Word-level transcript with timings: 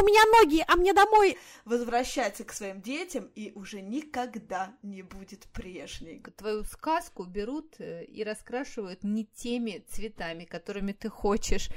у 0.00 0.04
меня 0.04 0.22
ноги, 0.40 0.64
а 0.66 0.76
мне 0.76 0.92
домой. 0.92 1.38
Возвращается 1.64 2.44
к 2.44 2.52
своим 2.52 2.82
детям 2.82 3.30
и 3.34 3.52
уже 3.54 3.80
никогда 3.80 4.74
не 4.82 5.02
будет 5.02 5.46
прежней. 5.52 6.22
Твою 6.36 6.64
сказку 6.64 7.24
берут 7.24 7.76
э, 7.78 8.04
и 8.04 8.22
раскрашивают 8.24 9.04
не 9.04 9.24
теми 9.24 9.84
цветами, 9.90 10.44
которыми 10.44 10.92
ты 10.92 11.08
хочешь. 11.08 11.70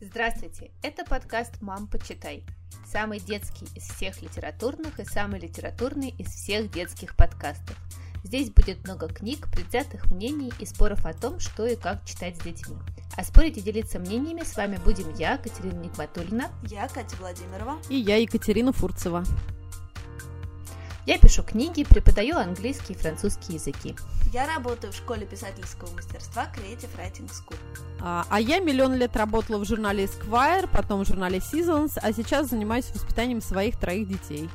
Здравствуйте, 0.00 0.70
это 0.82 1.04
подкаст 1.04 1.62
«Мам, 1.62 1.88
почитай». 1.88 2.44
Самый 2.86 3.20
детский 3.20 3.66
из 3.76 3.84
всех 3.84 4.20
литературных 4.22 4.98
и 5.00 5.04
самый 5.04 5.40
литературный 5.40 6.14
из 6.18 6.28
всех 6.28 6.70
детских 6.70 7.16
подкастов. 7.16 7.76
Здесь 8.24 8.48
будет 8.48 8.82
много 8.84 9.06
книг, 9.06 9.48
предвзятых 9.52 10.10
мнений 10.10 10.50
и 10.58 10.64
споров 10.64 11.04
о 11.04 11.12
том, 11.12 11.38
что 11.40 11.66
и 11.66 11.76
как 11.76 12.06
читать 12.06 12.36
с 12.38 12.40
детьми. 12.40 12.74
А 13.16 13.22
спорить 13.22 13.58
и 13.58 13.60
делиться 13.60 13.98
мнениями 13.98 14.42
с 14.42 14.56
вами 14.56 14.80
будем 14.82 15.12
я, 15.16 15.36
Катерина 15.36 15.78
Никматульна. 15.78 16.50
Я 16.68 16.88
Катя 16.88 17.16
Владимирова. 17.20 17.78
И 17.90 17.96
я, 17.96 18.16
Екатерина 18.16 18.72
Фурцева. 18.72 19.24
Я 21.04 21.18
пишу 21.18 21.42
книги, 21.42 21.84
преподаю 21.84 22.38
английский 22.38 22.94
и 22.94 22.96
французский 22.96 23.54
языки. 23.54 23.94
Я 24.32 24.46
работаю 24.46 24.90
в 24.90 24.96
школе 24.96 25.26
писательского 25.26 25.90
мастерства 25.94 26.50
Creative 26.56 26.88
Writing 26.96 27.30
School. 27.30 27.58
А, 28.00 28.24
а 28.30 28.40
я 28.40 28.58
миллион 28.58 28.94
лет 28.94 29.14
работала 29.16 29.58
в 29.62 29.68
журнале 29.68 30.06
Esquire, 30.06 30.66
потом 30.72 31.04
в 31.04 31.06
журнале 31.06 31.40
Seasons, 31.40 31.98
а 32.00 32.10
сейчас 32.14 32.48
занимаюсь 32.48 32.90
воспитанием 32.94 33.42
своих 33.42 33.78
троих 33.78 34.08
детей. 34.08 34.48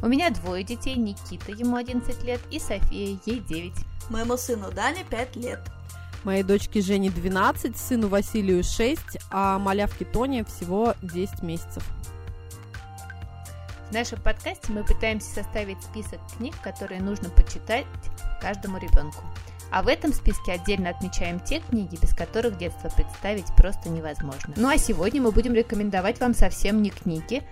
У 0.00 0.06
меня 0.06 0.30
двое 0.30 0.62
детей, 0.62 0.94
Никита, 0.94 1.50
ему 1.50 1.76
11 1.76 2.22
лет, 2.22 2.40
и 2.50 2.60
София, 2.60 3.18
ей 3.26 3.40
9. 3.40 3.72
Моему 4.10 4.36
сыну 4.36 4.70
Дане 4.70 5.04
5 5.10 5.36
лет. 5.36 5.60
Моей 6.22 6.44
дочке 6.44 6.80
Жене 6.80 7.10
12, 7.10 7.76
сыну 7.76 8.08
Василию 8.08 8.62
6, 8.62 9.00
а 9.30 9.58
малявке 9.58 10.04
Тоне 10.04 10.44
всего 10.44 10.94
10 11.02 11.42
месяцев. 11.42 11.82
В 13.88 13.92
нашем 13.92 14.20
подкасте 14.20 14.70
мы 14.70 14.84
пытаемся 14.84 15.34
составить 15.34 15.82
список 15.82 16.20
книг, 16.36 16.54
которые 16.62 17.00
нужно 17.00 17.30
почитать 17.30 17.86
каждому 18.40 18.78
ребенку. 18.78 19.24
А 19.70 19.82
в 19.82 19.88
этом 19.88 20.12
списке 20.12 20.52
отдельно 20.52 20.90
отмечаем 20.90 21.40
те 21.40 21.60
книги, 21.60 21.96
без 22.00 22.14
которых 22.14 22.56
детство 22.58 22.88
представить 22.88 23.46
просто 23.56 23.88
невозможно. 23.90 24.54
Ну 24.56 24.68
а 24.68 24.78
сегодня 24.78 25.20
мы 25.20 25.30
будем 25.30 25.52
рекомендовать 25.54 26.20
вам 26.20 26.34
совсем 26.34 26.80
не 26.82 26.90
книги, 26.90 27.42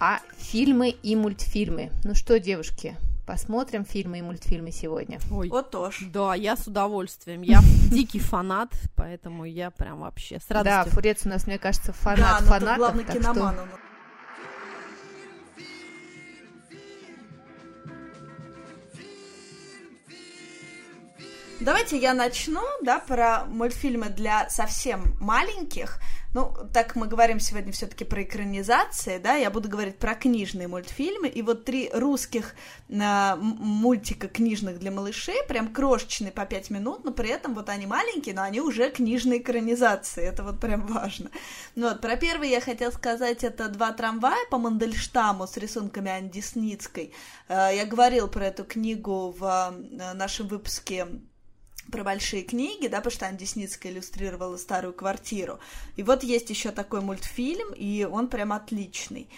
а 0.00 0.20
фильмы 0.38 0.88
и 0.90 1.14
мультфильмы. 1.16 1.90
Ну 2.04 2.14
что, 2.14 2.38
девушки, 2.40 2.96
посмотрим 3.26 3.84
фильмы 3.84 4.20
и 4.20 4.22
мультфильмы 4.22 4.70
сегодня. 4.72 5.18
Ой, 5.30 5.48
Вот 5.48 5.70
тоже. 5.70 6.06
да, 6.06 6.34
я 6.34 6.56
с 6.56 6.66
удовольствием. 6.66 7.42
Я 7.42 7.60
дикий 7.90 8.20
фанат, 8.20 8.70
поэтому 8.94 9.44
я 9.44 9.70
прям 9.70 10.00
вообще 10.00 10.40
с 10.40 10.46
Да, 10.48 10.62
радостью. 10.62 10.92
Фурец 10.94 11.26
у 11.26 11.28
нас, 11.28 11.46
мне 11.46 11.58
кажется, 11.58 11.88
да, 11.88 11.92
фанат 11.92 12.18
но 12.32 12.38
тут 12.38 12.48
фанатов. 12.48 12.76
главный 12.78 13.04
так 13.04 13.20
что- 13.22 13.32
киноман. 13.34 13.58
он. 13.58 13.68
Давайте 21.58 21.96
я 21.98 22.12
начну, 22.12 22.60
да, 22.82 22.98
про 22.98 23.46
мультфильмы 23.46 24.10
для 24.10 24.48
совсем 24.50 25.16
маленьких. 25.18 25.98
Ну, 26.34 26.52
так 26.74 26.96
мы 26.96 27.06
говорим 27.06 27.40
сегодня 27.40 27.72
все-таки 27.72 28.04
про 28.04 28.22
экранизации, 28.22 29.16
да, 29.16 29.36
я 29.36 29.50
буду 29.50 29.70
говорить 29.70 29.98
про 29.98 30.14
книжные 30.14 30.68
мультфильмы. 30.68 31.28
И 31.28 31.40
вот 31.40 31.64
три 31.64 31.90
русских 31.94 32.54
э, 32.90 33.36
мультика 33.36 34.28
книжных 34.28 34.78
для 34.78 34.90
малышей, 34.90 35.42
прям 35.48 35.72
крошечные 35.72 36.30
по 36.30 36.44
пять 36.44 36.68
минут, 36.68 37.04
но 37.04 37.10
при 37.10 37.30
этом 37.30 37.54
вот 37.54 37.70
они 37.70 37.86
маленькие, 37.86 38.34
но 38.34 38.42
они 38.42 38.60
уже 38.60 38.90
книжные 38.90 39.40
экранизации, 39.40 40.24
это 40.24 40.42
вот 40.42 40.60
прям 40.60 40.86
важно. 40.86 41.30
Ну 41.74 41.88
вот, 41.88 42.02
про 42.02 42.16
первый 42.16 42.50
я 42.50 42.60
хотела 42.60 42.90
сказать, 42.90 43.44
это 43.44 43.68
«Два 43.68 43.92
трамвая» 43.92 44.44
по 44.50 44.58
Мандельштаму 44.58 45.46
с 45.46 45.56
рисунками 45.56 46.10
Ани 46.10 46.28
Десницкой. 46.28 47.14
Э, 47.48 47.70
Я 47.74 47.86
говорила 47.86 48.26
про 48.26 48.44
эту 48.44 48.64
книгу 48.64 49.34
в 49.38 49.42
э, 49.42 50.12
нашем 50.12 50.48
выпуске 50.48 51.06
про 51.90 52.04
большие 52.04 52.42
книги, 52.42 52.88
да, 52.88 52.98
потому 52.98 53.12
что 53.12 53.26
Анна 53.26 53.38
Десницкая 53.38 53.92
иллюстрировала 53.92 54.56
старую 54.56 54.92
квартиру. 54.92 55.58
И 55.96 56.02
вот 56.02 56.22
есть 56.22 56.50
еще 56.50 56.70
такой 56.70 57.00
мультфильм, 57.00 57.72
и 57.74 58.04
он 58.04 58.28
прям 58.28 58.52
отличный. 58.52 59.28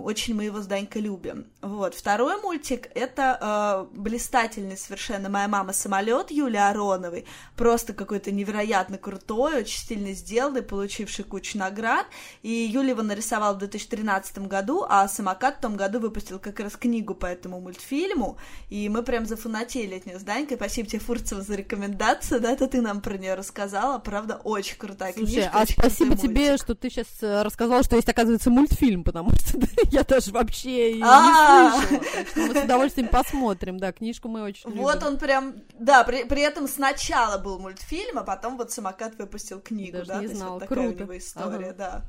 Очень 0.00 0.34
мы 0.34 0.44
его 0.44 0.60
с 0.60 0.66
Данькой 0.66 1.02
любим. 1.02 1.46
Вот. 1.60 1.94
Второй 1.94 2.40
мультик— 2.40 2.88
это 2.94 3.86
э, 3.92 3.96
блистательный 3.96 4.76
совершенно 4.76 5.28
«Моя 5.28 5.48
мама 5.48 5.72
самолет» 5.72 6.30
Юлии 6.30 6.58
Ароновой. 6.58 7.26
Просто 7.56 7.92
какой-то 7.92 8.30
невероятно 8.30 8.98
крутой, 8.98 9.58
очень 9.58 9.78
стильно 9.78 10.12
сделанный, 10.12 10.62
получивший 10.62 11.24
кучу 11.24 11.58
наград. 11.58 12.06
И 12.42 12.50
Юля 12.50 12.90
его 12.90 13.02
нарисовала 13.02 13.54
в 13.54 13.58
2013 13.58 14.38
году, 14.46 14.84
а 14.88 15.06
«Самокат» 15.08 15.58
в 15.58 15.60
том 15.60 15.76
году 15.76 16.00
выпустил 16.00 16.38
как 16.38 16.60
раз 16.60 16.76
книгу 16.76 17.14
по 17.14 17.26
этому 17.26 17.60
мультфильму. 17.60 18.38
И 18.70 18.88
мы 18.88 19.02
прям 19.02 19.26
зафанатели 19.26 19.96
от 19.96 20.06
нее 20.06 20.18
с 20.18 20.22
Данькой. 20.22 20.56
Спасибо 20.56 20.88
тебе, 20.88 21.00
Фурцева, 21.00 21.42
за 21.42 21.54
рекомендацию. 21.54 22.40
Да, 22.40 22.52
это 22.52 22.66
ты 22.68 22.80
нам 22.80 23.00
про 23.00 23.16
нее 23.18 23.34
рассказала. 23.34 23.98
Правда, 23.98 24.40
очень 24.44 24.76
крутая 24.76 25.12
Слушай, 25.12 25.32
книжка. 25.34 25.50
а 25.52 25.66
спасибо 25.66 26.16
тебе, 26.16 26.48
мультик. 26.50 26.64
что 26.64 26.74
ты 26.74 26.90
сейчас 26.90 27.06
рассказала, 27.20 27.82
что 27.82 27.96
есть, 27.96 28.08
оказывается, 28.08 28.50
мультфильм, 28.50 29.04
потому 29.04 29.30
что 29.32 29.58
я 29.90 30.04
даже 30.04 30.30
вообще 30.32 30.94
не 30.94 31.02
А. 31.04 31.80
слышала. 31.82 32.46
Мы 32.48 32.54
с 32.60 32.64
удовольствием 32.64 33.08
посмотрим, 33.08 33.78
да, 33.78 33.92
книжку 33.92 34.28
мы 34.28 34.42
очень 34.42 34.70
Вот 34.70 34.94
любим. 34.96 35.06
он 35.08 35.18
прям, 35.18 35.54
да, 35.78 36.04
при, 36.04 36.40
этом 36.40 36.68
сначала 36.68 37.38
был 37.38 37.58
мультфильм, 37.58 38.18
а 38.18 38.24
потом 38.24 38.56
вот 38.56 38.70
самокат 38.70 39.16
выпустил 39.18 39.60
книгу, 39.60 39.98
да, 40.06 40.14
не 40.14 40.20
то 40.20 40.22
есть 40.22 40.36
знала. 40.36 40.52
вот 40.54 40.68
такая 40.68 40.92
Круто. 40.92 41.18
история, 41.18 41.72
да. 41.72 42.04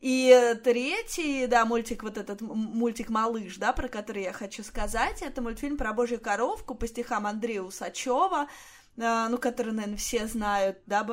И 0.00 0.56
третий, 0.64 1.46
да, 1.46 1.64
мультик, 1.64 2.02
вот 2.02 2.18
этот 2.18 2.40
мультик 2.40 3.08
«Малыш», 3.08 3.56
да, 3.58 3.72
про 3.72 3.86
который 3.86 4.24
я 4.24 4.32
хочу 4.32 4.64
сказать, 4.64 5.22
это 5.22 5.40
мультфильм 5.40 5.76
про 5.76 5.92
божью 5.92 6.20
коровку 6.20 6.74
по 6.74 6.88
стихам 6.88 7.24
Андрея 7.24 7.62
Усачева, 7.62 8.48
ну, 8.96 9.38
который, 9.38 9.72
наверное, 9.72 9.96
все 9.96 10.26
знают, 10.26 10.78
да, 10.86 11.06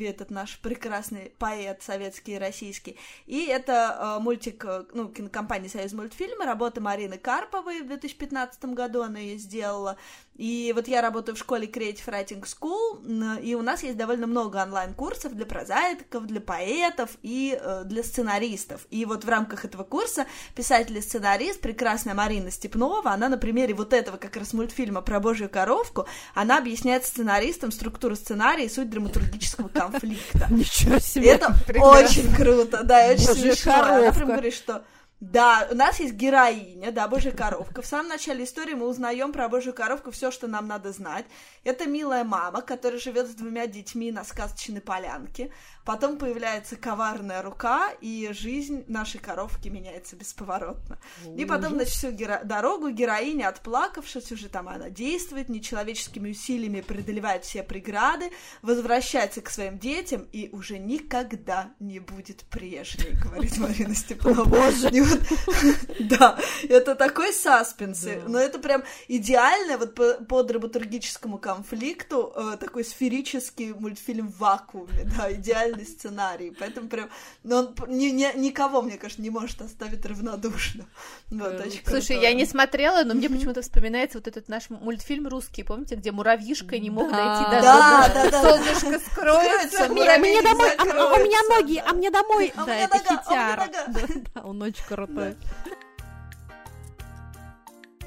этот 0.00 0.30
наш 0.30 0.58
прекрасный 0.58 1.32
поэт 1.38 1.82
советский 1.82 2.34
и 2.34 2.38
российский. 2.38 2.96
И 3.26 3.46
это 3.46 4.16
э, 4.18 4.22
мультик, 4.22 4.64
э, 4.64 4.84
ну, 4.92 5.08
кинокомпании 5.08 5.68
«Союз 5.68 5.92
мультфильмы», 5.92 6.44
работа 6.44 6.80
Марины 6.80 7.18
Карповой 7.18 7.82
в 7.82 7.86
2015 7.86 8.64
году 8.66 9.02
она 9.02 9.18
ее 9.18 9.38
сделала. 9.38 9.96
И 10.36 10.72
вот 10.74 10.88
я 10.88 11.00
работаю 11.00 11.36
в 11.36 11.38
школе 11.38 11.68
Creative 11.68 12.04
Writing 12.06 12.42
School, 12.44 13.40
и 13.40 13.54
у 13.54 13.62
нас 13.62 13.84
есть 13.84 13.96
довольно 13.96 14.26
много 14.26 14.56
онлайн-курсов 14.56 15.34
для 15.34 15.46
прозаиков, 15.46 16.26
для 16.26 16.40
поэтов 16.40 17.10
и 17.22 17.56
э, 17.60 17.84
для 17.84 18.02
сценаристов. 18.02 18.86
И 18.90 19.04
вот 19.04 19.24
в 19.24 19.28
рамках 19.28 19.64
этого 19.64 19.84
курса 19.84 20.26
писатель 20.56 20.98
и 20.98 21.00
сценарист, 21.00 21.60
прекрасная 21.60 22.14
Марина 22.14 22.50
Степнова, 22.50 23.12
она 23.12 23.28
на 23.28 23.38
примере 23.38 23.74
вот 23.74 23.92
этого 23.92 24.16
как 24.16 24.36
раз 24.36 24.52
мультфильма 24.52 25.02
про 25.02 25.20
божью 25.20 25.48
коровку, 25.48 26.06
она 26.34 26.58
объясняет 26.58 27.03
сценаристам 27.06 27.72
структуру 27.72 28.16
сценария 28.16 28.66
и 28.66 28.68
суть 28.68 28.90
драматургического 28.90 29.68
конфликта. 29.68 30.46
Ничего 30.50 30.98
себе. 30.98 31.30
это 31.32 31.56
очень 31.76 32.34
круто, 32.34 32.82
да, 32.84 33.08
очень 33.08 33.24
смешно. 33.24 33.72
Она 33.74 34.12
прям 34.12 34.28
говорит, 34.28 34.54
что 34.54 34.84
да, 35.20 35.68
у 35.70 35.74
нас 35.74 36.00
есть 36.00 36.14
героиня, 36.14 36.92
да, 36.92 37.08
Божья 37.08 37.30
коровка. 37.30 37.80
В 37.80 37.86
самом 37.86 38.08
начале 38.08 38.44
истории 38.44 38.74
мы 38.74 38.86
узнаем 38.86 39.32
про 39.32 39.48
Божью 39.48 39.72
коровку 39.72 40.10
все, 40.10 40.30
что 40.30 40.48
нам 40.48 40.66
надо 40.66 40.92
знать. 40.92 41.24
Это 41.62 41.86
милая 41.86 42.24
мама, 42.24 42.60
которая 42.60 43.00
живет 43.00 43.28
с 43.28 43.34
двумя 43.34 43.66
детьми 43.66 44.12
на 44.12 44.24
сказочной 44.24 44.82
полянке. 44.82 45.50
Потом 45.84 46.18
появляется 46.18 46.76
коварная 46.76 47.42
рука, 47.42 47.90
и 48.00 48.30
жизнь 48.32 48.84
нашей 48.86 49.18
коровки 49.20 49.68
меняется 49.68 50.16
бесповоротно. 50.16 50.98
И 51.36 51.44
потом, 51.44 51.74
значит, 51.74 51.94
всю 51.94 52.08
геро- 52.08 52.44
дорогу 52.44 52.90
героиня, 52.90 53.48
отплакавшись, 53.48 54.32
уже 54.32 54.48
там 54.48 54.68
она 54.68 54.90
действует, 54.90 55.48
нечеловеческими 55.48 56.30
усилиями 56.30 56.80
преодолевает 56.80 57.44
все 57.44 57.62
преграды, 57.62 58.30
возвращается 58.62 59.40
к 59.40 59.48
своим 59.48 59.78
детям 59.78 60.26
и 60.32 60.50
уже 60.52 60.78
никогда 60.78 61.72
не 61.80 61.98
будет 61.98 62.42
прежней, 62.50 63.12
говорит 63.22 63.56
Марина 63.58 63.94
Степанова. 63.94 64.44
Боже. 64.44 64.90
Вот, 65.04 65.20
Да, 66.00 66.38
это 66.68 66.94
такой 66.94 67.32
саспенс, 67.32 68.00
Да. 68.00 68.12
но 68.26 68.38
это 68.38 68.58
прям 68.58 68.82
идеально 69.08 69.78
вот 69.78 69.94
по, 69.94 70.14
по 70.14 70.42
драматургическому 70.42 71.38
конфликту 71.38 72.32
э, 72.34 72.56
такой 72.58 72.84
сферический 72.84 73.72
мультфильм 73.72 74.28
в 74.28 74.38
вакууме, 74.38 75.04
да, 75.16 75.32
идеальный 75.32 75.86
сценарий, 75.86 76.54
поэтому 76.58 76.88
прям, 76.88 77.08
но 77.42 77.58
он 77.58 77.74
ни- 77.88 78.10
ни- 78.10 78.36
никого, 78.38 78.82
мне 78.82 78.96
кажется, 78.98 79.22
не 79.22 79.30
может 79.30 79.60
оставить 79.62 80.04
равнодушным. 80.04 80.86
Очень 81.30 81.82
Слушай, 81.86 82.06
крутой. 82.16 82.22
я 82.22 82.32
не 82.34 82.44
смотрела, 82.46 83.04
но 83.04 83.14
мне 83.14 83.28
почему-то 83.28 83.62
вспоминается 83.62 84.18
вот 84.18 84.28
этот 84.28 84.48
наш 84.48 84.70
мультфильм 84.70 85.28
русский, 85.28 85.62
помните, 85.62 85.94
где 85.96 86.12
муравьишка 86.12 86.78
не 86.78 86.90
мог 86.90 87.10
Да. 87.10 87.16
дойти 87.16 87.50
до 87.56 87.62
Да, 87.62 87.78
дома, 87.78 88.08
да, 88.14 88.30
да. 88.30 88.42
солнышко 88.42 89.10
скроется, 89.10 89.68
Скроется, 89.68 89.88
Мне, 89.92 90.18
мне 90.18 90.42
домой, 90.42 90.70
а, 90.76 90.82
а 90.82 90.84
у 90.84 91.24
меня 91.24 91.38
закроется, 91.42 91.48
ноги, 91.60 91.82
а 91.86 91.92
мне 91.92 92.10
домой. 92.10 92.52
А 92.56 92.62
у 92.62 92.66
да, 92.66 92.74
меня 92.74 92.84
это 92.84 92.96
нога, 92.96 93.08
а 93.08 93.12
у 93.12 93.14
меня 93.14 93.22
хитяр. 93.24 93.58
нога. 93.58 93.84
Да, 93.88 94.20
да, 94.34 94.40
он 94.42 94.62
очень 94.62 94.84
крутой. 94.94 95.36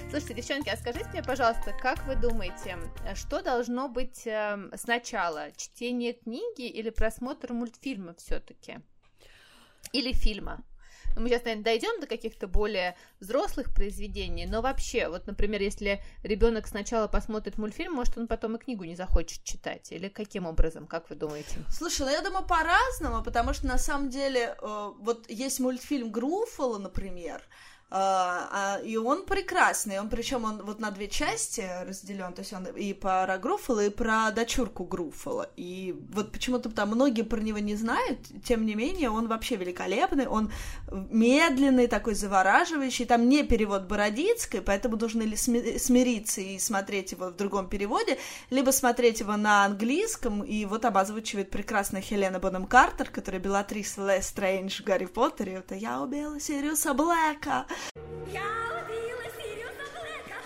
Слушайте, 0.10 0.36
девчонки, 0.36 0.70
а 0.70 0.78
скажите 0.78 1.10
мне, 1.10 1.22
пожалуйста, 1.22 1.74
как 1.82 2.06
вы 2.08 2.16
думаете, 2.16 2.78
что 3.16 3.42
должно 3.42 3.90
быть 3.90 4.26
эм, 4.26 4.72
сначала? 4.76 5.52
Чтение 5.58 6.14
книги 6.14 6.66
или 6.66 6.90
просмотр 6.92 7.52
мультфильма 7.52 8.14
все-таки? 8.14 8.80
Или 9.92 10.14
фильма? 10.14 10.64
Ну, 11.18 11.24
мы 11.24 11.30
сейчас, 11.30 11.46
наверное, 11.46 11.64
дойдем 11.64 12.00
до 12.00 12.06
каких-то 12.06 12.48
более 12.48 12.96
взрослых 13.20 13.74
произведений, 13.74 14.46
но 14.46 14.62
вообще, 14.62 15.10
вот, 15.10 15.26
например, 15.26 15.64
если 15.64 16.00
ребенок 16.22 16.68
сначала 16.68 17.08
посмотрит 17.08 17.58
мультфильм, 17.58 17.94
может, 17.94 18.20
он 18.20 18.28
потом 18.28 18.56
и 18.56 18.60
книгу 18.60 18.84
не 18.84 18.96
захочет 18.96 19.44
читать, 19.44 19.92
или 19.92 20.10
каким 20.10 20.46
образом, 20.46 20.86
как 20.86 21.10
вы 21.10 21.16
думаете? 21.16 21.56
Слушай, 21.72 22.04
ну 22.04 22.12
я 22.12 22.22
думаю, 22.22 22.46
по-разному, 22.46 23.24
потому 23.24 23.54
что 23.54 23.66
на 23.66 23.80
самом 23.80 24.12
деле, 24.12 24.56
э, 24.62 24.92
вот 25.00 25.28
есть 25.28 25.60
мультфильм 25.60 26.12
Груффало, 26.12 26.78
например, 26.78 27.42
и 27.90 28.98
он 28.98 29.26
прекрасный, 29.26 30.00
он 30.00 30.10
причем 30.10 30.44
он 30.44 30.62
вот 30.62 30.80
на 30.80 30.92
две 30.92 31.08
части 31.08 31.66
разделен, 31.86 32.34
то 32.34 32.42
есть 32.42 32.52
он 32.52 32.66
и 32.66 32.92
про 32.92 33.38
Груффало, 33.38 33.86
и 33.86 33.90
про 33.90 34.30
дочурку 34.32 34.84
Груффало. 34.84 35.50
И 35.56 35.96
вот 36.12 36.34
почему-то 36.34 36.70
там 36.70 36.90
многие 36.90 37.22
про 37.22 37.40
него 37.40 37.60
не 37.60 37.76
знают, 37.76 38.20
тем 38.44 38.66
не 38.66 38.76
менее, 38.76 39.10
он 39.10 39.30
вообще 39.30 39.56
великолепный, 39.56 40.28
он 40.28 40.52
медленный, 40.92 41.88
такой 41.88 42.16
завораживающий, 42.16 43.06
там 43.06 43.30
не 43.30 43.44
перевод 43.44 43.84
Бородицкой, 43.84 44.62
поэтому 44.62 44.98
должны 44.98 45.22
ли 45.22 45.38
смириться 45.38 46.42
и 46.42 46.60
смотреть 46.60 47.14
его 47.14 47.28
в 47.28 47.38
другом 47.38 47.70
переводе, 47.70 48.18
либо 48.50 48.72
смотреть 48.72 49.22
его 49.22 49.38
на 49.38 49.64
английском, 49.64 50.44
и 50.44 50.66
вот 50.66 50.82
там 50.82 50.98
озвучивает 50.98 51.52
прекрасная 51.52 52.02
Хелена 52.02 52.40
Бонем 52.40 52.66
Картер, 52.66 53.10
которая 53.10 53.40
Белатрис 53.40 53.96
Лестрейндж 53.96 54.82
в 54.82 54.86
Гарри 54.86 55.06
Поттере, 55.06 55.54
это 55.54 55.74
«Я 55.74 56.02
убила 56.02 56.38
Сириуса 56.38 56.94
Блэка», 56.94 57.66
я 58.28 58.50
убила 58.82 59.26
Сириуса 59.38 59.86
Блэка! 59.94 60.38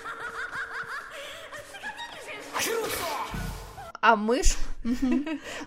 А 4.02 4.16
мышь? 4.16 4.56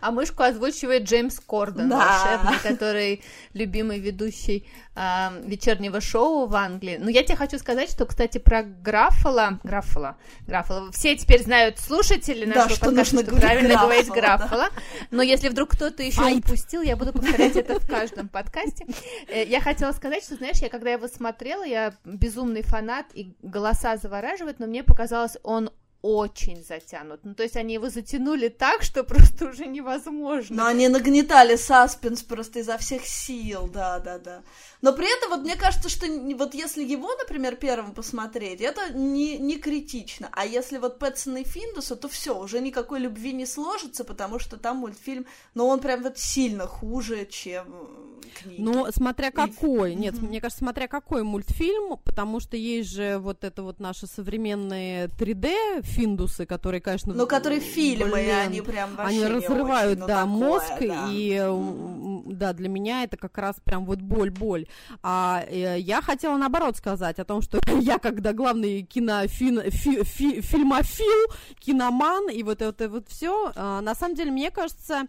А 0.01 0.11
мышку 0.11 0.43
озвучивает 0.43 1.05
Джеймс 1.05 1.39
Кордон, 1.39 1.89
волшебный, 1.89 2.59
который 2.63 3.23
любимый 3.53 4.01
ведущий 4.01 4.67
а, 4.97 5.33
вечернего 5.45 6.01
шоу 6.01 6.47
в 6.47 6.57
Англии. 6.57 6.99
Но 7.01 7.09
я 7.11 7.23
тебе 7.23 7.37
хочу 7.37 7.59
сказать, 7.59 7.89
что, 7.89 8.07
кстати, 8.07 8.39
про 8.39 8.65
Граффала, 8.65 9.61
Граффала, 9.63 10.17
Граффала, 10.49 10.91
все 10.91 11.17
теперь 11.17 11.45
знают 11.45 11.79
слушатели 11.79 12.45
нашего 12.45 12.77
подкаста, 12.77 13.23
что 13.23 13.37
правильно 13.37 13.81
говорить 13.81 14.09
Граффала, 14.09 14.69
но 15.13 15.23
если 15.23 15.49
вдруг 15.49 15.71
кто-то 15.71 16.03
еще 16.03 16.25
упустил, 16.25 16.83
я 16.83 16.97
буду 16.97 17.13
повторять 17.13 17.55
это 17.55 17.79
в 17.79 17.87
каждом 17.87 18.29
подкасте. 18.29 18.85
Э, 19.29 19.45
я 19.45 19.61
хотела 19.61 19.93
сказать, 19.93 20.25
что, 20.25 20.35
знаешь, 20.35 20.59
я 20.59 20.69
когда 20.69 20.91
его 20.91 21.07
смотрела, 21.07 21.65
я 21.65 21.95
безумный 22.05 22.63
фанат, 22.63 23.07
и 23.15 23.37
голоса 23.43 23.97
завораживают, 23.97 24.59
но 24.59 24.67
мне 24.67 24.83
показалось, 24.83 25.37
он 25.45 25.71
очень 26.05 26.63
затянут. 26.63 27.21
Ну, 27.25 27.35
то 27.35 27.43
есть 27.43 27.57
они 27.57 27.73
его 27.75 27.89
затянули 27.89 28.49
так, 28.49 28.83
что 28.83 29.05
просто 29.05 29.47
уже 29.49 29.65
невозможно. 29.65 30.57
Но 30.57 30.67
они 30.67 30.89
нагнетали 30.89 31.57
саспенс 31.57 32.23
просто 32.23 32.59
изо 32.59 32.77
всех 32.77 33.07
сил, 33.07 33.71
да, 33.73 33.99
да, 34.01 34.19
да. 34.19 34.43
Но 34.83 34.93
при 34.93 35.07
этом 35.17 35.31
вот 35.31 35.41
мне 35.41 35.57
кажется, 35.57 35.89
что 35.89 36.07
вот 36.37 36.53
если 36.53 36.85
его, 36.85 37.09
например, 37.15 37.57
первым 37.57 37.95
посмотреть, 37.95 38.61
это 38.61 38.93
не, 38.93 39.39
не 39.39 39.57
критично. 39.57 40.29
А 40.33 40.45
если 40.45 40.77
вот 40.77 40.99
Пэтсона 40.99 41.39
и 41.39 41.45
Финдуса, 41.45 41.97
то 41.97 42.07
все, 42.09 42.39
уже 42.39 42.61
никакой 42.61 43.01
любви 43.01 43.33
не 43.33 43.47
сложится, 43.47 44.05
потому 44.05 44.39
что 44.39 44.59
там 44.59 44.77
мультфильм, 44.79 45.25
но 45.55 45.67
он 45.67 45.81
прям 45.81 46.03
вот 46.03 46.19
сильно 46.19 46.67
хуже, 46.67 47.25
чем 47.25 48.05
книги. 48.35 48.61
Ну, 48.61 48.87
смотря 48.91 49.31
какой. 49.31 49.93
И... 49.93 49.95
Нет, 49.95 50.15
mm-hmm. 50.15 50.29
мне 50.29 50.41
кажется, 50.41 50.59
смотря 50.59 50.89
какой 50.89 51.23
мультфильм, 51.23 51.97
потому 52.05 52.41
что 52.41 52.57
есть 52.57 52.91
же 52.91 53.19
вот 53.19 53.45
это 53.45 53.63
вот 53.63 53.81
наши 53.81 54.07
современные 54.07 55.07
3D 55.07 55.83
Финдусы, 55.95 56.47
которые, 56.47 56.81
конечно... 56.81 57.15
Ну, 57.15 57.27
которые 57.27 57.61
фильмы, 57.61 58.13
блин, 58.13 58.37
они 58.47 58.61
прям 58.61 58.97
вообще 58.97 59.25
Они 59.25 59.27
разрывают, 59.27 59.93
очень, 59.93 60.01
ну, 60.01 60.07
да, 60.07 60.23
такое, 60.23 60.39
мозг, 60.39 60.73
да. 60.81 61.09
и, 61.11 61.31
mm-hmm. 61.31 62.33
да, 62.35 62.53
для 62.53 62.69
меня 62.69 63.05
это 63.05 63.17
как 63.17 63.39
раз 63.39 63.57
прям 63.65 63.85
вот 63.87 64.01
боль-боль. 64.01 64.67
А 65.03 65.45
э, 65.49 65.79
я 65.79 66.03
хотела 66.03 66.37
наоборот 66.37 66.77
сказать 66.77 67.19
о 67.19 67.25
том, 67.25 67.43
что 67.43 67.61
я, 67.81 67.99
когда 67.99 68.33
главный 68.33 68.83
кинофин, 68.83 69.71
фи, 69.71 70.03
фи, 70.03 70.41
фильмофил, 70.41 71.33
киноман, 71.59 72.29
и 72.31 72.43
вот 72.43 72.63
это 72.63 72.89
вот 72.89 73.09
все, 73.09 73.53
э, 73.55 73.81
на 73.81 73.95
самом 73.95 74.15
деле, 74.15 74.31
мне 74.31 74.51
кажется, 74.51 75.07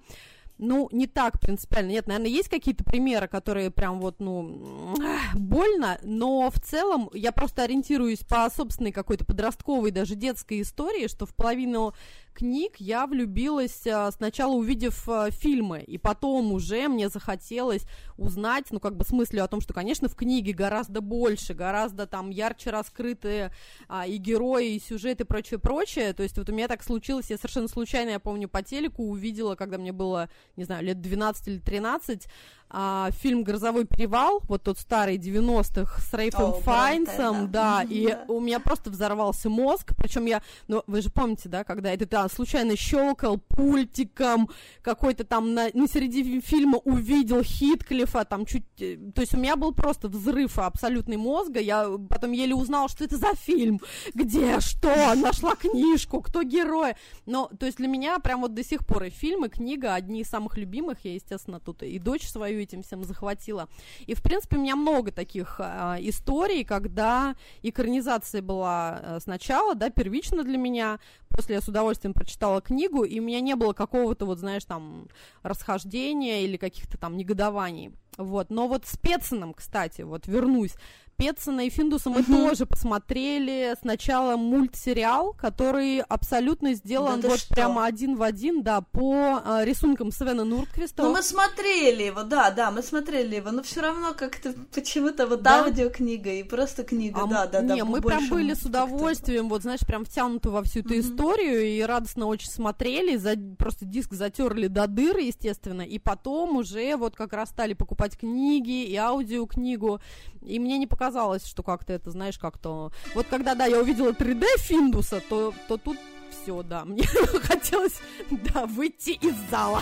ну, 0.57 0.89
не 0.91 1.07
так 1.07 1.39
принципиально. 1.39 1.91
Нет, 1.91 2.07
наверное, 2.07 2.29
есть 2.29 2.49
какие-то 2.49 2.83
примеры, 2.83 3.27
которые 3.27 3.71
прям 3.71 3.99
вот, 3.99 4.19
ну, 4.19 4.95
больно, 5.33 5.99
но 6.03 6.49
в 6.49 6.59
целом 6.59 7.09
я 7.13 7.31
просто 7.31 7.63
ориентируюсь 7.63 8.19
по 8.19 8.49
собственной 8.49 8.91
какой-то 8.91 9.25
подростковой, 9.25 9.91
даже 9.91 10.15
детской 10.15 10.61
истории, 10.61 11.07
что 11.07 11.25
в 11.25 11.35
половину 11.35 11.93
книг 12.35 12.75
я 12.77 13.07
влюбилась 13.07 13.87
а, 13.87 14.11
сначала 14.11 14.53
увидев 14.53 15.07
а, 15.09 15.31
фильмы, 15.31 15.81
и 15.81 15.97
потом 15.97 16.51
уже 16.51 16.87
мне 16.87 17.09
захотелось 17.09 17.83
узнать, 18.17 18.65
ну, 18.69 18.79
как 18.79 18.95
бы 18.95 19.05
с 19.05 19.11
мыслью 19.11 19.43
о 19.43 19.47
том, 19.47 19.61
что, 19.61 19.73
конечно, 19.73 20.09
в 20.09 20.15
книге 20.15 20.53
гораздо 20.53 21.01
больше, 21.01 21.53
гораздо 21.53 22.05
там 22.05 22.29
ярче 22.29 22.69
раскрытые 22.69 23.51
а, 23.87 24.05
и 24.05 24.17
герои, 24.17 24.75
и 24.75 24.79
сюжеты, 24.79 25.23
и 25.23 25.25
прочее, 25.25 25.59
прочее. 25.59 26.13
То 26.13 26.23
есть 26.23 26.37
вот 26.37 26.49
у 26.49 26.53
меня 26.53 26.67
так 26.67 26.83
случилось, 26.83 27.29
я 27.29 27.37
совершенно 27.37 27.69
случайно, 27.69 28.11
я 28.11 28.19
помню, 28.19 28.49
по 28.49 28.61
телеку 28.61 29.03
увидела, 29.03 29.55
когда 29.55 29.77
мне 29.77 29.93
было, 29.93 30.29
не 30.57 30.65
знаю, 30.65 30.83
лет 30.83 31.01
12 31.01 31.47
или 31.47 31.59
13, 31.59 32.27
а, 32.69 33.11
фильм 33.11 33.43
«Грозовой 33.43 33.85
перевал», 33.85 34.41
вот 34.47 34.63
тот 34.63 34.79
старый 34.79 35.17
90-х 35.17 36.01
с 36.01 36.13
Рейфом 36.13 36.51
oh, 36.51 36.61
Файнсом, 36.61 37.51
да, 37.51 37.83
да, 37.83 37.85
и 37.87 38.17
у 38.27 38.39
меня 38.39 38.59
просто 38.59 38.89
взорвался 38.89 39.49
мозг, 39.49 39.93
причем 39.97 40.25
я, 40.25 40.41
ну, 40.67 40.83
вы 40.87 41.01
же 41.01 41.09
помните, 41.09 41.47
да, 41.47 41.63
когда 41.63 41.93
это 41.93 42.07
да, 42.07 42.27
случайно 42.27 42.75
щелкал 42.75 43.37
пультиком, 43.37 44.49
какой-то 44.81 45.23
там 45.23 45.53
на, 45.53 45.69
на 45.73 45.87
середине 45.87 46.41
фильма 46.41 46.79
увидел 46.79 47.43
Хитклифа, 47.43 48.25
там 48.25 48.45
чуть, 48.45 48.65
э, 48.79 48.97
то 49.13 49.21
есть 49.21 49.35
у 49.35 49.37
меня 49.37 49.55
был 49.55 49.73
просто 49.73 50.09
взрыв 50.09 50.57
абсолютный 50.57 51.17
мозга, 51.17 51.59
я 51.59 51.87
потом 52.09 52.31
еле 52.31 52.55
узнала, 52.55 52.89
что 52.89 53.03
это 53.03 53.15
за 53.17 53.35
фильм, 53.35 53.79
где, 54.13 54.59
что, 54.59 55.13
нашла 55.15 55.55
книжку, 55.55 56.21
кто 56.21 56.43
герой, 56.43 56.95
но, 57.25 57.49
то 57.59 57.67
есть 57.67 57.77
для 57.77 57.87
меня 57.87 58.19
прям 58.19 58.41
вот 58.41 58.53
до 58.53 58.63
сих 58.63 58.85
пор 58.85 59.03
и 59.03 59.09
фильм, 59.11 59.45
и 59.45 59.49
книга 59.49 59.93
одни 59.93 60.21
из 60.21 60.27
самых 60.27 60.57
любимых, 60.57 60.97
я, 61.03 61.13
естественно, 61.13 61.59
тут 61.59 61.83
и 61.83 61.99
дочь 61.99 62.27
свою 62.27 62.54
свою 62.55 62.61
этим 62.61 62.81
всем 62.81 63.03
захватила. 63.03 63.67
И, 64.07 64.13
в 64.13 64.21
принципе, 64.21 64.57
у 64.57 64.61
меня 64.61 64.75
много 64.75 65.11
таких 65.11 65.59
э, 65.59 65.97
историй, 65.99 66.63
когда 66.63 67.35
экранизация 67.63 68.41
была 68.41 68.99
э, 69.01 69.19
сначала, 69.21 69.75
да, 69.75 69.89
первично 69.89 70.43
для 70.43 70.57
меня, 70.57 70.99
после 71.29 71.55
я 71.55 71.61
с 71.61 71.67
удовольствием 71.67 72.13
прочитала 72.13 72.61
книгу, 72.61 73.03
и 73.03 73.19
у 73.19 73.23
меня 73.23 73.41
не 73.41 73.55
было 73.55 73.73
какого-то, 73.73 74.25
вот, 74.25 74.39
знаешь, 74.39 74.65
там, 74.65 75.07
расхождения 75.43 76.41
или 76.41 76.57
каких-то 76.57 76.97
там 76.97 77.17
негодований. 77.17 77.91
Вот, 78.17 78.49
но 78.49 78.67
вот 78.67 78.85
с 78.85 78.97
Пецаном, 78.97 79.53
кстати, 79.53 80.03
вот 80.03 80.27
вернусь. 80.27 80.75
Петсона 81.17 81.65
и 81.65 81.69
Финдуса 81.69 82.09
мы 82.09 82.23
тоже 82.23 82.65
посмотрели 82.65 83.75
сначала 83.81 84.35
мультсериал, 84.35 85.33
который 85.33 86.01
абсолютно 86.01 86.73
сделан 86.73 87.21
да 87.21 87.29
вот 87.29 87.39
что? 87.39 87.53
прямо 87.53 87.85
один 87.85 88.15
в 88.15 88.23
один, 88.23 88.63
да, 88.63 88.81
по 88.81 89.41
э, 89.43 89.65
рисункам 89.65 90.11
Свена 90.11 90.43
Нуртквиста. 90.43 91.03
Ну, 91.03 91.13
мы 91.13 91.23
смотрели 91.23 92.03
его, 92.03 92.23
да, 92.23 92.51
да, 92.51 92.71
мы 92.71 92.81
смотрели 92.81 93.35
его, 93.35 93.51
но 93.51 93.63
все 93.63 93.81
равно 93.81 94.13
как-то 94.13 94.53
почему-то 94.73 95.27
вот 95.27 95.41
да? 95.41 95.63
аудиокнига 95.63 96.31
и 96.31 96.43
просто 96.43 96.83
книга, 96.83 97.21
а 97.23 97.27
да, 97.27 97.47
да, 97.47 97.61
да. 97.61 97.75
Не, 97.75 97.83
мы 97.83 98.01
прям 98.01 98.27
были 98.29 98.53
с 98.53 98.63
удовольствием, 98.63 99.49
вот, 99.49 99.61
знаешь, 99.61 99.81
прям 99.81 100.05
втянуты 100.05 100.49
во 100.49 100.63
всю 100.63 100.79
эту 100.79 100.95
mm-hmm. 100.95 100.99
историю 100.99 101.63
и 101.63 101.81
радостно 101.81 102.25
очень 102.25 102.49
смотрели, 102.49 103.15
за, 103.15 103.35
просто 103.57 103.85
диск 103.85 104.13
затерли 104.13 104.67
до 104.67 104.87
дыры, 104.87 105.21
естественно, 105.21 105.81
и 105.81 105.99
потом 105.99 106.57
уже 106.57 106.95
вот 106.97 107.15
как 107.15 107.33
раз 107.33 107.49
стали 107.49 107.73
покупать 107.73 108.17
книги 108.17 108.83
и 108.85 108.95
аудиокнигу, 108.95 110.01
и 110.41 110.59
мне 110.59 110.77
не 110.77 110.87
показалось, 110.87 111.04
что 111.45 111.63
как-то 111.63 111.93
это, 111.93 112.11
знаешь, 112.11 112.37
как-то... 112.37 112.91
Вот 113.13 113.27
когда, 113.29 113.55
да, 113.55 113.65
я 113.65 113.79
увидела 113.79 114.11
3D 114.11 114.45
Финдуса, 114.57 115.21
то, 115.29 115.53
то 115.67 115.77
тут 115.77 115.97
все, 116.29 116.63
да, 116.63 116.85
мне 116.85 117.03
хотелось, 117.43 117.99
да, 118.29 118.65
выйти 118.65 119.11
из 119.11 119.35
зала. 119.49 119.81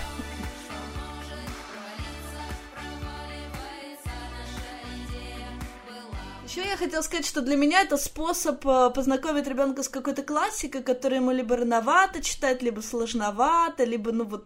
Еще 6.53 6.69
я 6.69 6.77
хотела 6.77 7.01
сказать, 7.01 7.25
что 7.25 7.41
для 7.41 7.55
меня 7.55 7.81
это 7.81 7.98
способ 7.98 8.63
э, 8.67 8.91
познакомить 8.93 9.48
ребенка 9.48 9.81
с 9.81 9.89
какой-то 9.89 10.22
классикой, 10.22 10.83
которую 10.83 11.22
ему 11.22 11.31
либо 11.31 11.57
рановато 11.57 12.22
читать, 12.22 12.62
либо 12.62 12.81
сложновато, 12.81 13.86
либо, 13.86 14.12
ну 14.12 14.25
вот, 14.25 14.45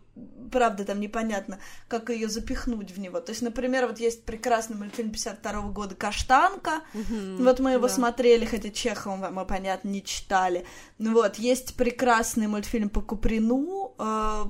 правда, 0.50 0.86
там 0.86 1.02
непонятно, 1.02 1.60
как 1.90 2.10
ее 2.10 2.30
запихнуть 2.30 2.92
в 2.92 3.00
него. 3.00 3.20
То 3.20 3.34
есть, 3.34 3.42
например, 3.42 3.88
вот 3.88 4.00
есть 4.00 4.24
прекрасный 4.24 4.78
мультфильм 4.78 5.12
52 5.12 5.52
-го 5.52 5.74
года 5.74 5.96
«Каштанка», 5.96 6.82
mm-hmm, 6.94 7.44
вот 7.44 7.60
мы 7.60 7.72
его 7.72 7.88
да. 7.90 7.94
смотрели, 7.94 8.46
хотя 8.46 8.70
Чехова 8.70 9.30
мы, 9.30 9.46
понятно, 9.46 9.90
не 9.90 10.02
читали. 10.02 10.66
Ну 11.00 11.14
вот, 11.14 11.36
есть 11.36 11.76
прекрасный 11.76 12.48
мультфильм 12.48 12.90
по 12.90 13.02
Куприну, 13.02 13.96
э, 14.00 14.46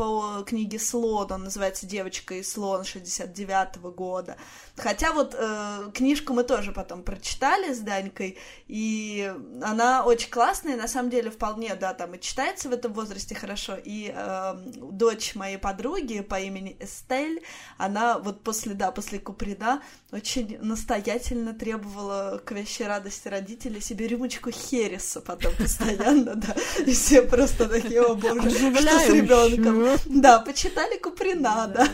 по 0.00 0.42
книге 0.46 0.78
Слон, 0.78 1.30
он 1.30 1.44
называется 1.44 1.84
«Девочка 1.84 2.34
и 2.36 2.42
слон» 2.42 2.84
69 2.84 3.76
-го 3.76 3.92
года. 3.92 4.38
Хотя 4.74 5.12
вот 5.12 5.36
э, 5.38 5.90
книжку 5.92 6.32
мы 6.32 6.42
тоже 6.42 6.72
потом 6.72 7.02
прочитали 7.02 7.74
с 7.74 7.80
Данькой, 7.80 8.38
и 8.66 9.30
она 9.62 10.02
очень 10.06 10.30
классная, 10.30 10.78
на 10.78 10.88
самом 10.88 11.10
деле 11.10 11.30
вполне, 11.30 11.74
да, 11.74 11.92
там 11.92 12.14
и 12.14 12.20
читается 12.20 12.70
в 12.70 12.72
этом 12.72 12.94
возрасте 12.94 13.34
хорошо, 13.34 13.76
и 13.76 14.10
э, 14.16 14.54
дочь 14.90 15.34
моей 15.34 15.58
подруги 15.58 16.20
по 16.20 16.40
имени 16.40 16.78
Эстель, 16.80 17.42
она 17.76 18.18
вот 18.18 18.42
после, 18.42 18.72
да, 18.72 18.92
после 18.92 19.18
Куприна 19.18 19.82
очень 20.12 20.58
настоятельно 20.62 21.52
требовала 21.52 22.40
к 22.42 22.52
вещи 22.52 22.84
радости 22.84 23.28
родителей 23.28 23.82
себе 23.82 24.08
рюмочку 24.08 24.50
Хереса 24.50 25.20
потом 25.20 25.54
постоянно, 25.56 26.34
да, 26.36 26.56
и 26.86 26.94
все 26.94 27.20
просто 27.20 27.68
такие, 27.68 28.00
о 28.00 28.14
боже, 28.14 28.48
что 28.50 28.98
с 28.98 29.08
ребенком. 29.10 29.89
Да, 30.06 30.40
почитали 30.40 30.98
Куприна, 30.98 31.66
да. 31.66 31.88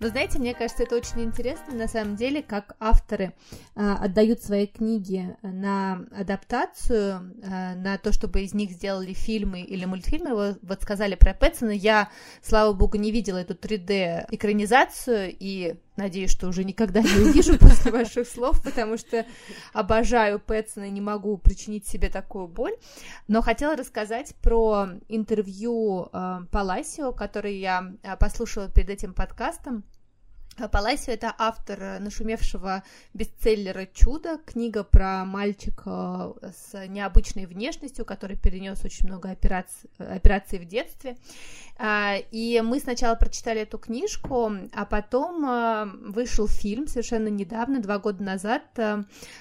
Но 0.00 0.08
знаете, 0.08 0.40
мне 0.40 0.52
кажется, 0.52 0.82
это 0.82 0.96
очень 0.96 1.22
интересно 1.22 1.74
на 1.74 1.86
самом 1.86 2.16
деле, 2.16 2.42
как 2.42 2.74
авторы 2.80 3.34
э, 3.76 3.92
отдают 4.00 4.42
свои 4.42 4.66
книги 4.66 5.36
на 5.42 6.04
адаптацию, 6.10 7.32
э, 7.40 7.74
на 7.76 7.98
то, 7.98 8.12
чтобы 8.12 8.40
из 8.42 8.52
них 8.52 8.72
сделали 8.72 9.12
фильмы 9.12 9.60
или 9.60 9.84
мультфильмы. 9.84 10.34
Вот, 10.34 10.58
вот 10.60 10.82
сказали 10.82 11.14
про 11.14 11.34
Пэтсона, 11.34 11.70
я, 11.70 12.10
слава 12.42 12.72
богу, 12.72 12.96
не 12.96 13.12
видела 13.12 13.38
эту 13.38 13.54
3D 13.54 14.26
экранизацию 14.30 15.36
и 15.38 15.76
Надеюсь, 15.96 16.30
что 16.30 16.48
уже 16.48 16.64
никогда 16.64 17.02
не 17.02 17.28
увижу 17.28 17.58
после 17.60 17.92
ваших 17.92 18.26
слов, 18.26 18.62
потому 18.62 18.96
что 18.96 19.26
обожаю 19.74 20.40
Пэтсона 20.40 20.84
и 20.84 20.90
не 20.90 21.02
могу 21.02 21.36
причинить 21.36 21.86
себе 21.86 22.08
такую 22.08 22.48
боль. 22.48 22.74
Но 23.28 23.42
хотела 23.42 23.76
рассказать 23.76 24.34
про 24.36 24.88
интервью 25.08 26.08
э, 26.12 26.40
Паласио, 26.50 27.12
которое 27.12 27.58
я 27.58 27.92
э, 28.02 28.16
послушала 28.16 28.70
перед 28.70 28.88
этим 28.88 29.12
подкастом. 29.12 29.84
Паласио— 30.56 31.12
это 31.14 31.34
автор 31.38 31.82
э, 31.82 31.98
нашумевшего 31.98 32.82
бестселлера 33.14 33.86
«Чудо», 33.86 34.38
книга 34.44 34.84
про 34.84 35.24
мальчика 35.24 36.34
э, 36.42 36.50
с 36.54 36.86
необычной 36.88 37.46
внешностью, 37.46 38.04
который 38.04 38.36
перенес 38.36 38.84
очень 38.84 39.06
много 39.06 39.30
операций, 39.30 39.88
операций 39.98 40.58
в 40.58 40.66
детстве. 40.66 41.16
А, 41.78 42.16
и 42.30 42.60
мы 42.60 42.80
сначала 42.80 43.14
прочитали 43.14 43.62
эту 43.62 43.78
книжку, 43.78 44.52
а 44.74 44.84
потом 44.84 45.44
э, 45.44 45.86
вышел 46.10 46.46
фильм 46.46 46.86
совершенно 46.86 47.28
недавно, 47.28 47.80
два 47.80 47.98
года 47.98 48.22
назад, 48.22 48.62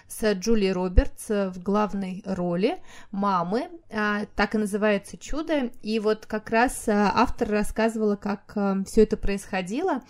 с 0.07 0.33
Джулией 0.33 0.71
Робертс 0.71 1.27
в 1.27 1.61
главной 1.61 2.23
роли 2.25 2.79
мамы, 3.11 3.69
а, 3.91 4.25
так 4.35 4.55
и 4.55 4.57
называется 4.57 5.17
«Чудо», 5.17 5.71
и 5.83 5.99
вот 5.99 6.25
как 6.25 6.49
раз 6.49 6.85
автор 6.87 7.49
рассказывала, 7.49 8.15
как 8.15 8.55
все 8.87 9.03
это 9.03 9.17
происходило. 9.17 10.01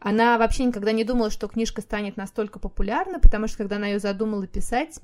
Она 0.00 0.38
вообще 0.46 0.64
никогда 0.64 0.92
не 0.92 1.04
думала, 1.04 1.30
что 1.30 1.48
книжка 1.48 1.82
станет 1.82 2.16
настолько 2.16 2.58
популярной, 2.58 3.18
потому 3.18 3.48
что 3.48 3.58
когда 3.58 3.76
она 3.76 3.88
ее 3.88 3.98
задумала 3.98 4.46
писать, 4.46 5.00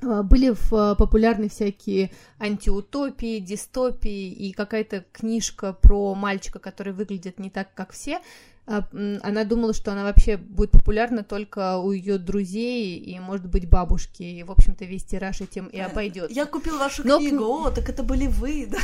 э, 0.00 0.22
были 0.22 0.52
э, 0.52 0.96
популярны 0.96 1.48
всякие 1.48 2.12
антиутопии, 2.38 3.40
дистопии 3.40 4.30
и 4.30 4.52
какая-то 4.52 5.04
книжка 5.12 5.72
про 5.72 6.14
мальчика, 6.14 6.60
который 6.60 6.92
выглядит 6.92 7.40
не 7.40 7.50
так, 7.50 7.74
как 7.74 7.92
все. 7.92 8.20
А, 8.64 8.84
она 9.22 9.44
думала, 9.44 9.74
что 9.74 9.90
она 9.90 10.04
вообще 10.04 10.36
будет 10.36 10.70
популярна 10.70 11.24
только 11.24 11.78
у 11.78 11.90
ее 11.90 12.18
друзей 12.18 12.96
и, 12.96 13.18
может 13.18 13.46
быть, 13.46 13.68
бабушки. 13.68 14.22
И, 14.22 14.42
в 14.44 14.52
общем-то, 14.52 14.84
весь 14.84 15.04
тираж 15.04 15.40
этим 15.40 15.66
и 15.66 15.78
обойдет. 15.78 16.30
Я 16.30 16.46
купил 16.46 16.78
вашу 16.78 17.06
Но... 17.06 17.18
книгу, 17.18 17.42
о, 17.44 17.70
так 17.70 17.88
это 17.88 18.04
были 18.04 18.28
вы, 18.28 18.66
да. 18.66 18.78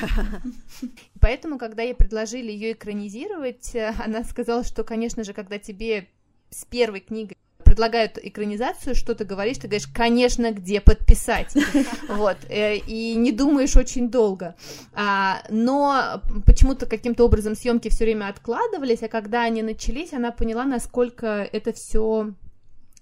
Поэтому, 1.20 1.58
когда 1.58 1.82
ей 1.82 1.94
предложили 1.94 2.52
ее 2.52 2.72
экранизировать, 2.72 3.74
э, 3.74 3.92
она 4.04 4.22
сказала, 4.22 4.62
что, 4.62 4.84
конечно 4.84 5.24
же, 5.24 5.32
когда 5.32 5.58
тебе 5.58 6.08
с 6.50 6.64
первой 6.64 7.00
книгой 7.00 7.36
предлагают 7.74 8.18
экранизацию, 8.22 8.94
что 8.94 9.16
ты 9.16 9.24
говоришь, 9.24 9.58
ты 9.58 9.66
говоришь, 9.66 9.88
конечно, 9.92 10.52
где 10.52 10.80
подписать, 10.80 11.52
вот, 12.08 12.36
э, 12.48 12.76
и 12.76 13.16
не 13.16 13.32
думаешь 13.32 13.76
очень 13.76 14.10
долго, 14.10 14.54
а, 14.92 15.42
но 15.50 16.22
почему-то 16.46 16.86
каким-то 16.86 17.24
образом 17.24 17.56
съемки 17.56 17.88
все 17.88 18.04
время 18.04 18.28
откладывались, 18.28 19.02
а 19.02 19.08
когда 19.08 19.42
они 19.42 19.62
начались, 19.62 20.12
она 20.12 20.30
поняла, 20.30 20.64
насколько 20.64 21.26
это 21.26 21.72
все 21.72 22.32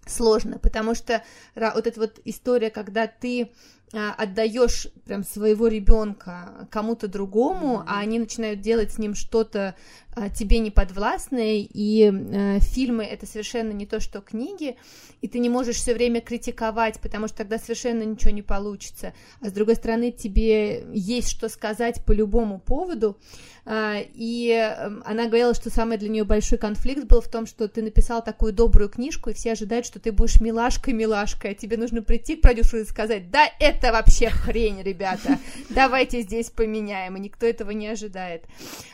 сложно, 0.06 0.58
потому 0.58 0.94
что 0.94 1.22
вот 1.54 1.86
эта 1.86 2.00
вот 2.00 2.18
история, 2.24 2.70
когда 2.70 3.06
ты 3.06 3.52
отдаешь 3.92 4.88
прям 5.04 5.22
своего 5.22 5.68
ребенка 5.68 6.66
кому-то 6.70 7.08
другому, 7.08 7.78
mm-hmm. 7.78 7.84
а 7.86 7.98
они 8.00 8.18
начинают 8.18 8.60
делать 8.60 8.92
с 8.92 8.98
ним 8.98 9.14
что-то 9.14 9.74
а, 10.14 10.28
тебе 10.28 10.58
неподвластное, 10.58 11.66
и 11.72 12.04
а, 12.04 12.60
фильмы 12.60 13.04
это 13.04 13.26
совершенно 13.26 13.72
не 13.72 13.86
то, 13.86 13.98
что 13.98 14.20
книги, 14.20 14.76
и 15.22 15.28
ты 15.28 15.38
не 15.38 15.48
можешь 15.48 15.76
все 15.76 15.94
время 15.94 16.20
критиковать, 16.20 17.00
потому 17.00 17.28
что 17.28 17.38
тогда 17.38 17.58
совершенно 17.58 18.02
ничего 18.02 18.30
не 18.30 18.42
получится. 18.42 19.14
А 19.40 19.48
с 19.48 19.52
другой 19.52 19.76
стороны, 19.76 20.10
тебе 20.10 20.84
есть 20.92 21.30
что 21.30 21.48
сказать 21.48 22.04
по 22.04 22.12
любому 22.12 22.60
поводу. 22.60 23.16
А, 23.64 24.00
и 24.14 24.50
эм, 24.50 25.02
она 25.06 25.26
говорила, 25.26 25.54
что 25.54 25.70
самый 25.70 25.96
для 25.96 26.08
нее 26.08 26.24
большой 26.24 26.58
конфликт 26.58 27.04
был 27.04 27.20
в 27.20 27.28
том, 27.28 27.46
что 27.46 27.68
ты 27.68 27.80
написал 27.80 28.22
такую 28.22 28.52
добрую 28.52 28.90
книжку, 28.90 29.30
и 29.30 29.34
все 29.34 29.52
ожидают, 29.52 29.86
что 29.86 30.00
ты 30.00 30.12
будешь 30.12 30.40
милашкой-милашкой, 30.40 31.52
а 31.52 31.54
тебе 31.54 31.76
нужно 31.76 32.02
прийти 32.02 32.36
к 32.36 32.42
продюсеру 32.42 32.82
и 32.82 32.84
сказать, 32.84 33.30
да, 33.30 33.46
это 33.60 33.81
это 33.82 33.92
вообще 33.92 34.30
хрень, 34.30 34.80
ребята, 34.82 35.40
давайте 35.70 36.22
здесь 36.22 36.50
поменяем, 36.50 37.16
и 37.16 37.20
никто 37.20 37.46
этого 37.46 37.72
не 37.72 37.88
ожидает. 37.88 38.44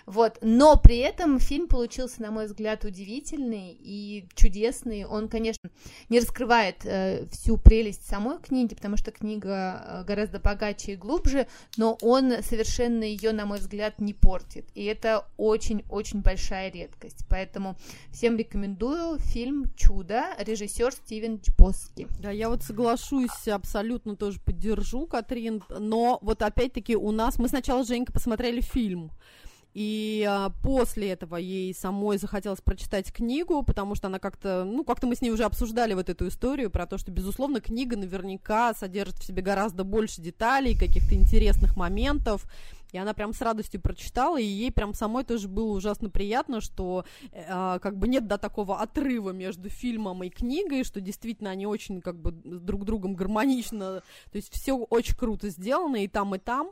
Вот, 0.07 0.39
но 0.41 0.77
при 0.79 0.97
этом 0.99 1.39
фильм 1.39 1.69
получился, 1.69 2.23
на 2.23 2.31
мой 2.31 2.47
взгляд, 2.47 2.87
удивительный 2.87 3.77
и 3.79 4.27
чудесный. 4.35 5.05
Он, 5.05 5.29
конечно, 5.29 5.69
не 6.09 6.21
раскрывает 6.21 6.77
э, 6.85 7.27
всю 7.31 7.59
прелесть 7.59 8.09
самой 8.09 8.39
книги, 8.39 8.75
потому 8.75 8.97
что 8.97 9.11
книга 9.11 9.83
э, 9.85 10.05
гораздо 10.05 10.41
богаче 10.41 10.93
и 10.93 10.97
глубже, 10.97 11.47
но 11.77 11.99
он 12.01 12.43
совершенно 12.43 13.05
ее, 13.05 13.33
на 13.33 13.45
мой 13.45 13.59
взгляд, 13.59 14.01
не 14.01 14.15
портит. 14.15 14.65
И 14.75 14.85
это 14.85 15.27
очень-очень 15.37 16.23
большая 16.23 16.73
редкость. 16.73 17.27
Поэтому 17.29 17.77
всем 18.11 18.39
рекомендую 18.39 19.19
фильм 19.19 19.67
«Чудо», 19.77 20.25
режиссер 20.39 20.93
Стивен 20.93 21.41
Чбоски. 21.43 22.09
Да, 22.21 22.31
я 22.31 22.49
вот 22.49 22.63
соглашусь, 22.63 23.47
абсолютно 23.49 24.17
тоже 24.17 24.41
поддерживаю 24.41 24.78
поддержу, 24.79 25.07
Катрин, 25.07 25.63
но 25.79 26.19
вот 26.23 26.43
опять-таки 26.43 26.97
у 26.97 27.11
нас, 27.11 27.39
мы 27.39 27.49
сначала 27.49 27.85
с 27.85 27.89
Женькой 27.89 28.13
посмотрели 28.13 28.61
фильм, 28.61 29.11
и 29.75 30.27
а, 30.29 30.51
после 30.63 31.11
этого 31.11 31.37
ей 31.37 31.75
самой 31.75 32.19
захотелось 32.19 32.61
прочитать 32.61 33.13
книгу, 33.13 33.63
потому 33.63 33.95
что 33.95 34.09
она 34.09 34.19
как-то, 34.19 34.65
ну, 34.65 34.83
как-то 34.85 35.07
мы 35.07 35.15
с 35.15 35.21
ней 35.21 35.31
уже 35.31 35.45
обсуждали 35.45 35.95
вот 35.95 36.09
эту 36.09 36.29
историю 36.29 36.71
про 36.71 36.87
то, 36.87 36.99
что, 36.99 37.13
безусловно, 37.13 37.61
книга 37.61 37.97
наверняка 37.97 38.75
содержит 38.75 39.19
в 39.19 39.25
себе 39.25 39.43
гораздо 39.43 39.85
больше 39.85 40.21
деталей, 40.21 40.77
каких-то 40.77 41.15
интересных 41.15 41.77
моментов, 41.77 42.47
и 42.93 42.99
она 42.99 43.15
прям 43.15 43.33
с 43.33 43.41
радостью 43.41 43.81
прочитала, 43.81 44.41
и 44.41 44.45
ей 44.45 44.73
прям 44.73 44.95
самой 44.95 45.25
тоже 45.25 45.49
было 45.49 45.73
ужасно 45.73 46.11
приятно, 46.11 46.61
что 46.61 47.05
э, 47.33 47.79
как 47.81 47.97
бы 47.97 48.09
нет 48.09 48.27
до 48.27 48.39
такого 48.39 48.81
отрыва 48.81 49.31
между 49.31 49.69
фильмом 49.69 50.23
и 50.25 50.31
книгой, 50.31 50.85
что 50.85 51.01
действительно 51.01 51.51
они 51.51 51.67
очень 51.67 52.01
как 52.01 52.19
бы 52.19 52.33
друг 52.33 52.85
другом 52.85 53.15
гармонично, 53.15 54.03
то 54.31 54.37
есть 54.37 54.53
все 54.53 54.75
очень 54.75 55.17
круто 55.17 55.51
сделано 55.51 55.97
и 55.97 56.09
там, 56.09 56.35
и 56.35 56.39
там. 56.39 56.71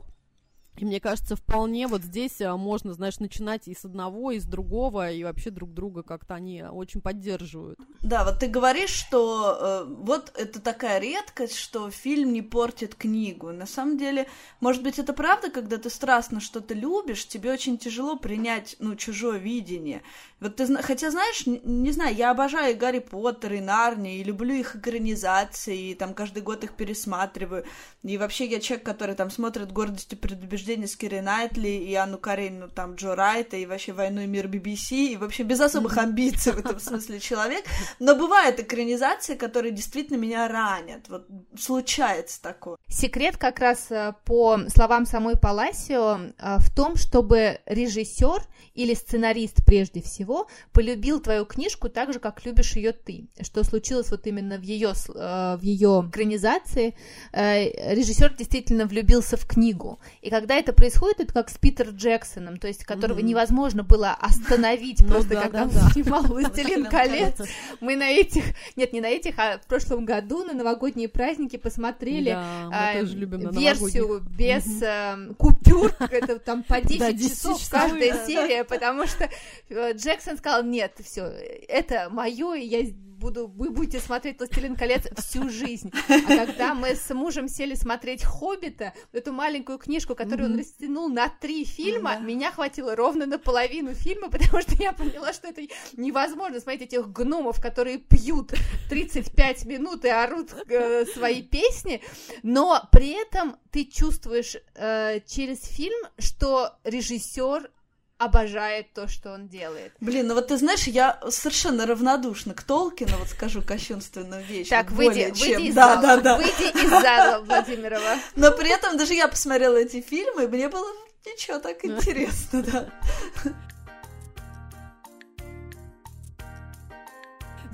И 0.77 0.85
мне 0.85 0.99
кажется, 0.99 1.35
вполне 1.35 1.87
вот 1.87 2.03
здесь 2.03 2.39
а, 2.41 2.55
можно, 2.55 2.93
знаешь, 2.93 3.19
начинать 3.19 3.67
и 3.67 3.73
с 3.73 3.83
одного, 3.83 4.31
и 4.31 4.39
с 4.39 4.45
другого, 4.45 5.11
и 5.11 5.23
вообще 5.23 5.49
друг 5.49 5.73
друга 5.73 6.03
как-то 6.03 6.35
они 6.35 6.63
очень 6.63 7.01
поддерживают. 7.01 7.79
Да, 8.01 8.23
вот 8.23 8.39
ты 8.39 8.47
говоришь, 8.47 8.91
что 8.91 9.57
э, 9.59 9.85
вот 9.87 10.31
это 10.35 10.61
такая 10.61 10.99
редкость, 10.99 11.57
что 11.57 11.89
фильм 11.89 12.31
не 12.31 12.41
портит 12.41 12.95
книгу. 12.95 13.51
На 13.51 13.65
самом 13.65 13.97
деле, 13.97 14.27
может 14.59 14.83
быть, 14.83 14.99
это 14.99 15.13
правда, 15.13 15.49
когда 15.49 15.77
ты 15.77 15.89
страстно 15.89 16.39
что-то 16.39 16.73
любишь, 16.73 17.27
тебе 17.27 17.51
очень 17.51 17.77
тяжело 17.77 18.15
принять, 18.15 18.75
ну, 18.79 18.95
чужое 18.95 19.39
видение. 19.39 20.03
Вот 20.39 20.55
ты, 20.55 20.67
хотя, 20.83 21.09
знаешь, 21.09 21.45
не, 21.45 21.91
знаю, 21.91 22.15
я 22.15 22.31
обожаю 22.31 22.73
и 22.73 22.77
Гарри 22.77 22.99
Поттер, 22.99 23.53
и 23.53 23.59
Нарни, 23.59 24.17
и 24.17 24.23
люблю 24.23 24.53
их 24.53 24.75
экранизации, 24.75 25.89
и 25.89 25.95
там 25.95 26.13
каждый 26.13 26.43
год 26.43 26.63
их 26.63 26.73
пересматриваю. 26.73 27.65
И 28.03 28.17
вообще 28.17 28.45
я 28.45 28.59
человек, 28.59 28.85
который 28.85 29.15
там 29.15 29.31
смотрит 29.31 29.71
«Гордость 29.71 30.13
и 30.13 30.15
предубеждение» 30.15 30.77
Денис 30.77 30.95
Кири 30.95 31.21
Найтли 31.21 31.69
и 31.69 31.93
Анну 31.95 32.19
Каренину, 32.19 32.69
там, 32.69 32.95
Джо 32.95 33.15
Райта, 33.15 33.57
и 33.57 33.65
вообще 33.65 33.93
«Войну 33.93 34.21
и 34.21 34.27
мир 34.27 34.47
BBC», 34.47 35.13
и 35.13 35.17
вообще 35.17 35.43
без 35.43 35.59
особых 35.59 35.97
амбиций 35.97 36.51
в 36.53 36.59
этом 36.59 36.79
смысле 36.79 37.19
человек, 37.19 37.65
но 37.99 38.15
бывают 38.15 38.59
экранизации, 38.59 39.35
которые 39.35 39.71
действительно 39.71 40.17
меня 40.17 40.47
ранят, 40.47 41.09
вот 41.09 41.27
случается 41.59 42.41
такое. 42.41 42.77
Секрет 42.87 43.37
как 43.37 43.59
раз 43.59 43.91
э, 43.91 44.13
по 44.23 44.59
словам 44.67 45.05
самой 45.05 45.37
Паласио 45.37 46.19
э, 46.37 46.57
в 46.59 46.73
том, 46.75 46.95
чтобы 46.95 47.59
режиссер 47.65 48.43
или 48.75 48.93
сценарист 48.93 49.65
прежде 49.65 50.01
всего 50.01 50.26
полюбил 50.71 51.19
твою 51.19 51.45
книжку 51.45 51.89
так 51.89 52.13
же, 52.13 52.19
как 52.19 52.45
любишь 52.45 52.75
ее 52.75 52.91
ты, 52.91 53.27
что 53.41 53.63
случилось 53.63 54.11
вот 54.11 54.27
именно 54.27 54.57
в 54.57 54.63
ее, 54.63 54.93
э, 55.15 55.57
в 55.57 55.61
ее 55.61 56.05
экранизации. 56.09 56.95
Режиссер 57.33 58.35
действительно 58.35 58.85
влюбился 58.85 59.37
в 59.37 59.45
книгу, 59.45 59.99
и 60.21 60.29
когда 60.29 60.55
это 60.55 60.73
происходит, 60.73 61.19
это 61.19 61.33
как 61.33 61.49
с 61.49 61.57
Питер 61.57 61.89
Джексоном, 61.89 62.57
то 62.57 62.67
есть 62.67 62.83
которого 62.83 63.19
mm-hmm. 63.19 63.23
невозможно 63.23 63.83
было 63.83 64.11
остановить 64.11 65.01
ну, 65.01 65.07
просто, 65.07 65.29
да, 65.29 65.41
когда 65.43 65.59
да, 65.59 65.63
он 65.65 65.69
да. 65.69 65.89
снимал 65.91 66.23
«Властелин 66.27 66.85
колец». 66.85 67.35
Мы 67.79 67.95
на 67.95 68.09
этих, 68.09 68.43
нет, 68.75 68.93
не 68.93 69.01
на 69.01 69.07
этих, 69.07 69.37
а 69.37 69.57
в 69.57 69.67
прошлом 69.67 70.05
году 70.05 70.43
на 70.43 70.53
новогодние 70.53 71.09
праздники 71.09 71.57
посмотрели 71.57 72.31
да, 72.31 72.93
э, 72.95 73.03
версию 73.03 74.21
без 74.37 74.81
э, 74.81 75.33
купюр, 75.37 75.93
это 75.99 76.39
там 76.39 76.63
по 76.63 76.81
10, 76.81 76.99
да, 76.99 77.11
10 77.11 77.31
часов, 77.31 77.69
каждая 77.69 78.25
серия, 78.25 78.63
потому 78.63 79.07
что 79.07 79.29
э, 79.69 79.93
Джексон 80.17 80.37
сказал, 80.37 80.63
нет, 80.63 80.93
все, 81.03 81.25
это 81.67 82.09
мое, 82.09 82.55
и 82.55 82.65
я 82.65 82.83
буду, 83.17 83.47
вы 83.47 83.71
будете 83.71 83.99
смотреть 83.99 84.39
«Властелин 84.39 84.75
колец» 84.75 85.07
всю 85.17 85.49
жизнь. 85.49 85.91
А 86.07 86.45
когда 86.45 86.73
мы 86.73 86.95
с 86.95 87.13
мужем 87.13 87.47
сели 87.47 87.75
смотреть 87.75 88.23
«Хоббита», 88.23 88.93
эту 89.11 89.33
маленькую 89.33 89.77
книжку, 89.77 90.15
которую 90.15 90.49
mm-hmm. 90.49 90.53
он 90.53 90.59
растянул 90.59 91.09
на 91.09 91.29
три 91.29 91.65
фильма, 91.65 92.13
mm-hmm. 92.13 92.25
меня 92.25 92.51
хватило 92.51 92.95
ровно 92.95 93.25
на 93.25 93.39
половину 93.39 93.93
фильма, 93.93 94.29
потому 94.31 94.61
что 94.61 94.75
я 94.75 94.93
поняла, 94.93 95.33
что 95.33 95.47
это 95.47 95.61
невозможно 95.93 96.59
смотреть 96.59 96.93
этих 96.93 97.11
гномов, 97.11 97.61
которые 97.61 97.97
пьют 97.97 98.53
35 98.89 99.65
минут 99.65 100.05
и 100.05 100.09
орут 100.09 100.53
э, 100.69 101.05
свои 101.05 101.41
песни, 101.41 102.01
но 102.43 102.87
при 102.91 103.09
этом 103.09 103.57
ты 103.71 103.85
чувствуешь 103.85 104.57
э, 104.75 105.19
через 105.27 105.63
фильм, 105.63 106.07
что 106.17 106.73
режиссер 106.83 107.69
обожает 108.17 108.93
то, 108.93 109.07
что 109.07 109.31
он 109.31 109.47
делает. 109.47 109.93
Блин, 109.99 110.27
ну 110.27 110.33
вот 110.33 110.47
ты 110.47 110.57
знаешь, 110.57 110.83
я 110.83 111.19
совершенно 111.29 111.85
равнодушна 111.85 112.53
к 112.53 112.63
Толкину, 112.63 113.17
вот 113.17 113.29
скажу 113.29 113.61
кощунственную 113.61 114.43
вещь. 114.43 114.69
Так, 114.69 114.91
выйди, 114.91 115.31
выйди 115.31 115.51
чем... 115.51 115.63
из 115.63 115.75
да, 115.75 115.95
зала, 115.95 116.01
да, 116.01 116.17
да. 116.17 116.37
выйди 116.37 116.85
из 116.85 116.89
зала, 116.89 117.43
Владимирова. 117.43 118.17
Но 118.35 118.51
при 118.51 118.69
этом 118.69 118.97
даже 118.97 119.13
я 119.13 119.27
посмотрела 119.27 119.77
эти 119.77 120.01
фильмы, 120.01 120.45
и 120.45 120.47
мне 120.47 120.67
было 120.69 120.87
ничего 121.25 121.59
так 121.59 121.77
интересно, 121.85 122.63
да. 122.63 122.89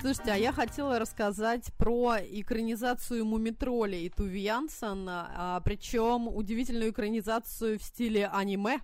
Слушайте, 0.03 0.33
а 0.33 0.35
я 0.35 0.51
хотела 0.51 0.99
рассказать 0.99 1.71
про 1.77 2.17
экранизацию 2.19 3.23
Мумитроли 3.23 3.95
и 3.95 4.09
Туви 4.09 4.41
Янсен, 4.41 5.07
а, 5.07 5.61
причем 5.63 6.27
удивительную 6.27 6.91
экранизацию 6.91 7.79
в 7.79 7.83
стиле 7.83 8.27
аниме. 8.27 8.81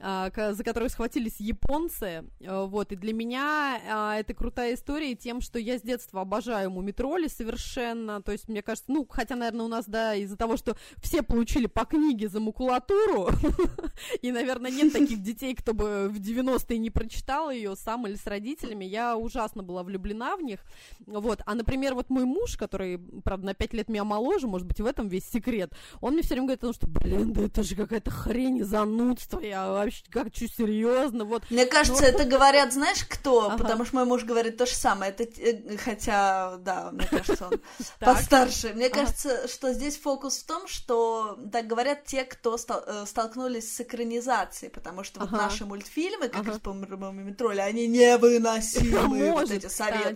А, 0.00 0.30
за 0.52 0.64
которую 0.64 0.90
схватились 0.90 1.36
японцы. 1.38 2.24
А, 2.44 2.66
вот, 2.66 2.92
и 2.92 2.96
для 2.96 3.12
меня 3.12 3.80
а, 3.88 4.16
это 4.16 4.34
крутая 4.34 4.74
история 4.74 5.14
тем, 5.14 5.40
что 5.40 5.58
я 5.58 5.78
с 5.78 5.82
детства 5.82 6.22
обожаю 6.22 6.70
мумитроли 6.70 7.28
совершенно. 7.28 8.22
То 8.22 8.32
есть, 8.32 8.48
мне 8.48 8.62
кажется, 8.62 8.90
ну, 8.90 9.06
хотя, 9.08 9.36
наверное, 9.36 9.66
у 9.66 9.68
нас, 9.68 9.86
да, 9.86 10.14
из-за 10.14 10.36
того, 10.36 10.56
что 10.56 10.76
все 11.02 11.22
получили 11.22 11.66
по 11.66 11.84
книге 11.84 12.28
за 12.28 12.40
макулатуру, 12.40 13.28
и, 14.22 14.32
наверное, 14.32 14.70
нет 14.70 14.92
таких 14.92 15.22
детей, 15.22 15.54
кто 15.54 15.74
бы 15.74 16.08
в 16.08 16.20
90-е 16.20 16.78
не 16.78 16.90
прочитал 16.90 17.50
ее 17.50 17.76
сам 17.76 18.06
или 18.06 18.16
с 18.16 18.26
родителями. 18.26 18.84
Я 18.84 19.16
ужасно 19.16 19.62
была 19.62 19.82
влюблена 19.82 20.33
в 20.36 20.42
них. 20.42 20.60
Вот, 21.06 21.40
а, 21.46 21.54
например, 21.54 21.94
вот 21.94 22.10
мой 22.10 22.24
муж, 22.24 22.56
который, 22.56 22.98
правда, 23.24 23.46
на 23.46 23.54
5 23.54 23.72
лет 23.74 23.88
меня 23.88 24.04
моложе, 24.04 24.46
может 24.46 24.66
быть, 24.66 24.80
в 24.80 24.86
этом 24.86 25.08
весь 25.08 25.28
секрет, 25.28 25.72
он 26.00 26.14
мне 26.14 26.22
все 26.22 26.34
время 26.34 26.56
говорит, 26.56 26.76
что, 26.76 26.86
блин, 26.86 27.32
да 27.32 27.42
это 27.42 27.62
же 27.62 27.76
какая-то 27.76 28.10
хрень 28.10 28.58
и 28.58 28.62
занудство, 28.62 29.40
я 29.40 29.68
вообще 29.68 30.02
как 30.10 30.34
что 30.34 30.48
серьезно, 30.48 31.24
вот. 31.24 31.42
Мне 31.50 31.66
кажется, 31.66 32.02
ну... 32.02 32.08
это 32.08 32.24
говорят, 32.24 32.72
знаешь, 32.72 33.04
кто? 33.04 33.48
Ага. 33.48 33.58
Потому 33.58 33.84
что 33.84 33.96
мой 33.96 34.04
муж 34.04 34.24
говорит 34.24 34.56
то 34.56 34.66
же 34.66 34.74
самое. 34.74 35.12
Это, 35.12 35.24
э, 35.24 35.76
хотя, 35.76 36.56
да, 36.58 36.90
мне 36.92 37.06
кажется, 37.06 37.48
он 37.48 37.60
постарше. 38.00 38.72
Мне 38.74 38.88
кажется, 38.88 39.48
что 39.48 39.72
здесь 39.72 39.96
фокус 39.96 40.38
в 40.38 40.46
том, 40.46 40.66
что 40.68 41.38
так 41.52 41.66
говорят 41.66 42.04
те, 42.04 42.24
кто 42.24 42.56
э, 42.56 43.04
столкнулись 43.06 43.74
с 43.74 43.80
экранизацией, 43.80 44.70
потому 44.70 45.04
что 45.04 45.20
вот 45.20 45.30
наши 45.32 45.64
мультфильмы, 45.64 46.28
как 46.28 46.46
из 46.48 46.60
Мумитроля, 46.64 47.62
они 47.62 47.86
невыносимые, 47.86 49.32
вот 49.32 49.50
эти 49.50 49.66
советские, 49.66 50.14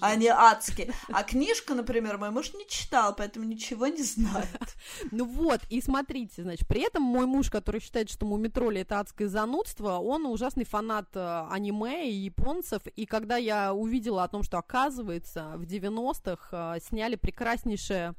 они 0.00 0.28
адские. 0.28 0.92
А 1.08 1.22
книжку, 1.22 1.74
например, 1.74 2.18
мой 2.18 2.30
муж 2.30 2.52
не 2.54 2.66
читал, 2.66 3.14
поэтому 3.14 3.44
ничего 3.46 3.86
не 3.86 4.02
знает. 4.02 4.46
Ну 5.10 5.24
вот, 5.24 5.60
и 5.68 5.80
смотрите, 5.80 6.42
значит, 6.42 6.66
при 6.66 6.82
этом 6.82 7.02
мой 7.02 7.26
муж, 7.26 7.50
который 7.50 7.80
считает, 7.80 8.10
что 8.10 8.26
Мумитроли 8.26 8.80
это 8.80 9.00
адское 9.00 9.28
занудство, 9.28 9.98
он 9.98 10.26
ужасный 10.26 10.64
фанат 10.64 11.08
э, 11.14 11.46
аниме 11.50 12.10
и 12.10 12.14
японцев, 12.14 12.82
и 12.94 13.06
когда 13.06 13.36
я 13.36 13.74
увидела 13.74 14.24
о 14.24 14.28
том, 14.28 14.42
что, 14.42 14.58
оказывается, 14.58 15.52
в 15.56 15.62
90-х 15.62 16.76
э, 16.76 16.80
сняли 16.80 17.16
прекраснейшее 17.16 18.14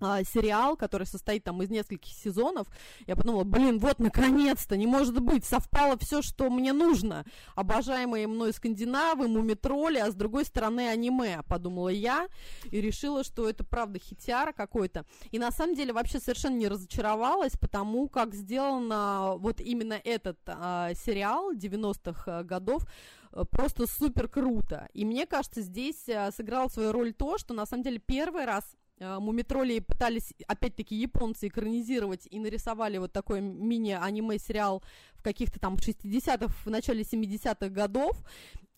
а, 0.00 0.24
сериал, 0.24 0.76
который 0.76 1.06
состоит 1.06 1.44
там 1.44 1.62
из 1.62 1.70
нескольких 1.70 2.12
сезонов. 2.12 2.68
Я 3.06 3.16
подумала, 3.16 3.44
блин, 3.44 3.78
вот 3.78 3.98
наконец-то, 3.98 4.76
не 4.76 4.86
может 4.86 5.20
быть, 5.20 5.44
совпало 5.44 5.98
все, 5.98 6.22
что 6.22 6.48
мне 6.50 6.72
нужно. 6.72 7.24
Обожаемые 7.54 8.26
мной 8.26 8.52
скандинавы, 8.52 9.28
мумитроли, 9.28 9.98
а 9.98 10.10
с 10.10 10.14
другой 10.14 10.44
стороны 10.44 10.88
аниме, 10.88 11.42
подумала 11.46 11.88
я, 11.88 12.28
и 12.70 12.80
решила, 12.80 13.24
что 13.24 13.48
это 13.48 13.64
правда 13.64 13.98
хитяра 13.98 14.52
какой-то. 14.52 15.04
И 15.30 15.38
на 15.38 15.50
самом 15.50 15.74
деле 15.74 15.92
вообще 15.92 16.18
совершенно 16.18 16.56
не 16.56 16.68
разочаровалась, 16.68 17.52
потому 17.58 18.08
как 18.08 18.34
сделано 18.34 19.36
вот 19.38 19.60
именно 19.60 20.00
этот 20.02 20.38
а, 20.46 20.94
сериал 20.94 21.52
90-х 21.52 22.44
годов, 22.44 22.86
э, 23.32 23.44
просто 23.50 23.86
супер 23.86 24.28
круто. 24.28 24.88
И 24.92 25.04
мне 25.04 25.26
кажется, 25.26 25.60
здесь 25.60 26.08
а, 26.08 26.30
сыграл 26.32 26.70
свою 26.70 26.92
роль 26.92 27.12
то, 27.12 27.38
что 27.38 27.54
на 27.54 27.66
самом 27.66 27.82
деле 27.82 27.98
первый 27.98 28.44
раз 28.44 28.64
Э, 29.00 29.18
Мумитроли 29.18 29.78
пытались, 29.78 30.34
опять-таки, 30.46 30.94
японцы 30.94 31.48
экранизировать 31.48 32.28
и 32.30 32.38
нарисовали 32.38 32.98
вот 32.98 33.12
такой 33.12 33.40
мини-аниме-сериал 33.40 34.82
в 35.14 35.22
каких-то 35.22 35.58
там 35.58 35.76
60-х, 35.76 36.52
в 36.64 36.70
начале 36.70 37.02
70-х 37.02 37.68
годов. 37.70 38.22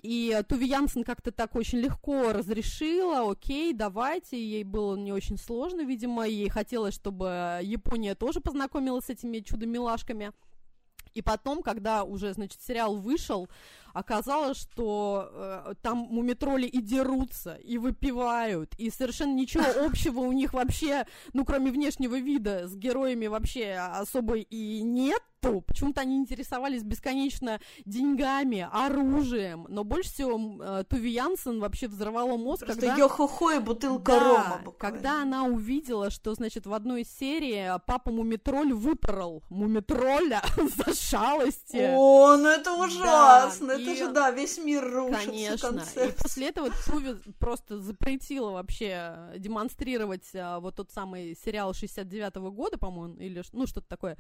И 0.01 0.41
Туви 0.49 0.69
Янсен 0.69 1.05
как-то 1.05 1.31
так 1.31 1.55
очень 1.55 1.79
легко 1.79 2.33
разрешила, 2.33 3.31
окей, 3.31 3.73
давайте, 3.73 4.37
ей 4.37 4.65
было 4.65 4.97
не 4.97 5.13
очень 5.13 5.39
сложно, 5.39 5.83
видимо, 5.83 6.27
ей 6.27 6.49
хотелось, 6.49 6.95
чтобы 6.95 7.61
Япония 7.63 8.17
тоже 8.17 8.41
познакомилась 8.41 9.05
с 9.05 9.11
этими 9.11 9.39
чудо-милашками. 9.39 10.33
И 11.15 11.23
потом, 11.23 11.63
когда 11.63 12.05
уже, 12.05 12.33
значит, 12.33 12.61
сериал 12.63 12.97
вышел, 12.97 13.49
оказалось, 13.93 14.59
что 14.59 15.29
э, 15.33 15.75
там 15.83 15.99
мумитроли 15.99 16.67
и 16.67 16.81
дерутся, 16.81 17.55
и 17.55 17.79
выпивают, 17.79 18.75
и 18.79 18.91
совершенно 18.91 19.35
ничего 19.35 19.65
общего 19.85 20.21
у 20.21 20.33
них 20.33 20.53
вообще, 20.55 21.07
ну, 21.33 21.45
кроме 21.45 21.71
внешнего 21.71 22.19
вида, 22.19 22.69
с 22.69 22.77
героями 22.77 23.27
вообще 23.27 23.75
особо 23.75 24.37
и 24.37 24.83
нет 24.83 25.23
то 25.43 25.61
почему-то 25.61 26.03
они 26.03 26.19
интересовались 26.19 26.85
бесконечно 26.85 27.61
деньгами, 27.85 28.69
оружием, 28.73 29.67
но 29.69 29.83
больше 29.83 30.11
всего 30.11 30.63
э, 30.63 30.85
Туви 30.89 31.11
Янсен 31.11 31.59
вообще 31.59 31.89
взорвала 31.89 32.37
мозг, 32.37 32.65
Просто 32.65 32.81
когда... 32.81 32.97
йо-хо-хо 32.97 33.51
и 33.51 33.59
бутылка 33.59 34.13
да, 34.13 34.21
рома 34.21 34.61
буквально. 34.65 34.99
когда 34.99 35.23
она 35.23 35.43
увидела, 35.45 36.11
что, 36.11 36.33
значит, 36.35 36.67
в 36.67 36.73
одной 36.73 37.05
серии 37.05 37.73
папа 37.87 38.13
Мумитроль 38.13 38.73
выпорол 38.73 39.43
Мумитроля 39.51 40.45
за 40.77 40.95
шалости. 41.09 41.95
О, 41.95 42.37
ну 42.37 42.49
это 42.49 42.73
ужасно, 42.75 43.69
да, 43.69 43.75
это 43.75 43.91
и... 43.91 43.97
же, 43.97 44.09
да, 44.13 44.31
весь 44.31 44.59
мир 44.59 44.85
рушится. 44.85 45.27
Конечно, 45.27 45.85
и 45.97 46.13
после 46.13 46.49
этого 46.49 46.71
Туви 46.87 47.17
просто 47.39 47.81
запретила 47.81 48.51
вообще 48.51 49.33
демонстрировать 49.39 50.29
а, 50.35 50.61
вот 50.61 50.77
тот 50.77 50.91
самый 50.91 51.37
сериал 51.45 51.73
69-го 51.73 52.51
года, 52.51 52.79
по-моему, 52.79 53.17
или 53.17 53.43
ну 53.53 53.67
что-то 53.67 53.89
такое. 53.89 54.17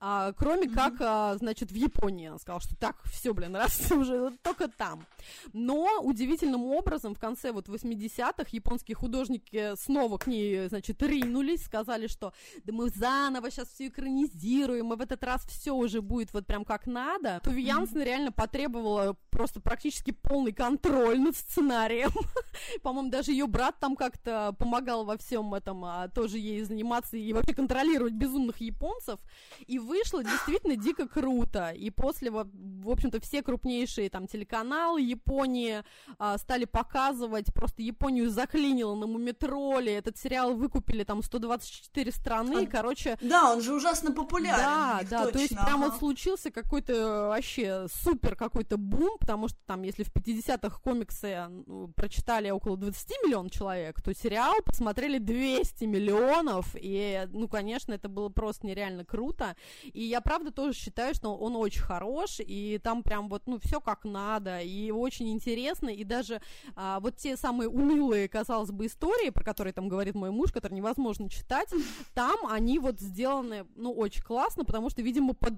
А, 0.00 0.32
кроме 0.32 0.54
кроме 0.64 0.68
как, 0.74 0.94
а, 1.00 1.36
значит, 1.36 1.70
в 1.70 1.74
Японии. 1.74 2.28
Она 2.28 2.38
сказала, 2.38 2.60
что 2.60 2.76
так, 2.76 2.96
все, 3.04 3.34
блин, 3.34 3.56
раз 3.56 3.90
уже 3.92 4.32
только 4.42 4.68
там. 4.68 5.04
Но 5.52 6.00
удивительным 6.00 6.64
образом 6.66 7.14
в 7.14 7.18
конце 7.18 7.52
вот 7.52 7.68
80-х 7.68 8.48
японские 8.50 8.94
художники 8.94 9.74
снова 9.76 10.18
к 10.18 10.26
ней, 10.26 10.68
значит, 10.68 11.02
ринулись, 11.02 11.64
сказали, 11.64 12.06
что 12.06 12.32
да 12.64 12.72
мы 12.72 12.90
заново 12.90 13.50
сейчас 13.50 13.68
все 13.68 13.88
экранизируем, 13.88 14.92
и 14.92 14.96
в 14.96 15.00
этот 15.00 15.22
раз 15.24 15.44
все 15.46 15.72
уже 15.72 16.00
будет 16.00 16.23
вот 16.32 16.46
прям 16.46 16.64
как 16.64 16.86
надо. 16.86 17.40
Туви 17.42 17.62
Янсен 17.62 18.02
реально 18.02 18.32
потребовала 18.32 19.16
просто 19.30 19.60
практически 19.60 20.12
полный 20.12 20.52
контроль 20.52 21.20
над 21.20 21.36
сценарием. 21.36 22.10
По-моему, 22.82 23.10
даже 23.10 23.32
ее 23.32 23.46
брат 23.46 23.76
там 23.80 23.96
как-то 23.96 24.54
помогал 24.58 25.04
во 25.04 25.16
всем 25.18 25.54
этом 25.54 25.84
а, 25.84 26.08
тоже 26.08 26.38
ей 26.38 26.62
заниматься 26.62 27.16
и 27.16 27.32
вообще 27.32 27.54
контролировать 27.54 28.14
безумных 28.14 28.60
японцев. 28.60 29.20
И 29.66 29.78
вышло 29.78 30.22
действительно 30.22 30.54
действительно 30.54 30.76
дико 30.76 31.08
круто. 31.08 31.70
И 31.70 31.90
после, 31.90 32.30
в 32.30 32.90
общем-то, 32.90 33.20
все 33.20 33.42
крупнейшие 33.42 34.10
там 34.10 34.26
телеканалы 34.26 35.00
Японии 35.00 35.82
а, 36.18 36.38
стали 36.38 36.64
показывать, 36.64 37.52
просто 37.52 37.82
Японию 37.82 38.30
заклинило 38.30 38.94
на 38.94 39.06
Мумитроле, 39.06 39.94
этот 39.94 40.16
сериал 40.18 40.54
выкупили 40.54 41.04
там 41.04 41.22
124 41.22 42.12
страны, 42.12 42.64
а, 42.64 42.70
короче... 42.70 43.18
Да, 43.20 43.52
он 43.52 43.60
же 43.60 43.74
ужасно 43.74 44.12
популярен. 44.12 44.56
Да, 44.56 45.00
да, 45.10 45.24
точно, 45.24 45.32
то 45.32 45.38
есть 45.38 45.52
ага. 45.54 45.66
прям 45.66 45.80
вот 45.82 45.98
случился 46.14 46.52
какой-то 46.52 47.28
вообще 47.28 47.86
супер 47.88 48.36
какой-то 48.36 48.76
бум, 48.76 49.18
потому 49.18 49.48
что 49.48 49.58
там, 49.66 49.82
если 49.82 50.04
в 50.04 50.12
50-х 50.12 50.78
комиксы 50.78 51.46
ну, 51.66 51.88
прочитали 51.88 52.50
около 52.50 52.76
20 52.76 53.10
миллионов 53.24 53.50
человек, 53.50 54.00
то 54.00 54.14
сериал 54.14 54.54
посмотрели 54.64 55.18
200 55.18 55.84
миллионов, 55.84 56.76
и, 56.80 57.26
ну, 57.32 57.48
конечно, 57.48 57.92
это 57.92 58.08
было 58.08 58.28
просто 58.28 58.66
нереально 58.66 59.04
круто, 59.04 59.56
и 59.82 60.04
я, 60.04 60.20
правда, 60.20 60.52
тоже 60.52 60.74
считаю, 60.74 61.14
что 61.14 61.34
он 61.34 61.56
очень 61.56 61.82
хорош, 61.82 62.36
и 62.38 62.78
там 62.82 63.02
прям 63.02 63.28
вот, 63.28 63.42
ну, 63.46 63.58
все 63.58 63.80
как 63.80 64.04
надо, 64.04 64.60
и 64.60 64.92
очень 64.92 65.32
интересно, 65.32 65.88
и 65.88 66.04
даже 66.04 66.40
а, 66.76 67.00
вот 67.00 67.16
те 67.16 67.36
самые 67.36 67.68
унылые, 67.68 68.28
казалось 68.28 68.70
бы, 68.70 68.86
истории, 68.86 69.30
про 69.30 69.42
которые 69.42 69.72
там 69.72 69.88
говорит 69.88 70.14
мой 70.14 70.30
муж, 70.30 70.52
которые 70.52 70.76
невозможно 70.76 71.28
читать, 71.28 71.70
там 72.14 72.46
они 72.48 72.78
вот 72.78 73.00
сделаны, 73.00 73.66
ну, 73.74 73.92
очень 73.92 74.22
классно, 74.22 74.64
потому 74.64 74.90
что, 74.90 75.02
видимо, 75.02 75.34
под, 75.34 75.54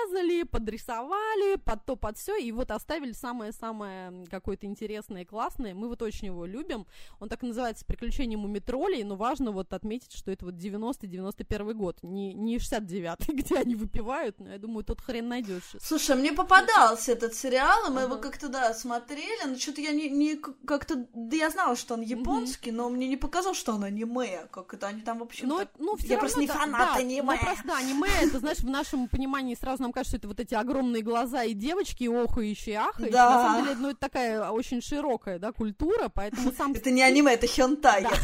подрезали, 0.00 0.42
подрисовали, 0.44 1.56
под 1.56 1.84
то, 1.84 1.96
под 1.96 2.16
все, 2.16 2.36
и 2.36 2.52
вот 2.52 2.70
оставили 2.70 3.12
самое-самое 3.12 4.26
какое-то 4.30 4.66
интересное 4.66 5.22
и 5.22 5.24
классное. 5.24 5.74
Мы 5.74 5.88
вот 5.88 6.02
очень 6.02 6.26
его 6.26 6.46
любим. 6.46 6.86
Он 7.18 7.28
так 7.28 7.42
называется 7.42 7.84
«Приключения 7.84 8.36
мумитролей», 8.36 9.02
но 9.04 9.16
важно 9.16 9.52
вот 9.52 9.72
отметить, 9.72 10.12
что 10.12 10.30
это 10.30 10.46
вот 10.46 10.54
90-91 10.54 11.74
год, 11.74 11.98
не, 12.02 12.34
не 12.34 12.56
69-й, 12.56 13.34
где 13.34 13.56
они 13.56 13.74
выпивают, 13.74 14.38
но 14.38 14.50
я 14.50 14.58
думаю, 14.58 14.84
тут 14.84 15.00
хрен 15.00 15.28
найдешь. 15.28 15.76
Слушай, 15.80 16.16
мне 16.16 16.32
попадался 16.32 17.12
этот 17.12 17.34
сериал, 17.34 17.86
и 17.86 17.90
мы 17.90 18.02
ага. 18.02 18.12
его 18.12 18.22
как-то, 18.22 18.48
да, 18.48 18.72
смотрели, 18.74 19.46
но 19.46 19.56
что-то 19.56 19.80
я 19.80 19.92
не, 19.92 20.08
не 20.08 20.36
как-то, 20.36 21.06
да 21.14 21.36
я 21.36 21.50
знала, 21.50 21.76
что 21.76 21.94
он 21.94 22.02
японский, 22.02 22.70
mm-hmm. 22.70 22.74
но 22.74 22.88
мне 22.88 23.08
не 23.08 23.16
показалось, 23.16 23.58
что 23.58 23.72
он 23.72 23.84
аниме, 23.84 24.46
как 24.50 24.74
это 24.74 24.88
они 24.88 25.02
там, 25.02 25.18
в 25.18 25.22
общем 25.22 25.48
ну, 25.48 25.60
ну, 25.78 25.96
я 26.00 26.18
просто 26.18 26.40
не 26.40 26.46
фанат 26.46 26.94
да, 26.94 27.00
аниме. 27.00 27.22
Ну, 27.22 27.38
просто, 27.38 27.64
да, 27.66 27.78
аниме, 27.78 28.08
это, 28.20 28.38
знаешь, 28.38 28.58
в 28.58 28.68
нашем 28.68 29.08
понимании 29.08 29.54
сразу 29.54 29.82
нам 29.82 29.89
кажется, 29.92 30.10
что 30.10 30.18
это 30.18 30.28
вот 30.28 30.40
эти 30.40 30.54
огромные 30.54 31.02
глаза 31.02 31.44
и 31.44 31.54
девочки, 31.54 32.04
охающие, 32.04 32.78
ахающие. 32.78 33.12
Да. 33.12 33.30
На 33.30 33.42
самом 33.44 33.64
деле, 33.64 33.76
ну, 33.78 33.90
это 33.90 34.00
такая 34.00 34.50
очень 34.50 34.82
широкая, 34.82 35.38
да, 35.38 35.52
культура, 35.52 36.08
поэтому 36.08 36.52
сам... 36.56 36.72
Это 36.72 36.90
не 36.90 37.02
аниме, 37.02 37.34
это 37.34 37.46
хентай. 37.46 38.06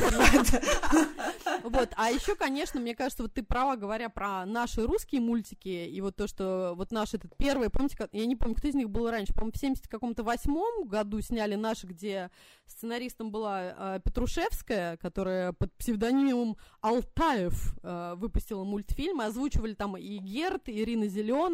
Вот, 1.62 1.90
а 1.96 2.11
еще, 2.11 2.37
конечно, 2.37 2.81
мне 2.81 2.94
кажется, 2.94 3.22
вот 3.22 3.35
ты 3.35 3.42
права, 3.42 3.76
говоря 3.76 4.09
про 4.09 4.46
наши 4.46 4.87
русские 4.87 5.20
мультики, 5.20 5.68
и 5.68 6.00
вот 6.00 6.14
то, 6.14 6.26
что 6.26 6.74
вот 6.76 6.92
наш 6.92 7.14
этот 7.14 7.37
первый, 7.37 7.70
помните, 7.70 7.96
я 8.12 8.26
не 8.26 8.37
помню, 8.37 8.55
кто 8.55 8.68
из 8.68 8.74
них 8.74 8.88
был 8.88 9.11
раньше, 9.11 9.33
по-моему, 9.35 9.52
в 9.52 9.59
70 9.59 9.88
каком-то 9.88 10.22
восьмом 10.22 10.87
году 10.87 11.20
сняли 11.20 11.55
наши, 11.57 11.87
где 11.87 12.31
сценаристом 12.66 13.31
была 13.31 13.96
э, 13.96 14.00
Петрушевская, 14.05 14.96
которая 14.96 15.52
под 15.52 15.72
псевдонимом 15.74 16.57
Алтаев 16.81 17.74
э, 17.83 18.14
выпустила 18.16 18.64
мультфильм, 18.64 19.22
и 19.22 19.24
озвучивали 19.24 19.74
там 19.74 19.96
и 19.96 20.18
Герт, 20.18 20.68
и 20.68 20.81
Ирина 20.81 21.09
Зеленая. 21.09 21.46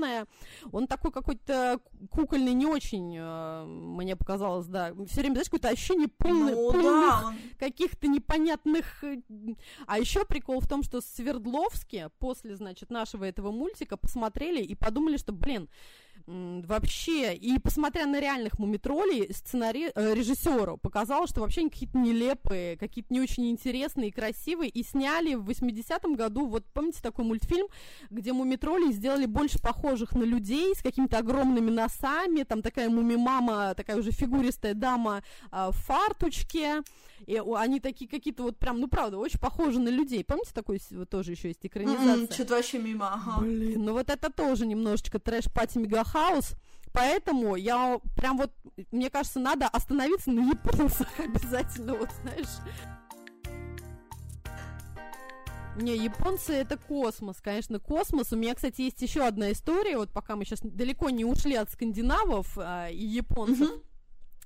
Он 0.72 0.86
такой 0.86 1.12
какой-то 1.12 1.80
кукольный, 2.10 2.54
не 2.54 2.66
очень, 2.66 3.16
э, 3.16 3.64
мне 3.64 4.16
показалось, 4.16 4.66
да. 4.66 4.92
Все 5.06 5.20
время, 5.20 5.34
знаешь, 5.34 5.46
какое-то 5.46 5.68
ощущение 5.68 6.08
полных, 6.08 6.54
ну, 6.54 6.70
полных 6.72 6.84
да, 6.84 7.34
каких-то 7.58 8.08
непонятных... 8.08 9.04
Э, 9.04 9.20
а 9.86 9.98
еще 9.98 10.24
прикол 10.24 10.60
в 10.60 10.66
том, 10.66 10.82
что 10.82 11.00
Свердловске 11.00 12.10
после, 12.18 12.56
значит, 12.56 12.90
нашего 12.90 13.24
этого 13.24 13.50
мультика 13.50 13.96
посмотрели 13.96 14.62
и 14.62 14.74
подумали, 14.74 15.16
что, 15.16 15.32
блин, 15.32 15.68
вообще, 16.26 17.34
и 17.34 17.58
посмотря 17.58 18.06
на 18.06 18.20
реальных 18.20 18.58
мумитролей, 18.58 19.32
сценари... 19.32 19.90
э, 19.94 20.14
режиссеру 20.14 20.78
показалось, 20.78 21.30
что 21.30 21.40
вообще 21.40 21.62
они 21.62 21.70
какие-то 21.70 21.98
нелепые, 21.98 22.76
какие-то 22.76 23.12
не 23.12 23.20
очень 23.20 23.50
интересные 23.50 24.08
и 24.08 24.12
красивые, 24.12 24.70
и 24.70 24.82
сняли 24.82 25.34
в 25.34 25.48
80-м 25.48 26.14
году, 26.14 26.46
вот 26.46 26.64
помните 26.72 27.00
такой 27.02 27.24
мультфильм, 27.24 27.66
где 28.10 28.32
мумитроли 28.32 28.92
сделали 28.92 29.26
больше 29.26 29.58
похожих 29.58 30.12
на 30.12 30.24
людей 30.24 30.74
с 30.74 30.82
какими-то 30.82 31.18
огромными 31.18 31.70
носами, 31.70 32.42
там 32.42 32.62
такая 32.62 32.88
мумимама, 32.88 33.74
такая 33.74 33.96
уже 33.96 34.10
фигуристая 34.10 34.74
дама 34.74 35.22
э, 35.50 35.70
в 35.70 35.76
фарточке, 35.76 36.82
и 37.26 37.40
они 37.56 37.80
такие 37.80 38.08
какие-то 38.08 38.42
вот 38.42 38.58
прям, 38.58 38.80
ну 38.80 38.88
правда, 38.88 39.18
очень 39.18 39.38
похожи 39.38 39.78
на 39.78 39.88
людей. 39.88 40.24
Помните, 40.24 40.50
такой 40.52 40.80
вот 40.90 41.08
тоже 41.08 41.32
еще 41.32 41.48
есть 41.48 41.64
экранизация? 41.64 42.26
Mm-hmm, 42.26 42.34
что-то 42.34 42.54
вообще 42.54 42.78
мимо, 42.78 43.12
ага. 43.12 43.40
Блин, 43.40 43.84
ну 43.84 43.92
вот 43.92 44.10
это 44.10 44.30
тоже 44.30 44.66
немножечко 44.66 45.18
трэш-пати 45.18 45.78
мегахаус. 45.78 46.54
Поэтому 46.92 47.56
я 47.56 48.00
прям 48.16 48.36
вот, 48.36 48.52
мне 48.90 49.08
кажется, 49.08 49.40
надо 49.40 49.66
остановиться 49.66 50.30
на 50.30 50.40
японцах 50.50 51.08
обязательно, 51.18 51.94
вот 51.94 52.10
знаешь. 52.22 52.48
Не, 55.76 55.96
японцы 55.96 56.52
это 56.52 56.76
космос, 56.76 57.40
конечно, 57.40 57.78
космос. 57.78 58.32
У 58.32 58.36
меня, 58.36 58.54
кстати, 58.54 58.82
есть 58.82 59.00
еще 59.00 59.22
одна 59.22 59.52
история, 59.52 59.96
вот 59.96 60.10
пока 60.10 60.36
мы 60.36 60.44
сейчас 60.44 60.60
далеко 60.62 61.08
не 61.08 61.24
ушли 61.24 61.54
от 61.54 61.70
скандинавов 61.70 62.58
а, 62.58 62.90
и 62.90 63.04
японцев. 63.04 63.70
Mm-hmm. 63.70 63.82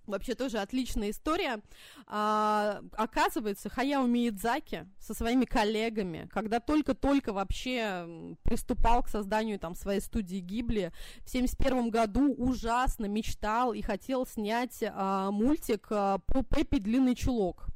Вообще 0.07 0.35
тоже 0.35 0.59
отличная 0.59 1.11
история. 1.11 1.61
А, 2.07 2.83
оказывается, 2.93 3.69
Хаяо 3.69 4.07
Миядзаки 4.07 4.87
со 5.01 5.15
своими 5.15 5.45
коллегами, 5.45 6.29
когда 6.33 6.61
только-только 6.61 7.33
вообще 7.33 8.37
приступал 8.43 9.03
к 9.03 9.09
созданию 9.09 9.59
там 9.59 9.75
своей 9.75 10.01
студии 10.01 10.39
Гибли, 10.39 10.93
в 11.25 11.31
71 11.31 11.91
году 11.91 12.33
ужасно 12.35 13.07
мечтал 13.07 13.73
и 13.73 13.83
хотел 13.83 14.27
снять 14.27 14.83
а, 14.83 15.31
мультик 15.31 15.87
а, 15.91 16.19
по 16.19 16.43
Пеппи 16.43 16.79
Длинный 16.79 17.15
Чулок 17.15 17.67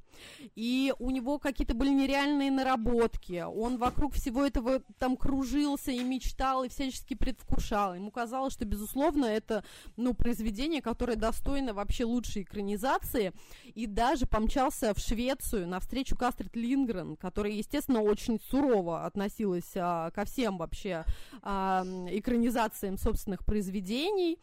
и 0.54 0.94
у 0.98 1.10
него 1.10 1.38
какие-то 1.38 1.74
были 1.74 1.90
нереальные 1.90 2.50
наработки, 2.50 3.42
он 3.42 3.78
вокруг 3.78 4.14
всего 4.14 4.44
этого 4.44 4.82
там 4.98 5.16
кружился 5.16 5.90
и 5.90 6.02
мечтал, 6.02 6.64
и 6.64 6.68
всячески 6.68 7.14
предвкушал. 7.14 7.94
Ему 7.94 8.10
казалось, 8.10 8.52
что, 8.52 8.64
безусловно, 8.64 9.26
это, 9.26 9.64
ну, 9.96 10.14
произведение, 10.14 10.82
которое 10.82 11.16
достойно 11.16 11.74
вообще 11.74 12.04
лучшей 12.04 12.42
экранизации, 12.42 13.32
и 13.64 13.86
даже 13.86 14.26
помчался 14.26 14.94
в 14.94 14.98
Швецию 14.98 15.66
на 15.68 15.80
встречу 15.80 16.16
Кастрит 16.16 16.54
Лингрен, 16.56 17.16
которая, 17.16 17.52
естественно, 17.52 18.00
очень 18.02 18.40
сурово 18.50 19.06
относилась 19.06 19.72
а, 19.76 20.10
ко 20.10 20.24
всем 20.24 20.58
вообще 20.58 21.04
а, 21.42 21.84
экранизациям 22.10 22.96
собственных 22.98 23.44
произведений. 23.44 24.38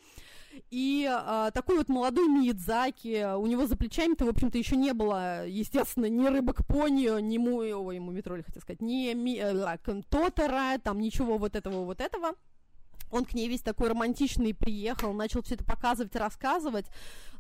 И 0.70 1.08
а, 1.10 1.52
такой 1.52 1.78
вот 1.78 1.90
молодой 1.90 2.28
Миядзаки, 2.28 3.36
у 3.36 3.48
него 3.48 3.68
за 3.68 3.78
плечами-то, 3.78 4.26
в 4.26 4.30
общем-то, 4.30 4.58
еще 4.58 4.76
не 4.76 4.94
было, 4.94 5.48
естественно, 5.48 6.06
ни 6.06 6.28
рыбок 6.28 6.66
пони, 6.66 7.22
ни 7.22 7.38
му... 7.38 7.58
Ой, 7.58 7.96
ему 7.96 8.12
метроли, 8.12 8.42
хотел 8.42 8.62
сказать, 8.62 8.82
ни 8.82 9.14
ми... 9.14 9.38
э, 9.38 10.80
там 10.84 11.00
ничего 11.00 11.38
вот 11.38 11.56
этого, 11.56 11.86
вот 11.86 12.02
этого. 12.02 12.34
Он 13.12 13.26
к 13.26 13.34
ней 13.34 13.48
весь 13.48 13.62
такой 13.62 13.90
романтичный 13.90 14.54
приехал, 14.54 15.14
начал 15.14 15.42
все 15.42 15.56
это 15.56 15.64
показывать, 15.64 16.16
рассказывать. 16.16 16.86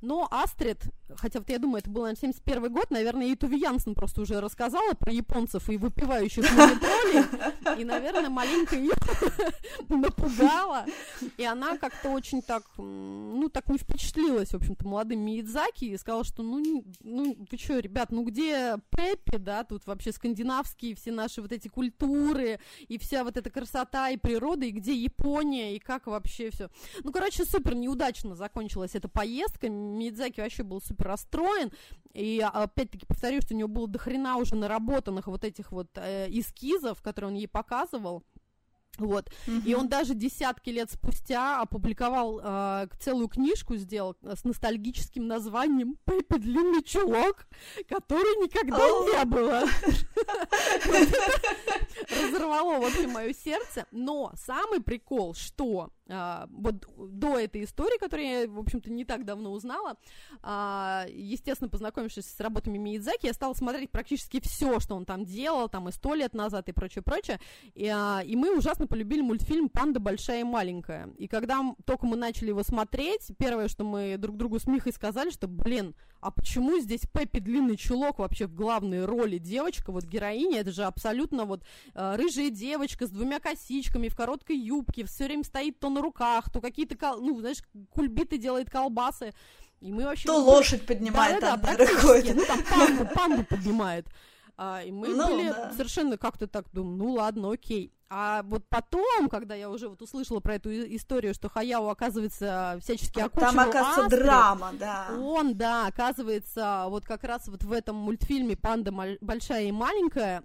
Но 0.01 0.27
Астрид, 0.29 0.79
хотя 1.15 1.39
вот 1.39 1.49
я 1.49 1.59
думаю, 1.59 1.79
это 1.79 1.89
был, 1.89 2.03
наверное, 2.03 2.33
71 2.33 2.71
год, 2.71 2.91
наверное, 2.91 3.27
и 3.27 3.35
Туви 3.35 3.59
Янсен 3.59 3.95
просто 3.95 4.21
уже 4.21 4.39
рассказала 4.39 4.93
про 4.93 5.11
японцев 5.11 5.69
и 5.69 5.77
выпивающих 5.77 6.45
троллей, 6.47 7.81
и, 7.81 7.83
наверное, 7.83 8.29
маленько 8.29 8.75
ее 8.75 8.93
напугала, 9.89 10.85
и 11.37 11.43
она 11.43 11.77
как-то 11.77 12.09
очень 12.09 12.41
так, 12.41 12.63
ну, 12.77 13.49
так 13.49 13.69
не 13.69 13.77
впечатлилась, 13.77 14.49
в 14.49 14.55
общем-то, 14.55 14.87
молодым 14.87 15.19
Миядзаки, 15.21 15.85
и 15.85 15.97
сказала, 15.97 16.23
что, 16.23 16.43
ну, 16.43 16.85
ну, 17.01 17.47
вы 17.49 17.57
что, 17.57 17.79
ребят, 17.79 18.11
ну, 18.11 18.23
где 18.23 18.77
Пеппи, 18.91 19.37
да, 19.37 19.63
тут 19.63 19.87
вообще 19.87 20.11
скандинавские 20.11 20.95
все 20.95 21.11
наши 21.11 21.41
вот 21.41 21.51
эти 21.51 21.67
культуры, 21.67 22.59
и 22.87 22.97
вся 22.99 23.23
вот 23.23 23.35
эта 23.37 23.49
красота 23.49 24.09
и 24.09 24.17
природа, 24.17 24.65
и 24.65 24.71
где 24.71 24.93
Япония, 24.93 25.56
и 25.57 25.79
как 25.79 26.07
вообще 26.07 26.49
все. 26.49 26.69
Ну, 27.03 27.11
короче, 27.11 27.45
супер 27.45 27.75
неудачно 27.75 28.35
закончилась 28.35 28.95
эта 28.95 29.07
поездка, 29.07 29.69
Мидзаки 29.69 30.41
вообще 30.41 30.63
был 30.63 30.81
супер 30.81 31.07
расстроен, 31.07 31.71
и 32.13 32.39
опять-таки 32.41 33.05
повторю, 33.05 33.41
что 33.41 33.53
у 33.53 33.57
него 33.57 33.67
было 33.67 33.87
дохрена 33.87 34.37
уже 34.37 34.55
наработанных 34.55 35.27
вот 35.27 35.43
этих 35.43 35.71
вот 35.71 35.89
э, 35.95 36.27
эскизов, 36.29 37.01
которые 37.01 37.31
он 37.31 37.35
ей 37.35 37.47
показывал. 37.47 38.23
Вот. 38.97 39.29
Mm-hmm. 39.45 39.63
И 39.65 39.75
он 39.75 39.87
даже 39.87 40.13
десятки 40.13 40.69
лет 40.69 40.91
спустя 40.91 41.61
опубликовал 41.61 42.39
э, 42.43 42.87
целую 42.99 43.27
книжку, 43.27 43.75
сделал 43.75 44.15
с 44.21 44.43
ностальгическим 44.43 45.27
названием 45.27 45.97
«Пеппи 46.05 46.37
длинный 46.37 46.83
чулок», 46.83 47.47
который 47.87 48.41
никогда 48.43 48.77
oh. 48.77 49.05
не 49.13 49.25
было. 49.25 49.63
Разорвало, 52.27 52.79
в 52.79 52.85
общем, 52.85 53.11
мое 53.11 53.33
сердце. 53.33 53.85
Но 53.91 54.31
самый 54.35 54.81
прикол, 54.81 55.33
что 55.35 55.91
а, 56.09 56.47
вот 56.51 56.87
до 56.97 57.37
этой 57.37 57.63
истории, 57.63 57.97
которую 57.97 58.27
я, 58.27 58.47
в 58.47 58.59
общем-то, 58.59 58.91
не 58.91 59.05
так 59.05 59.25
давно 59.25 59.51
узнала, 59.51 59.97
а, 60.41 61.05
естественно, 61.09 61.69
познакомившись 61.69 62.25
с 62.25 62.39
работами 62.39 62.77
Миядзаки, 62.77 63.25
я 63.25 63.33
стала 63.33 63.53
смотреть 63.53 63.91
практически 63.91 64.39
все, 64.39 64.79
что 64.79 64.95
он 64.95 65.05
там 65.05 65.25
делал, 65.25 65.69
там 65.69 65.89
и 65.89 65.91
сто 65.91 66.13
лет 66.13 66.33
назад 66.33 66.69
и 66.69 66.71
прочее, 66.71 67.01
прочее, 67.01 67.39
и, 67.73 67.87
а, 67.87 68.21
и 68.25 68.35
мы 68.35 68.57
ужасно 68.57 68.87
полюбили 68.87 69.21
мультфильм 69.21 69.69
«Панда 69.69 69.99
большая 69.99 70.41
и 70.41 70.43
маленькая», 70.43 71.09
и 71.17 71.27
когда 71.27 71.61
только 71.85 72.05
мы 72.05 72.15
начали 72.15 72.49
его 72.49 72.63
смотреть, 72.63 73.31
первое, 73.37 73.67
что 73.67 73.83
мы 73.83 74.17
друг 74.17 74.37
другу 74.37 74.59
с 74.59 74.67
Михой 74.67 74.93
сказали, 74.93 75.29
что, 75.29 75.47
блин, 75.47 75.95
а 76.19 76.31
почему 76.31 76.79
здесь 76.79 77.01
Пеппи 77.11 77.39
длинный 77.39 77.77
чулок 77.77 78.19
вообще 78.19 78.47
в 78.47 78.55
главной 78.55 79.05
роли? 79.05 79.37
Девочка, 79.37 79.91
вот 79.91 80.05
героиня, 80.05 80.61
это 80.61 80.71
же 80.71 80.83
абсолютно 80.83 81.45
вот 81.45 81.63
э, 81.93 82.15
рыжая 82.15 82.49
девочка 82.49 83.05
с 83.05 83.09
двумя 83.09 83.39
косичками 83.39 84.07
в 84.07 84.15
короткой 84.15 84.57
юбке, 84.57 85.05
все 85.05 85.25
время 85.25 85.43
стоит 85.43 85.79
то 85.79 85.89
на 85.97 86.01
руках, 86.01 86.49
то 86.51 86.61
какие-то, 86.61 86.95
ну, 87.17 87.39
знаешь, 87.39 87.61
кульбиты 87.91 88.37
делает 88.37 88.69
колбасы. 88.69 89.33
И 89.81 89.91
мы 89.91 90.05
вообще... 90.05 90.27
То 90.27 90.43
лошадь 90.43 90.85
поднимает, 90.85 91.39
да, 91.41 91.57
да, 91.57 91.75
да, 91.75 91.85
ну 92.33 92.45
там 92.45 92.63
панду, 92.63 93.07
панду 93.13 93.43
поднимает. 93.43 94.07
А, 94.57 94.81
и 94.83 94.91
мы 94.91 95.09
ну, 95.09 95.27
были 95.27 95.49
да. 95.49 95.71
совершенно 95.71 96.17
как-то 96.17 96.47
так 96.47 96.65
думаем, 96.71 96.97
ну 96.97 97.11
ладно, 97.11 97.51
окей. 97.51 97.93
А 98.09 98.41
вот 98.43 98.63
потом, 98.69 99.29
когда 99.29 99.53
я 99.53 99.69
уже 99.69 99.87
вот 99.89 100.01
услышала 100.01 100.39
про 100.39 100.55
эту 100.55 100.71
историю, 100.95 101.33
что 101.33 101.49
Хаяо, 101.49 101.89
оказывается, 101.89 102.79
всячески 102.81 103.19
окучивал 103.19 103.51
Там, 103.51 103.59
оказывается, 103.59 104.05
Астри, 104.05 104.23
драма, 104.23 104.71
да. 104.79 105.07
Он, 105.19 105.55
да, 105.55 105.87
оказывается, 105.87 106.85
вот 106.87 107.05
как 107.05 107.23
раз 107.23 107.47
вот 107.47 107.63
в 107.63 107.71
этом 107.71 107.97
мультфильме 107.97 108.55
«Панда 108.55 108.91
большая 109.21 109.65
и 109.65 109.71
маленькая», 109.71 110.43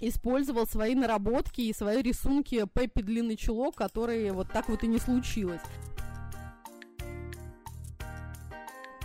использовал 0.00 0.66
свои 0.66 0.94
наработки 0.94 1.60
и 1.60 1.72
свои 1.72 2.02
рисунки 2.02 2.66
Пеппи 2.72 3.02
Длинный 3.02 3.36
Чулок, 3.36 3.76
которые 3.76 4.32
вот 4.32 4.48
так 4.52 4.68
вот 4.68 4.82
и 4.82 4.86
не 4.86 4.98
случилось. 4.98 5.60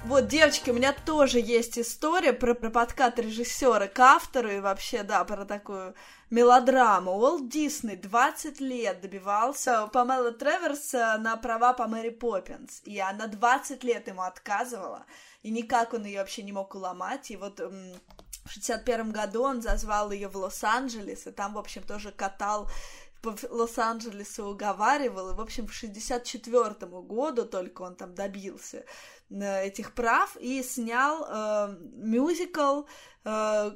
Вот, 0.06 0.28
девочки, 0.28 0.70
у 0.70 0.74
меня 0.74 0.94
тоже 0.94 1.40
есть 1.40 1.78
история 1.78 2.32
про, 2.32 2.54
про 2.54 2.70
подкат 2.70 3.20
режиссера 3.20 3.88
к 3.88 4.00
автору 4.00 4.50
и 4.50 4.60
вообще, 4.62 5.04
да, 5.04 5.26
про 5.26 5.44
такую 5.44 5.94
мелодраму. 6.30 7.12
Уолт 7.12 7.50
Дисней 7.50 7.98
20 7.98 8.62
лет 8.62 9.02
добивался 9.02 9.88
Памела 9.88 10.32
Треверса 10.32 11.18
на 11.20 11.36
права 11.36 11.74
по 11.74 11.88
Мэри 11.88 12.12
Поппинс, 12.12 12.82
и 12.86 12.98
она 12.98 13.28
20 13.28 13.84
лет 13.84 14.08
ему 14.08 14.22
отказывала, 14.22 15.06
и 15.44 15.52
никак 15.52 15.94
он 15.94 16.06
ее 16.06 16.20
вообще 16.20 16.44
не 16.44 16.54
мог 16.54 16.74
уломать, 16.76 17.30
и 17.30 17.36
вот 17.36 17.60
в 18.50 18.54
61 18.54 19.12
году 19.12 19.44
он 19.44 19.62
зазвал 19.62 20.12
ее 20.12 20.28
в 20.28 20.36
Лос-Анджелес, 20.36 21.28
и 21.28 21.32
там, 21.32 21.54
в 21.54 21.60
общем, 21.60 21.84
тоже 21.84 22.12
катал 22.12 22.68
по 23.22 23.36
Лос-Анджелесу 23.48 24.46
уговаривал, 24.46 25.30
и, 25.30 25.34
в 25.34 25.42
общем, 25.42 25.68
к 25.68 25.72
64 25.72 26.74
году 27.04 27.46
только 27.46 27.84
он 27.84 27.96
там 27.96 28.16
добился 28.16 28.86
этих 29.32 29.94
прав 29.94 30.36
и 30.40 30.64
снял 30.64 31.26
э, 31.28 31.76
мюзикл 31.96 32.84
Э, 33.26 33.72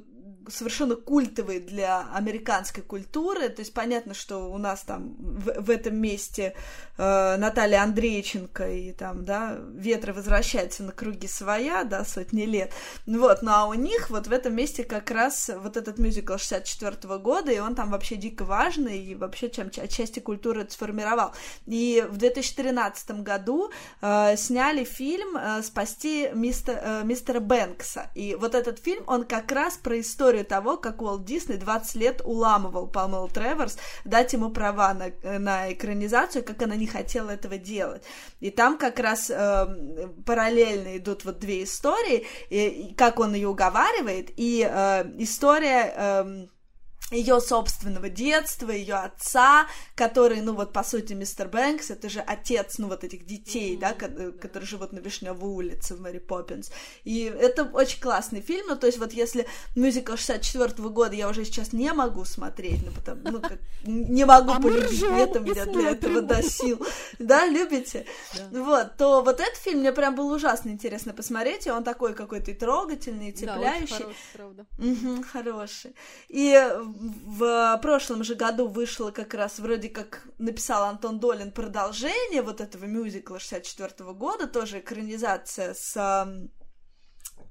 совершенно 0.48 0.94
культовый 0.96 1.58
для 1.58 2.06
американской 2.12 2.82
культуры. 2.82 3.48
То 3.48 3.60
есть 3.60 3.72
понятно, 3.72 4.12
что 4.12 4.52
у 4.52 4.58
нас 4.58 4.82
там 4.82 5.14
в, 5.18 5.62
в 5.62 5.70
этом 5.70 5.96
месте 5.96 6.54
э, 6.98 7.36
Наталья 7.36 7.82
Андрейченко 7.82 8.70
и 8.70 8.92
там, 8.92 9.24
да, 9.24 9.58
ветры 9.74 10.12
возвращаются 10.12 10.82
на 10.82 10.92
круги 10.92 11.26
своя, 11.26 11.84
да, 11.84 12.04
сотни 12.04 12.42
лет. 12.42 12.72
Вот, 13.06 13.42
ну 13.42 13.52
а 13.52 13.66
у 13.66 13.74
них 13.74 14.10
вот 14.10 14.26
в 14.26 14.32
этом 14.32 14.54
месте 14.54 14.84
как 14.84 15.10
раз 15.10 15.50
вот 15.56 15.78
этот 15.78 15.98
мюзикл 15.98 16.36
64 16.36 16.96
-го 16.96 17.18
года, 17.18 17.50
и 17.50 17.58
он 17.58 17.74
там 17.74 17.90
вообще 17.90 18.16
дико 18.16 18.44
важный, 18.44 18.98
и 18.98 19.14
вообще 19.14 19.48
чем 19.48 19.70
отчасти 19.76 20.20
культуры 20.20 20.66
сформировал. 20.68 21.32
И 21.64 22.04
в 22.06 22.18
2013 22.18 23.22
году 23.22 23.70
э, 24.02 24.36
сняли 24.36 24.84
фильм 24.84 25.36
э, 25.44 25.62
«Спасти 25.62 26.30
мистер, 26.32 26.78
э, 26.80 27.02
мистера 27.04 27.40
Бэнкса». 27.40 28.10
И 28.14 28.34
вот 28.34 28.54
этот 28.54 28.78
фильм, 28.78 29.04
он 29.06 29.24
как 29.24 29.52
раз 29.52 29.76
про 29.76 30.00
историю 30.00 30.44
того, 30.44 30.76
как 30.76 31.02
Уолт 31.02 31.24
Дисней 31.24 31.58
20 31.58 31.94
лет 31.96 32.22
уламывал 32.24 32.86
Памелу 32.86 33.28
Треворс 33.28 33.76
дать 34.04 34.32
ему 34.32 34.50
права 34.50 34.94
на, 34.94 35.38
на 35.38 35.72
экранизацию, 35.72 36.44
как 36.44 36.62
она 36.62 36.76
не 36.76 36.86
хотела 36.86 37.30
этого 37.30 37.58
делать. 37.58 38.02
И 38.40 38.50
там 38.50 38.78
как 38.78 38.98
раз 38.98 39.30
э, 39.30 40.08
параллельно 40.24 40.96
идут 40.96 41.24
вот 41.24 41.38
две 41.38 41.64
истории, 41.64 42.26
и, 42.48 42.66
и 42.66 42.94
как 42.94 43.20
он 43.20 43.34
ее 43.34 43.48
уговаривает, 43.48 44.30
и 44.36 44.66
э, 44.68 45.04
история... 45.18 45.92
Э, 45.96 46.46
ее 47.14 47.40
собственного 47.40 48.08
детства, 48.08 48.70
ее 48.70 48.94
отца, 48.94 49.66
который, 49.94 50.40
ну 50.40 50.54
вот, 50.54 50.72
по 50.72 50.82
сути, 50.82 51.12
мистер 51.12 51.48
Бэнкс, 51.48 51.90
это 51.90 52.08
же 52.08 52.20
отец, 52.20 52.78
ну 52.78 52.88
вот 52.88 53.04
этих 53.04 53.24
детей, 53.26 53.76
mm-hmm. 53.76 53.80
да, 53.80 53.92
которые 54.40 54.66
живут 54.66 54.92
на 54.92 54.98
Вишневой 54.98 55.50
улице 55.50 55.94
в 55.94 56.00
Мэри 56.00 56.18
Поппинс. 56.18 56.70
И 57.04 57.24
это 57.24 57.64
очень 57.64 58.00
классный 58.00 58.40
фильм, 58.40 58.66
ну 58.68 58.76
то 58.76 58.86
есть 58.86 58.98
вот 58.98 59.12
если 59.12 59.46
мюзикл 59.76 60.16
64 60.16 60.70
-го 60.70 60.90
года 60.90 61.14
я 61.14 61.28
уже 61.28 61.44
сейчас 61.44 61.72
не 61.72 61.92
могу 61.92 62.24
смотреть, 62.24 62.84
ну 62.84 62.92
потому, 62.92 63.20
ну 63.30 63.40
как, 63.40 63.58
не 63.84 64.24
могу 64.24 64.52
а 64.52 64.60
полюбить, 64.60 65.02
нет 65.02 65.36
у 65.36 65.40
меня 65.40 65.66
для 65.66 65.90
этого 65.90 66.20
до 66.22 66.42
сил. 66.42 66.84
Да, 67.18 67.46
любите? 67.46 68.06
Вот, 68.50 68.96
то 68.96 69.22
вот 69.22 69.40
этот 69.40 69.56
фильм 69.56 69.80
мне 69.80 69.92
прям 69.92 70.14
было 70.14 70.34
ужасно 70.34 70.70
интересно 70.70 71.12
посмотреть, 71.12 71.66
и 71.66 71.70
он 71.70 71.84
такой 71.84 72.14
какой-то 72.14 72.50
и 72.50 72.54
трогательный, 72.54 73.28
и 73.28 73.32
цепляющий. 73.32 73.88
Да, 73.88 73.96
хороший, 73.96 74.16
правда. 74.32 74.66
Угу, 74.78 75.24
хороший. 75.32 75.94
И 76.28 76.54
в 77.04 77.78
прошлом 77.82 78.24
же 78.24 78.34
году 78.34 78.68
вышло 78.68 79.10
как 79.10 79.34
раз, 79.34 79.58
вроде 79.58 79.88
как 79.88 80.26
написал 80.38 80.84
Антон 80.84 81.20
Долин 81.20 81.52
продолжение 81.52 82.42
вот 82.42 82.60
этого 82.60 82.84
мюзикла 82.84 83.38
64 83.38 83.90
-го 84.08 84.14
года, 84.14 84.46
тоже 84.46 84.78
экранизация 84.78 85.74
с... 85.74 85.94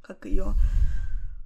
Как 0.01 0.25
ее? 0.25 0.45
Э, 0.45 0.92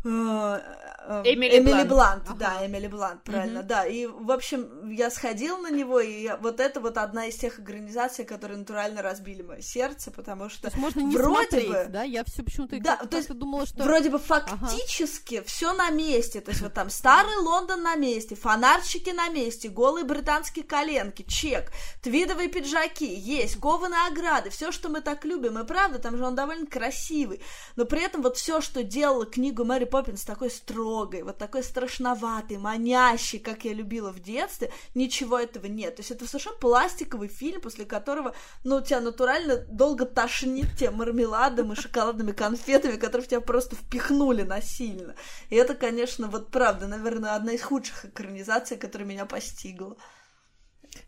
Эмили, 0.04 1.58
Эмили 1.58 1.84
Блант, 1.84 1.90
Блант 1.90 2.24
ага. 2.28 2.38
да, 2.38 2.66
Эмили 2.66 2.88
Блант, 2.88 3.24
правильно, 3.24 3.62
угу. 3.62 3.68
да. 3.68 3.86
И, 3.86 4.06
в 4.06 4.32
общем, 4.32 4.90
я 4.90 5.10
сходила 5.10 5.58
на 5.58 5.72
него, 5.72 6.00
и 6.00 6.30
вот 6.42 6.60
это 6.60 6.80
вот 6.82 6.98
одна 6.98 7.28
из 7.28 7.36
тех 7.36 7.60
организаций, 7.60 8.26
которые 8.26 8.58
натурально 8.58 9.02
разбили 9.02 9.42
мое 9.42 9.62
сердце, 9.62 10.12
потому 10.12 10.50
что 10.50 10.64
то 10.64 10.68
есть 10.68 10.78
можно 10.78 11.00
не 11.00 11.16
вроде 11.16 11.48
смотреть, 11.48 11.68
бы, 11.68 11.86
да, 11.90 12.04
я 12.04 12.24
все 12.26 12.44
почему-то 12.44 12.80
да, 12.80 12.98
то 12.98 13.18
есть 13.18 13.34
думала, 13.34 13.66
что 13.66 13.84
вроде 13.84 14.10
бы 14.10 14.20
фактически 14.20 15.36
ага. 15.36 15.46
все 15.46 15.74
на 15.74 15.90
месте, 15.90 16.42
то 16.42 16.52
есть 16.52 16.62
вот 16.62 16.74
там 16.74 16.90
старый 16.90 17.38
Лондон 17.38 17.82
на 17.84 17.96
месте, 17.96 18.36
фонарчики 18.36 19.10
на 19.10 19.30
месте, 19.30 19.70
голые 19.70 20.06
британские 20.06 20.66
коленки, 20.66 21.24
чек, 21.24 21.72
твидовые 22.02 22.50
пиджаки, 22.50 23.06
есть, 23.06 23.60
кованые 23.60 24.08
ограды, 24.08 24.50
все, 24.50 24.72
что 24.72 24.90
мы 24.90 25.02
так 25.02 25.26
любим, 25.26 25.58
и 25.58 25.66
правда, 25.66 26.00
там 26.00 26.18
же 26.18 26.26
он 26.26 26.36
довольно 26.36 26.68
красивый, 26.68 27.42
но 27.76 27.86
при 27.86 28.04
этом 28.04 28.22
вот 28.22 28.38
все, 28.38 28.62
что 28.62 28.84
делала 28.84 29.26
книгу 29.26 29.64
Мэри 29.64 29.86
Поппинс 29.88 30.24
такой 30.24 30.50
строгой, 30.50 31.24
вот 31.24 31.38
такой 31.38 31.64
страшноватый, 31.64 32.58
манящий, 32.58 33.40
как 33.40 33.66
я 33.66 33.74
любила 33.74 34.12
в 34.12 34.20
детстве, 34.20 34.72
ничего 34.94 35.40
этого 35.40 35.66
нет. 35.66 35.96
То 35.96 36.02
есть 36.02 36.12
это 36.12 36.28
совершенно 36.28 36.58
пластиковый 36.58 37.28
фильм, 37.28 37.62
после 37.62 37.86
которого, 37.86 38.36
ну, 38.64 38.82
тебя 38.82 39.02
натурально 39.02 39.58
долго 39.70 40.06
тошнит 40.06 40.68
тем 40.78 40.96
мармеладом 40.96 41.74
и 41.74 41.76
шоколадными 41.76 42.32
конфетами, 42.32 42.98
которые 42.98 43.26
в 43.26 43.30
тебя 43.30 43.42
просто 43.42 43.76
впихнули 43.76 44.44
насильно. 44.44 45.16
И 45.50 45.56
это, 45.56 45.74
конечно, 45.74 46.28
вот 46.28 46.52
правда, 46.52 46.88
наверное, 46.88 47.36
одна 47.36 47.54
из 47.54 47.62
худших 47.62 48.06
экранизаций, 48.06 48.78
которая 48.78 49.08
меня 49.08 49.26
постигла. 49.26 49.98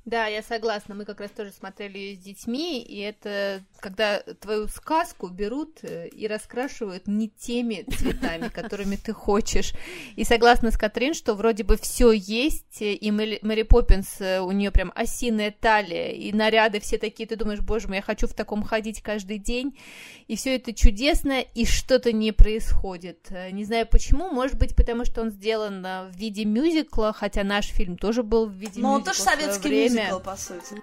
Да, 0.05 0.27
я 0.27 0.41
согласна. 0.41 0.95
Мы 0.95 1.05
как 1.05 1.19
раз 1.19 1.31
тоже 1.31 1.51
смотрели 1.51 1.97
ее 1.97 2.15
с 2.15 2.19
детьми, 2.19 2.81
и 2.81 2.99
это 2.99 3.61
когда 3.79 4.19
твою 4.39 4.67
сказку 4.67 5.27
берут 5.27 5.79
э, 5.83 6.07
и 6.07 6.27
раскрашивают 6.27 7.07
не 7.07 7.29
теми 7.29 7.85
цветами, 7.89 8.49
которыми 8.53 8.95
ты 8.95 9.13
хочешь. 9.13 9.73
И 10.15 10.23
согласна 10.23 10.71
с 10.71 10.77
Катрин, 10.77 11.13
что 11.13 11.35
вроде 11.35 11.63
бы 11.63 11.77
все 11.77 12.11
есть, 12.11 12.81
и 12.81 13.11
Мэри, 13.11 13.63
Поппинс, 13.63 14.19
э, 14.19 14.39
у 14.39 14.51
нее 14.51 14.71
прям 14.71 14.91
осиная 14.95 15.51
талия, 15.51 16.11
и 16.11 16.31
наряды 16.33 16.79
все 16.79 16.97
такие, 16.97 17.27
ты 17.27 17.35
думаешь, 17.35 17.61
боже 17.61 17.87
мой, 17.87 17.97
я 17.97 18.01
хочу 18.01 18.27
в 18.27 18.33
таком 18.33 18.63
ходить 18.63 19.01
каждый 19.01 19.37
день, 19.37 19.77
и 20.27 20.35
все 20.35 20.55
это 20.55 20.73
чудесно, 20.73 21.41
и 21.41 21.65
что-то 21.65 22.11
не 22.11 22.31
происходит. 22.31 23.27
Э, 23.29 23.51
не 23.51 23.65
знаю 23.65 23.87
почему, 23.87 24.29
может 24.29 24.57
быть, 24.57 24.75
потому 24.75 25.05
что 25.05 25.21
он 25.21 25.31
сделан 25.31 25.81
в 25.81 26.11
виде 26.15 26.45
мюзикла, 26.45 27.13
хотя 27.13 27.43
наш 27.43 27.67
фильм 27.67 27.97
тоже 27.97 28.23
был 28.23 28.47
в 28.47 28.53
виде 28.53 28.79
Но 28.79 28.89
мюзикла. 28.89 28.89
Но 28.89 28.93
он 28.95 29.03
тоже 29.03 29.19
советский 29.21 29.69
время. 29.87 30.03
мюзикл, 30.03 30.19
по 30.19 30.35
сути. 30.35 30.81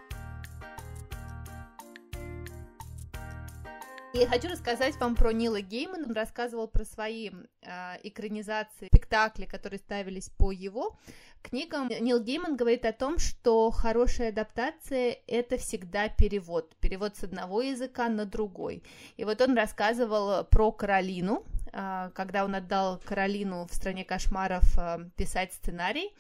И 4.17 4.25
хочу 4.25 4.49
рассказать 4.49 4.97
вам 4.97 5.15
про 5.15 5.31
Нила 5.31 5.61
Геймана. 5.61 6.07
Он 6.07 6.15
рассказывал 6.15 6.69
про 6.69 6.87
свои 6.87 7.31
э, 7.61 7.97
экранизации, 8.03 8.87
спектакли, 8.87 9.45
которые 9.45 9.79
ставились 9.79 10.31
по 10.31 10.51
его 10.53 10.97
книгам. 11.43 11.89
Нил 11.89 12.21
Гейман 12.21 12.57
говорит 12.57 12.87
о 12.87 12.93
том, 12.93 13.19
что 13.19 13.71
хорошая 13.71 14.31
адаптация— 14.31 15.19
это 15.27 15.59
всегда 15.59 16.09
перевод. 16.09 16.75
Перевод 16.81 17.15
с 17.17 17.25
одного 17.25 17.61
языка 17.61 18.09
на 18.09 18.25
другой. 18.25 18.83
И 19.19 19.25
вот 19.25 19.43
он 19.43 19.55
рассказывал 19.55 20.45
про 20.45 20.73
Каролину, 20.73 21.45
э, 21.73 22.11
когда 22.15 22.47
он 22.47 22.55
отдал 22.55 22.99
Каролину 23.05 23.67
в 23.67 23.75
«Стране 23.75 24.07
кошмаров» 24.07 24.65
э, 24.79 25.11
писать 25.17 25.53
сценарий 25.53 26.15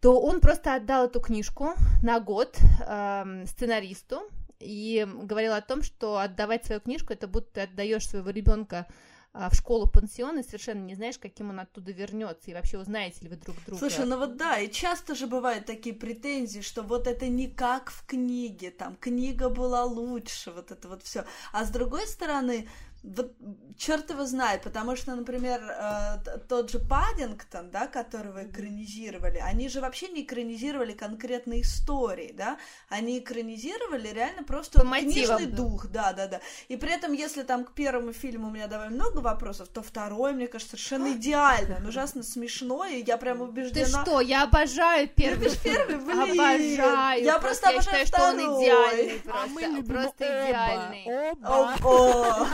то 0.00 0.20
он 0.20 0.40
просто 0.40 0.74
отдал 0.74 1.06
эту 1.06 1.20
книжку 1.20 1.74
на 2.02 2.20
год 2.20 2.58
э, 2.86 3.44
сценаристу, 3.46 4.22
и 4.58 5.06
говорил 5.22 5.52
о 5.52 5.60
том, 5.60 5.82
что 5.82 6.18
отдавать 6.18 6.64
свою 6.64 6.80
книжку 6.80 7.12
это 7.12 7.28
будто 7.28 7.52
ты 7.52 7.60
отдаешь 7.62 8.08
своего 8.08 8.30
ребенка 8.30 8.86
а, 9.32 9.50
в 9.50 9.54
школу 9.54 9.86
пансион 9.86 10.38
и 10.38 10.42
совершенно 10.42 10.82
не 10.82 10.94
знаешь, 10.94 11.18
каким 11.18 11.50
он 11.50 11.60
оттуда 11.60 11.92
вернется, 11.92 12.50
и 12.50 12.54
вообще 12.54 12.78
узнаете 12.78 13.22
ли 13.22 13.28
вы 13.28 13.36
друг 13.36 13.56
друга. 13.66 13.78
Слушай, 13.78 14.06
ну 14.06 14.16
вот 14.16 14.36
да, 14.36 14.58
и 14.58 14.70
часто 14.70 15.14
же 15.14 15.26
бывают 15.26 15.66
такие 15.66 15.94
претензии, 15.94 16.60
что 16.60 16.82
вот 16.82 17.06
это 17.06 17.28
не 17.28 17.48
как 17.48 17.90
в 17.90 18.06
книге, 18.06 18.70
там 18.70 18.96
книга 18.96 19.50
была 19.50 19.84
лучше, 19.84 20.52
вот 20.52 20.70
это 20.70 20.88
вот 20.88 21.02
все. 21.02 21.26
А 21.52 21.64
с 21.64 21.70
другой 21.70 22.06
стороны, 22.06 22.66
вот 23.02 23.34
черт 23.78 24.10
его 24.10 24.24
знает, 24.24 24.62
потому 24.62 24.96
что, 24.96 25.14
например, 25.14 25.60
э, 25.62 26.38
тот 26.48 26.70
же 26.70 26.78
Паддингтон, 26.78 27.70
да, 27.70 27.86
которого 27.86 28.44
экранизировали, 28.44 29.38
они 29.38 29.68
же 29.68 29.80
вообще 29.80 30.08
не 30.08 30.22
экранизировали 30.22 30.92
конкретные 30.92 31.62
истории, 31.62 32.32
да, 32.36 32.58
они 32.88 33.18
экранизировали 33.18 34.08
реально 34.08 34.42
просто 34.42 34.80
По 34.80 34.98
книжный 34.98 35.46
да. 35.46 35.56
дух, 35.56 35.86
да, 35.88 36.12
да, 36.12 36.26
да. 36.26 36.40
И 36.68 36.76
при 36.76 36.92
этом, 36.92 37.12
если 37.12 37.42
там 37.42 37.64
к 37.64 37.72
первому 37.72 38.12
фильму 38.12 38.48
у 38.48 38.50
меня 38.50 38.66
довольно 38.66 38.94
много 38.94 39.18
вопросов, 39.18 39.68
то 39.68 39.82
второй, 39.82 40.32
мне 40.32 40.48
кажется, 40.48 40.76
совершенно 40.76 41.12
идеально, 41.12 41.76
он 41.76 41.86
ужасно 41.86 42.22
смешной, 42.22 43.00
и 43.00 43.04
я 43.04 43.18
прям 43.18 43.40
убеждена... 43.40 43.84
Ты 43.84 44.10
что, 44.10 44.20
я 44.20 44.44
обожаю 44.44 45.08
первый 45.08 45.44
Любишь 45.44 45.60
первый? 45.62 45.96
Блин. 45.96 46.40
Обожаю. 46.40 47.24
Я 47.24 47.38
просто, 47.38 47.70
просто 47.70 47.70
обожаю 47.70 47.98
я 47.98 48.04
считаю, 48.04 48.32
второй. 48.32 48.42
что 48.42 48.52
он 48.52 48.64
идеальный 48.64 49.20
просто, 49.20 49.42
а 49.42 49.46
мы 49.46 49.84
просто 49.84 50.24
оба, 50.24 50.46
идеальный. 50.46 51.04
Оба. 51.06 51.76
Оба. 51.84 52.48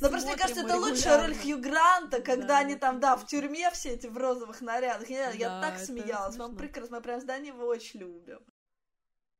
Но 0.00 0.08
просто 0.08 0.28
мне 0.28 0.36
кажется, 0.36 0.62
это 0.62 0.76
лучшая 0.76 1.26
роль 1.26 1.34
Хью 1.34 1.58
Гранта, 1.58 2.20
когда 2.20 2.46
да. 2.46 2.58
они 2.58 2.76
там, 2.76 3.00
да, 3.00 3.16
в 3.16 3.26
тюрьме 3.26 3.70
все 3.70 3.90
эти 3.90 4.06
в 4.06 4.16
розовых 4.16 4.60
нарядах. 4.60 5.08
Я, 5.08 5.26
да, 5.26 5.32
я 5.32 5.60
так 5.60 5.78
смеялась, 5.78 6.36
вам 6.36 6.56
прекрасно, 6.56 6.96
мы 6.96 7.02
прям 7.02 7.20
здание 7.20 7.52
его 7.52 7.66
очень 7.66 8.00
любим. 8.00 8.40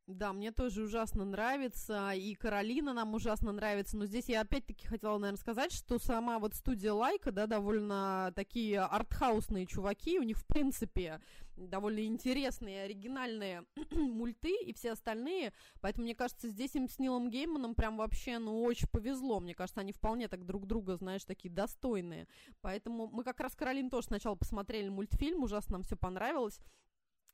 Да, 0.06 0.32
мне 0.32 0.52
тоже 0.52 0.84
ужасно 0.84 1.24
нравится, 1.24 2.12
и 2.12 2.36
Каролина 2.36 2.92
нам 2.92 3.14
ужасно 3.14 3.50
нравится, 3.50 3.96
но 3.96 4.06
здесь 4.06 4.28
я 4.28 4.42
опять-таки 4.42 4.86
хотела, 4.86 5.18
наверное, 5.18 5.40
сказать, 5.40 5.72
что 5.72 5.98
сама 5.98 6.38
вот 6.38 6.54
студия 6.54 6.92
Лайка, 6.92 7.32
да, 7.32 7.48
довольно 7.48 8.32
такие 8.36 8.82
артхаусные 8.82 9.66
чуваки, 9.66 10.20
у 10.20 10.22
них, 10.22 10.38
в 10.38 10.46
принципе, 10.46 11.20
довольно 11.56 12.06
интересные, 12.06 12.84
оригинальные 12.84 13.64
мульты 13.90 14.54
и 14.62 14.72
все 14.74 14.92
остальные, 14.92 15.52
поэтому, 15.80 16.04
мне 16.04 16.14
кажется, 16.14 16.50
здесь 16.50 16.76
им 16.76 16.88
с 16.88 17.00
Нилом 17.00 17.28
Гейманом 17.28 17.74
прям 17.74 17.96
вообще, 17.96 18.38
ну, 18.38 18.62
очень 18.62 18.86
повезло, 18.86 19.40
мне 19.40 19.56
кажется, 19.56 19.80
они 19.80 19.90
вполне 19.90 20.28
так 20.28 20.46
друг 20.46 20.68
друга, 20.68 20.94
знаешь, 20.94 21.24
такие 21.24 21.52
достойные, 21.52 22.28
поэтому 22.60 23.08
мы 23.08 23.24
как 23.24 23.40
раз 23.40 23.56
Каролин 23.56 23.90
тоже 23.90 24.06
сначала 24.06 24.36
посмотрели 24.36 24.88
мультфильм, 24.88 25.42
ужасно 25.42 25.72
нам 25.72 25.82
все 25.82 25.96
понравилось, 25.96 26.60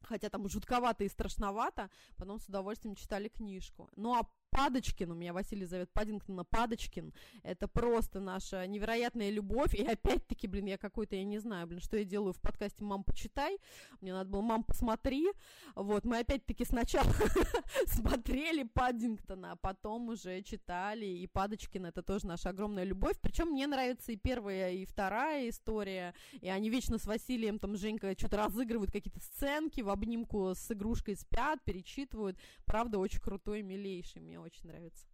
хотя 0.03 0.29
там 0.29 0.49
жутковато 0.49 1.05
и 1.05 1.09
страшновато, 1.09 1.89
потом 2.17 2.39
с 2.39 2.49
удовольствием 2.49 2.97
читали 2.97 3.29
книжку. 3.29 3.89
Ну 3.97 4.15
а 4.15 4.23
Падочкин, 4.53 5.11
у 5.11 5.15
меня 5.15 5.33
Василий 5.33 5.65
зовет 5.65 5.91
Паддингтона 5.95 6.45
Падочкин, 6.45 7.15
это 7.43 7.69
просто 7.69 8.21
наша 8.21 8.67
невероятная 8.67 9.31
любовь, 9.31 9.75
и 9.75 9.83
опять-таки, 9.83 10.47
блин, 10.47 10.67
я 10.67 10.77
какой-то, 10.77 11.17
я 11.17 11.25
не 11.25 11.39
знаю, 11.39 11.67
блин, 11.67 11.81
что 11.81 11.97
я 11.97 12.05
делаю 12.05 12.35
в 12.35 12.41
подкасте 12.41 12.85
«Мам, 12.85 13.03
почитай», 13.03 13.57
мне 14.03 14.13
надо 14.13 14.29
было 14.29 14.43
«Мам, 14.43 14.63
посмотри», 14.63 15.27
вот, 15.75 16.05
мы 16.05 16.19
опять-таки 16.19 16.67
сначала 16.67 17.11
смотрели 17.87 18.65
Паддингтона, 18.65 19.53
а 19.53 19.57
потом 19.57 20.11
уже 20.11 20.43
читали, 20.43 21.07
и 21.07 21.27
Падочкин 21.27 21.87
это 21.87 22.03
тоже 22.03 22.27
наша 22.27 22.51
огромная 22.51 22.85
любовь, 22.85 23.17
причем 23.23 23.49
мне 23.49 23.67
нравится 23.67 24.13
и 24.13 24.17
первая, 24.17 24.73
и 24.73 24.85
вторая 24.85 25.49
история, 25.49 26.15
и 26.43 26.51
они 26.51 26.69
вечно 26.69 26.99
с 26.99 27.07
Василием, 27.07 27.59
там, 27.59 27.75
Женька, 27.75 28.15
что-то 28.19 28.37
разыгрывают 28.37 28.93
какие-то 28.93 29.21
сценки, 29.21 29.81
в 29.81 29.89
обнимку 29.89 30.51
с 30.55 30.71
игрушкой 30.71 31.17
спят, 31.17 31.65
перечитывают, 31.65 32.37
правда, 32.67 32.99
очень 32.99 33.21
крутой, 33.21 33.63
милейший, 33.63 34.21
мне 34.21 34.42
очень 34.43 34.69
нравится. 34.69 35.07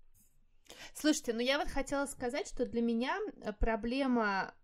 Слушайте, 0.95 1.33
ну 1.33 1.41
я 1.41 1.59
вот 1.59 1.69
хотела 1.69 2.07
сказать, 2.07 2.49
что 2.49 2.67
для 2.67 2.83
меня 2.83 3.19
э, 3.43 3.53
проблема 3.53 4.55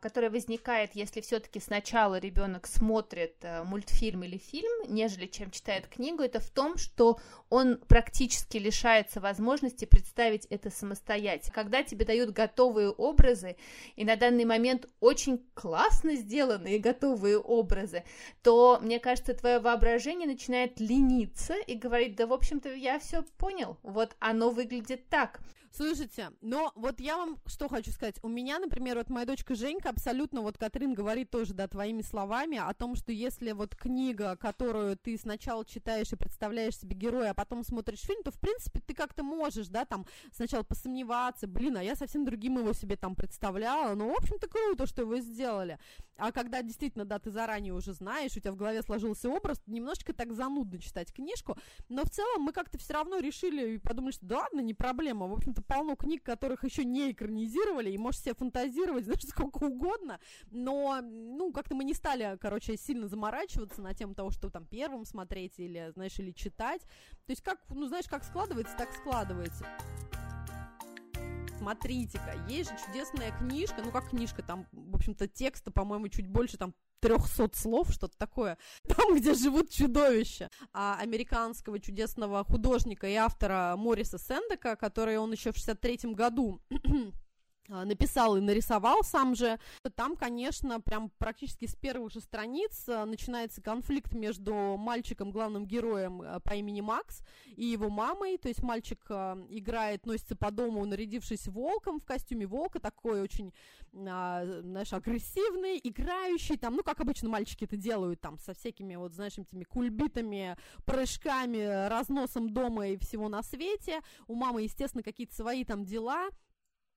которая 0.00 0.30
возникает, 0.30 0.94
если 0.94 1.20
все-таки 1.20 1.60
сначала 1.60 2.18
ребенок 2.18 2.66
смотрит 2.66 3.36
э, 3.42 3.62
мультфильм 3.64 4.24
или 4.24 4.38
фильм, 4.38 4.70
нежели 4.88 5.26
чем 5.26 5.50
читает 5.50 5.86
книгу, 5.88 6.22
это 6.22 6.40
в 6.40 6.48
том, 6.48 6.78
что 6.78 7.18
он 7.50 7.78
практически 7.86 8.56
лишается 8.56 9.20
возможности 9.20 9.84
представить 9.84 10.46
это 10.46 10.70
самостоятельно. 10.70 11.54
Когда 11.54 11.82
тебе 11.82 12.06
дают 12.06 12.30
готовые 12.30 12.90
образы, 12.90 13.56
и 13.96 14.04
на 14.04 14.16
данный 14.16 14.46
момент 14.46 14.88
очень 15.00 15.46
классно 15.54 16.14
сделанные 16.16 16.78
готовые 16.78 17.38
образы, 17.38 18.04
то, 18.42 18.78
мне 18.80 18.98
кажется, 18.98 19.34
твое 19.34 19.58
воображение 19.58 20.26
начинает 20.26 20.80
лениться 20.80 21.54
и 21.66 21.74
говорить, 21.74 22.16
да, 22.16 22.26
в 22.26 22.32
общем-то, 22.32 22.72
я 22.74 22.98
все 22.98 23.22
понял, 23.36 23.76
вот 23.82 24.16
оно 24.18 24.50
выглядит 24.50 25.08
так. 25.08 25.40
Слушайте, 25.78 26.32
но 26.40 26.72
вот 26.74 26.98
я 26.98 27.16
вам 27.16 27.38
что 27.46 27.68
хочу 27.68 27.92
сказать. 27.92 28.16
У 28.24 28.28
меня, 28.28 28.58
например, 28.58 28.96
вот 28.96 29.10
моя 29.10 29.24
дочка 29.24 29.54
Женька 29.54 29.90
абсолютно, 29.90 30.40
вот 30.40 30.58
Катрин 30.58 30.92
говорит 30.92 31.30
тоже, 31.30 31.54
да, 31.54 31.68
твоими 31.68 32.02
словами 32.02 32.58
о 32.58 32.74
том, 32.74 32.96
что 32.96 33.12
если 33.12 33.52
вот 33.52 33.76
книга, 33.76 34.34
которую 34.34 34.96
ты 34.96 35.16
сначала 35.16 35.64
читаешь 35.64 36.12
и 36.12 36.16
представляешь 36.16 36.76
себе 36.76 36.96
героя, 36.96 37.30
а 37.30 37.34
потом 37.34 37.62
смотришь 37.62 38.00
фильм, 38.00 38.24
то, 38.24 38.32
в 38.32 38.40
принципе, 38.40 38.80
ты 38.80 38.92
как-то 38.92 39.22
можешь, 39.22 39.68
да, 39.68 39.84
там, 39.84 40.04
сначала 40.32 40.64
посомневаться, 40.64 41.46
блин, 41.46 41.76
а 41.76 41.82
я 41.84 41.94
совсем 41.94 42.24
другим 42.24 42.58
его 42.58 42.72
себе 42.72 42.96
там 42.96 43.14
представляла, 43.14 43.94
ну, 43.94 44.12
в 44.12 44.16
общем-то, 44.18 44.48
круто, 44.48 44.84
что 44.84 45.02
его 45.02 45.18
сделали. 45.18 45.78
А 46.16 46.32
когда 46.32 46.62
действительно, 46.62 47.04
да, 47.04 47.20
ты 47.20 47.30
заранее 47.30 47.72
уже 47.72 47.92
знаешь, 47.92 48.32
у 48.36 48.40
тебя 48.40 48.50
в 48.50 48.56
голове 48.56 48.82
сложился 48.82 49.30
образ, 49.30 49.62
немножечко 49.66 50.12
так 50.12 50.32
занудно 50.32 50.80
читать 50.80 51.12
книжку, 51.12 51.56
но 51.88 52.02
в 52.02 52.10
целом 52.10 52.42
мы 52.42 52.52
как-то 52.52 52.78
все 52.78 52.94
равно 52.94 53.20
решили 53.20 53.74
и 53.74 53.78
подумали, 53.78 54.10
что 54.10 54.26
да 54.26 54.38
ладно, 54.38 54.58
не 54.58 54.74
проблема, 54.74 55.28
в 55.28 55.32
общем-то, 55.32 55.62
полно 55.68 55.94
книг, 55.94 56.24
которых 56.24 56.64
еще 56.64 56.84
не 56.84 57.12
экранизировали, 57.12 57.90
и 57.90 57.98
можешь 57.98 58.22
себе 58.22 58.34
фантазировать, 58.34 59.04
знаешь, 59.04 59.22
сколько 59.22 59.64
угодно, 59.64 60.18
но, 60.50 61.00
ну, 61.02 61.52
как-то 61.52 61.74
мы 61.74 61.84
не 61.84 61.94
стали, 61.94 62.36
короче, 62.40 62.76
сильно 62.76 63.06
заморачиваться 63.06 63.80
на 63.80 63.94
тему 63.94 64.14
того, 64.14 64.30
что 64.30 64.50
там 64.50 64.66
первым 64.66 65.04
смотреть 65.04 65.58
или, 65.58 65.92
знаешь, 65.94 66.18
или 66.18 66.32
читать, 66.32 66.82
то 67.26 67.30
есть 67.30 67.42
как, 67.42 67.60
ну, 67.68 67.86
знаешь, 67.86 68.06
как 68.08 68.24
складывается, 68.24 68.76
так 68.76 68.92
складывается. 68.92 69.66
Смотрите-ка, 71.58 72.34
есть 72.48 72.70
же 72.70 72.76
чудесная 72.86 73.36
книжка, 73.36 73.82
ну 73.84 73.90
как 73.90 74.10
книжка, 74.10 74.42
там, 74.42 74.66
в 74.72 74.94
общем-то, 74.94 75.26
текста, 75.26 75.72
по-моему, 75.72 76.08
чуть 76.08 76.28
больше, 76.28 76.56
там, 76.56 76.72
300 77.00 77.50
слов, 77.54 77.90
что-то 77.92 78.16
такое, 78.18 78.58
там, 78.88 79.16
где 79.16 79.34
живут 79.34 79.70
чудовища, 79.70 80.50
а 80.72 80.98
американского 81.00 81.78
чудесного 81.78 82.44
художника 82.44 83.06
и 83.08 83.14
автора 83.14 83.74
Мориса 83.76 84.18
Сендека, 84.18 84.76
который 84.76 85.18
он 85.18 85.32
еще 85.32 85.52
в 85.52 85.56
63 85.56 86.14
году 86.14 86.60
написал 87.68 88.36
и 88.36 88.40
нарисовал 88.40 89.02
сам 89.04 89.34
же, 89.34 89.58
там, 89.94 90.16
конечно, 90.16 90.80
прям 90.80 91.10
практически 91.18 91.66
с 91.66 91.74
первых 91.74 92.12
же 92.12 92.20
страниц 92.20 92.88
а, 92.88 93.04
начинается 93.04 93.60
конфликт 93.60 94.14
между 94.14 94.54
мальчиком, 94.76 95.30
главным 95.30 95.66
героем 95.66 96.22
а, 96.22 96.40
по 96.40 96.54
имени 96.54 96.80
Макс, 96.80 97.22
и 97.56 97.66
его 97.66 97.90
мамой, 97.90 98.38
то 98.38 98.48
есть 98.48 98.62
мальчик 98.62 98.98
играет, 99.50 100.06
носится 100.06 100.36
по 100.36 100.50
дому, 100.50 100.84
нарядившись 100.86 101.48
волком 101.48 102.00
в 102.00 102.04
костюме 102.04 102.46
волка, 102.46 102.80
такой 102.80 103.20
очень, 103.20 103.52
знаешь, 103.92 104.92
агрессивный, 104.92 105.80
играющий, 105.82 106.56
там, 106.56 106.76
ну, 106.76 106.82
как 106.82 107.00
обычно 107.00 107.28
мальчики 107.28 107.64
это 107.64 107.76
делают, 107.76 108.20
там, 108.20 108.38
со 108.38 108.54
всякими, 108.54 108.96
вот, 108.96 109.12
знаешь, 109.14 109.38
этими 109.38 109.64
кульбитами, 109.64 110.56
прыжками, 110.84 111.88
разносом 111.88 112.50
дома 112.50 112.88
и 112.88 112.96
всего 112.96 113.28
на 113.28 113.42
свете, 113.42 114.00
у 114.26 114.34
мамы, 114.34 114.62
естественно, 114.62 115.02
какие-то 115.02 115.34
свои 115.34 115.64
там 115.64 115.84
дела, 115.84 116.28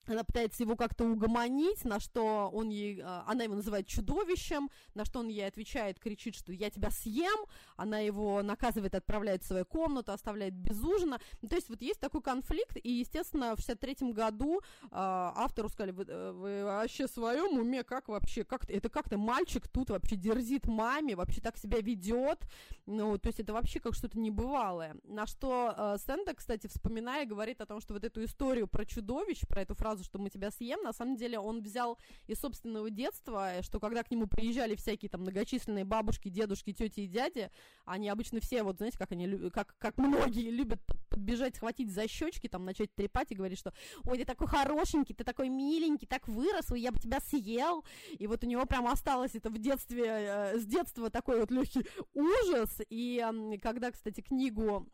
она 0.07 0.23
пытается 0.23 0.63
его 0.63 0.75
как-то 0.75 1.05
угомонить, 1.05 1.85
на 1.85 1.99
что 1.99 2.49
он 2.53 2.69
ей, 2.69 3.01
а, 3.03 3.23
она 3.27 3.43
его 3.43 3.55
называет 3.55 3.87
чудовищем, 3.87 4.69
на 4.93 5.05
что 5.05 5.19
он 5.19 5.27
ей 5.27 5.47
отвечает, 5.47 5.99
кричит, 5.99 6.35
что 6.35 6.51
я 6.51 6.69
тебя 6.69 6.89
съем, 6.89 7.45
она 7.75 7.99
его 7.99 8.41
наказывает, 8.41 8.95
отправляет 8.95 9.43
в 9.43 9.47
свою 9.47 9.65
комнату, 9.65 10.11
оставляет 10.11 10.53
без 10.53 10.81
ужина. 10.83 11.19
Ну, 11.41 11.47
то 11.47 11.55
есть 11.55 11.69
вот 11.69 11.81
есть 11.81 11.99
такой 11.99 12.21
конфликт, 12.21 12.77
и, 12.81 12.91
естественно, 12.91 13.55
в 13.55 13.59
63 13.59 14.11
году 14.11 14.61
э, 14.83 14.87
автору 14.91 15.69
сказали, 15.69 15.91
вы, 15.91 16.05
э, 16.07 16.31
вы 16.31 16.63
вообще 16.63 17.07
в 17.07 17.11
своем 17.11 17.57
уме, 17.59 17.83
как 17.83 18.07
вообще, 18.07 18.43
как 18.43 18.69
это 18.69 18.89
как-то 18.89 19.17
мальчик 19.17 19.67
тут 19.67 19.89
вообще 19.89 20.15
дерзит 20.15 20.67
маме, 20.67 21.15
вообще 21.15 21.41
так 21.41 21.57
себя 21.57 21.79
ведет, 21.79 22.39
ну, 22.85 23.17
то 23.17 23.27
есть 23.27 23.39
это 23.39 23.53
вообще 23.53 23.79
как 23.79 23.93
что-то 23.93 24.19
небывалое. 24.19 24.95
На 25.03 25.25
что 25.25 25.73
э, 25.77 25.97
Сэнда, 26.05 26.33
кстати, 26.33 26.67
вспоминая, 26.67 27.25
говорит 27.25 27.61
о 27.61 27.65
том, 27.65 27.81
что 27.81 27.93
вот 27.93 28.03
эту 28.03 28.23
историю 28.23 28.67
про 28.67 28.85
чудовищ, 28.85 29.41
про 29.47 29.61
эту 29.61 29.75
фразу, 29.75 30.00
что 30.03 30.19
мы 30.19 30.29
тебя 30.29 30.51
съем, 30.51 30.81
на 30.83 30.93
самом 30.93 31.15
деле 31.15 31.39
он 31.39 31.61
взял 31.61 31.97
из 32.27 32.39
собственного 32.39 32.89
детства, 32.89 33.61
что 33.61 33.79
когда 33.79 34.03
к 34.03 34.11
нему 34.11 34.27
приезжали 34.27 34.75
всякие 34.75 35.09
там 35.09 35.21
многочисленные 35.21 35.85
бабушки, 35.85 36.29
дедушки, 36.29 36.73
тети 36.73 37.01
и 37.01 37.07
дяди, 37.07 37.49
они 37.85 38.09
обычно 38.09 38.39
все, 38.39 38.63
вот 38.63 38.77
знаете, 38.77 38.97
как 38.97 39.11
они, 39.11 39.49
как, 39.49 39.75
как 39.77 39.97
многие 39.97 40.49
любят 40.49 40.81
подбежать, 41.09 41.55
схватить 41.55 41.91
за 41.91 42.07
щечки, 42.07 42.47
там 42.47 42.65
начать 42.65 42.93
трепать 42.95 43.31
и 43.31 43.35
говорить, 43.35 43.59
что 43.59 43.73
ой, 44.05 44.17
ты 44.17 44.25
такой 44.25 44.47
хорошенький, 44.47 45.13
ты 45.13 45.23
такой 45.23 45.49
миленький, 45.49 46.07
так 46.07 46.27
вырос, 46.27 46.71
я 46.71 46.91
бы 46.91 46.99
тебя 46.99 47.19
съел. 47.19 47.83
И 48.17 48.27
вот 48.27 48.43
у 48.43 48.47
него 48.47 48.65
прям 48.65 48.87
осталось 48.87 49.35
это 49.35 49.49
в 49.49 49.57
детстве, 49.59 50.05
э, 50.05 50.57
с 50.57 50.65
детства 50.65 51.09
такой 51.09 51.39
вот 51.39 51.51
легкий 51.51 51.85
ужас. 52.13 52.81
И 52.89 53.23
когда, 53.61 53.91
кстати, 53.91 54.21
книгу 54.21 54.87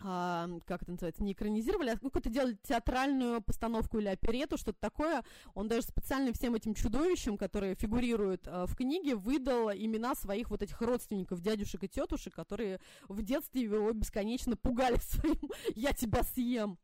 а, 0.00 0.48
как 0.66 0.82
это 0.82 0.92
называется, 0.92 1.22
не 1.22 1.32
экранизировали, 1.32 1.90
а 1.90 1.98
ну, 2.00 2.08
какую-то 2.08 2.30
делали 2.30 2.56
театральную 2.62 3.42
постановку 3.42 3.98
или 3.98 4.08
оперету, 4.08 4.56
что-то 4.56 4.78
такое. 4.80 5.24
Он 5.54 5.68
даже 5.68 5.82
специально 5.82 6.32
всем 6.32 6.54
этим 6.54 6.74
чудовищам, 6.74 7.36
которые 7.36 7.74
фигурируют 7.74 8.46
а, 8.46 8.66
в 8.66 8.76
книге, 8.76 9.16
выдал 9.16 9.70
имена 9.70 10.14
своих 10.14 10.50
вот 10.50 10.62
этих 10.62 10.80
родственников, 10.80 11.40
дядюшек 11.40 11.82
и 11.84 11.88
тетушек, 11.88 12.34
которые 12.34 12.80
в 13.08 13.22
детстве 13.22 13.62
его 13.62 13.92
бесконечно 13.92 14.56
пугали 14.56 14.96
своим 15.02 15.50
«я 15.74 15.92
тебя 15.92 16.22
съем». 16.22 16.78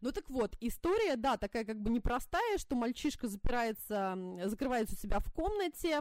Ну 0.00 0.12
так 0.12 0.28
вот, 0.30 0.56
история, 0.60 1.16
да, 1.16 1.36
такая 1.36 1.64
как 1.64 1.80
бы 1.80 1.90
непростая, 1.90 2.58
что 2.58 2.76
мальчишка 2.76 3.28
запирается, 3.28 4.18
закрывается 4.44 4.94
у 4.94 4.98
себя 4.98 5.18
в 5.20 5.32
комнате, 5.32 6.00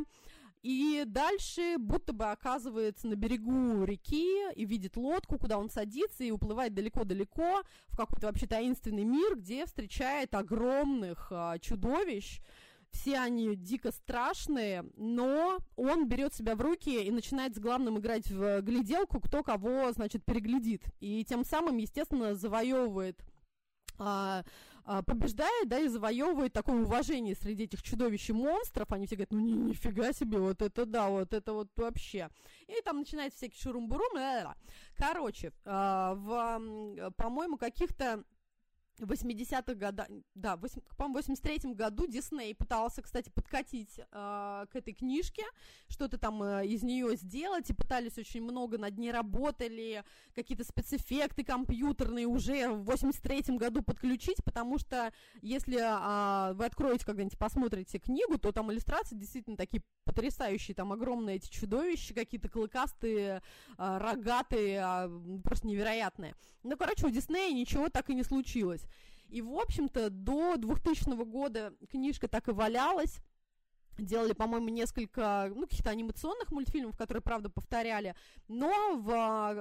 и 0.66 1.04
дальше 1.06 1.76
будто 1.78 2.12
бы 2.12 2.26
оказывается 2.32 3.06
на 3.06 3.16
берегу 3.16 3.84
реки 3.84 4.52
и 4.56 4.66
видит 4.66 4.98
лодку, 4.98 5.38
куда 5.38 5.60
он 5.60 5.70
садится 5.70 6.24
и 6.24 6.32
уплывает 6.32 6.74
далеко-далеко 6.74 7.62
в 7.90 7.96
какой-то 7.96 8.26
вообще 8.26 8.48
таинственный 8.48 9.04
мир, 9.04 9.36
где 9.36 9.68
встречает 9.68 10.34
огромных 10.34 11.28
а, 11.30 11.60
чудовищ. 11.60 12.42
Все 12.90 13.20
они 13.20 13.56
дико 13.56 13.92
страшные, 13.92 14.86
но 14.96 15.60
он 15.76 16.08
берет 16.08 16.34
себя 16.34 16.56
в 16.56 16.62
руки 16.62 17.00
и 17.00 17.12
начинает 17.12 17.56
с 17.56 17.60
главным 17.60 18.00
играть 18.00 18.32
в 18.32 18.62
гляделку, 18.62 19.20
кто 19.20 19.44
кого, 19.44 19.92
значит, 19.92 20.26
переглядит. 20.26 20.82
И 21.00 21.24
тем 21.26 21.46
самым, 21.46 21.78
естественно, 21.78 22.34
завоевывает 22.34 23.24
а, 24.00 24.44
побеждает, 25.06 25.68
да, 25.68 25.80
и 25.80 25.88
завоевывает 25.88 26.54
такое 26.54 26.84
уважение 26.84 27.36
среди 27.36 27.64
этих 27.64 27.82
чудовищ 27.82 28.30
и 28.30 28.34
монстров. 28.34 28.92
Они 28.92 29.08
все 29.08 29.16
говорят, 29.16 29.32
ну 29.32 29.40
ни, 29.40 29.52
нифига 29.52 30.14
себе, 30.14 30.38
вот 30.38 30.62
это 30.62 30.86
да, 30.86 31.10
вот 31.10 31.34
это 31.34 31.54
вот 31.54 31.70
вообще. 31.76 32.30
И 32.68 32.82
там 32.84 33.00
начинается 33.00 33.38
всякий 33.38 33.60
шурум-бурум. 33.60 34.54
Короче, 34.96 35.52
а, 35.66 36.14
в, 36.16 37.12
по-моему, 37.18 37.58
каких-то 37.58 38.24
в 39.00 39.12
80-х 39.12 39.74
годах, 39.74 40.08
да, 40.36 40.58
по-моему, 40.98 41.22
в 41.22 41.30
83-м 41.30 41.74
году 41.74 42.08
Дисней 42.08 42.56
пытался, 42.56 43.02
кстати, 43.02 43.30
подкатить 43.30 44.00
э, 44.00 44.66
к 44.70 44.76
этой 44.76 44.94
книжке, 44.94 45.44
что-то 45.88 46.18
там 46.18 46.42
э, 46.42 46.66
из 46.68 46.84
нее 46.84 47.16
сделать, 47.16 47.70
и 47.70 47.74
пытались 47.74 48.18
очень 48.18 48.44
много 48.44 48.78
над 48.78 48.98
ней 48.98 49.12
работали, 49.12 50.04
какие-то 50.34 50.64
спецэффекты 50.64 51.44
компьютерные 51.44 52.26
уже 52.26 52.70
в 52.70 52.90
83-м 52.90 53.58
году 53.58 53.84
подключить, 53.84 54.44
потому 54.44 54.78
что 54.78 55.12
если 55.42 55.78
э, 55.78 56.54
вы 56.54 56.66
откроете 56.66 57.06
когда-нибудь, 57.06 57.38
посмотрите 57.38 58.00
книгу, 58.00 58.38
то 58.38 58.52
там 58.52 58.72
иллюстрации 58.72 59.16
действительно 59.16 59.58
такие 59.58 59.84
потрясающие, 60.06 60.76
там 60.76 60.94
огромные 60.94 61.38
эти 61.38 61.50
чудовища, 61.50 62.14
какие-то 62.14 62.48
клыкастые, 62.48 63.42
э, 63.78 63.98
рогатые, 63.98 64.82
э, 64.84 65.40
просто 65.44 65.68
невероятные. 65.68 66.36
Ну, 66.66 66.78
короче, 66.78 67.06
у 67.06 67.10
Диснея 67.12 67.54
ничего 67.54 67.90
так 67.90 68.10
и 68.10 68.16
не 68.16 68.24
случилось. 68.24 68.82
И, 69.30 69.42
в 69.42 69.54
общем-то, 69.54 70.10
до 70.10 70.56
2000 70.58 71.24
года 71.26 71.74
книжка 71.90 72.28
так 72.28 72.48
и 72.48 72.52
валялась, 72.52 73.20
делали, 74.04 74.34
по-моему, 74.34 74.70
несколько, 74.70 75.52
ну, 75.56 75.62
каких-то 75.64 75.90
анимационных 75.90 76.52
мультфильмов, 76.52 76.98
которые, 76.98 77.22
правда, 77.22 77.50
повторяли, 77.50 78.16
но 78.48 78.98
в 78.98 79.10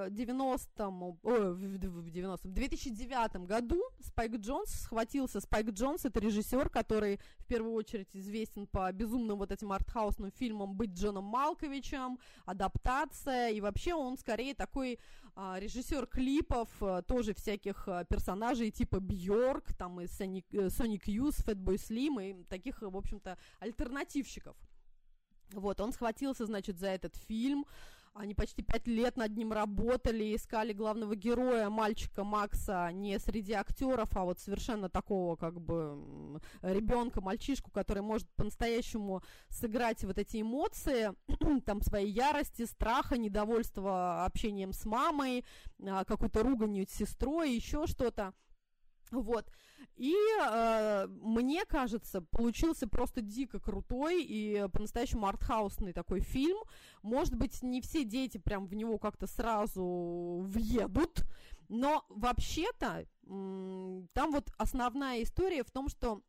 90-м, 0.09 1.03
о, 1.03 1.17
в 1.23 2.09
90 2.09 2.47
в 2.47 2.51
2009 2.51 3.47
году 3.47 3.81
Спайк 4.01 4.35
Джонс 4.37 4.69
схватился, 4.69 5.39
Спайк 5.39 5.69
Джонс, 5.69 6.05
это 6.05 6.19
режиссер, 6.19 6.69
который 6.69 7.19
в 7.37 7.45
первую 7.45 7.73
очередь 7.73 8.15
известен 8.15 8.67
по 8.67 8.91
безумным 8.91 9.37
вот 9.37 9.51
этим 9.51 9.71
артхаусным 9.71 10.31
фильмам 10.31 10.75
«Быть 10.75 10.91
Джоном 10.91 11.25
Малковичем», 11.25 12.19
«Адаптация», 12.45 13.49
и 13.49 13.61
вообще 13.61 13.93
он 13.93 14.17
скорее 14.17 14.53
такой 14.53 14.99
режиссер 15.35 16.07
клипов, 16.07 16.69
а, 16.81 17.01
тоже 17.01 17.33
всяких 17.33 17.87
а, 17.87 18.03
персонажей 18.05 18.71
типа 18.71 18.99
Бьорк, 18.99 19.73
там 19.73 19.99
и 19.99 20.07
Соник, 20.07 20.45
Соник 20.69 21.07
Юз, 21.07 21.35
Фэтбой 21.37 21.77
Слим, 21.77 22.19
и 22.19 22.43
таких, 22.43 22.81
в 22.81 22.95
общем-то, 22.95 23.37
альтернативщиков. 23.59 24.55
Вот, 25.51 25.79
он 25.81 25.91
схватился, 25.91 26.45
значит, 26.45 26.79
за 26.79 26.87
этот 26.87 27.15
фильм, 27.15 27.65
они 28.15 28.33
почти 28.33 28.63
пять 28.63 28.87
лет 28.87 29.17
над 29.17 29.35
ним 29.35 29.51
работали, 29.51 30.35
искали 30.35 30.71
главного 30.71 31.15
героя, 31.15 31.69
мальчика 31.69 32.23
Макса, 32.23 32.89
не 32.93 33.19
среди 33.19 33.51
актеров, 33.53 34.15
а 34.15 34.23
вот 34.23 34.39
совершенно 34.39 34.89
такого 34.89 35.35
как 35.35 35.59
бы 35.59 36.39
ребенка, 36.61 37.21
мальчишку, 37.21 37.71
который 37.71 38.01
может 38.01 38.29
по-настоящему 38.35 39.21
сыграть 39.49 40.03
вот 40.05 40.17
эти 40.17 40.41
эмоции, 40.41 41.11
там 41.65 41.81
своей 41.81 42.09
ярости, 42.09 42.65
страха, 42.65 43.17
недовольства 43.17 44.23
общением 44.25 44.71
с 44.71 44.85
мамой, 44.85 45.45
а, 45.85 46.05
какую-то 46.05 46.41
руганью 46.41 46.87
с 46.87 46.91
сестрой, 46.91 47.53
еще 47.53 47.85
что-то. 47.85 48.33
Вот. 49.11 49.49
И 49.95 50.13
э, 50.41 51.07
мне 51.07 51.63
кажется, 51.65 52.21
получился 52.21 52.87
просто 52.87 53.21
дико 53.21 53.59
крутой 53.59 54.23
и 54.23 54.67
по-настоящему 54.73 55.25
артхаусный 55.25 55.93
такой 55.93 56.19
фильм. 56.19 56.57
Может 57.01 57.35
быть, 57.35 57.63
не 57.63 57.81
все 57.81 58.03
дети 58.03 58.37
прям 58.37 58.67
в 58.67 58.73
него 58.73 58.97
как-то 58.97 59.25
сразу 59.25 60.41
въедут, 60.43 61.23
но 61.69 62.05
вообще-то 62.09 63.05
там 63.25 64.31
вот 64.31 64.51
основная 64.57 65.23
история 65.23 65.63
в 65.63 65.71
том, 65.71 65.87
что 65.87 66.21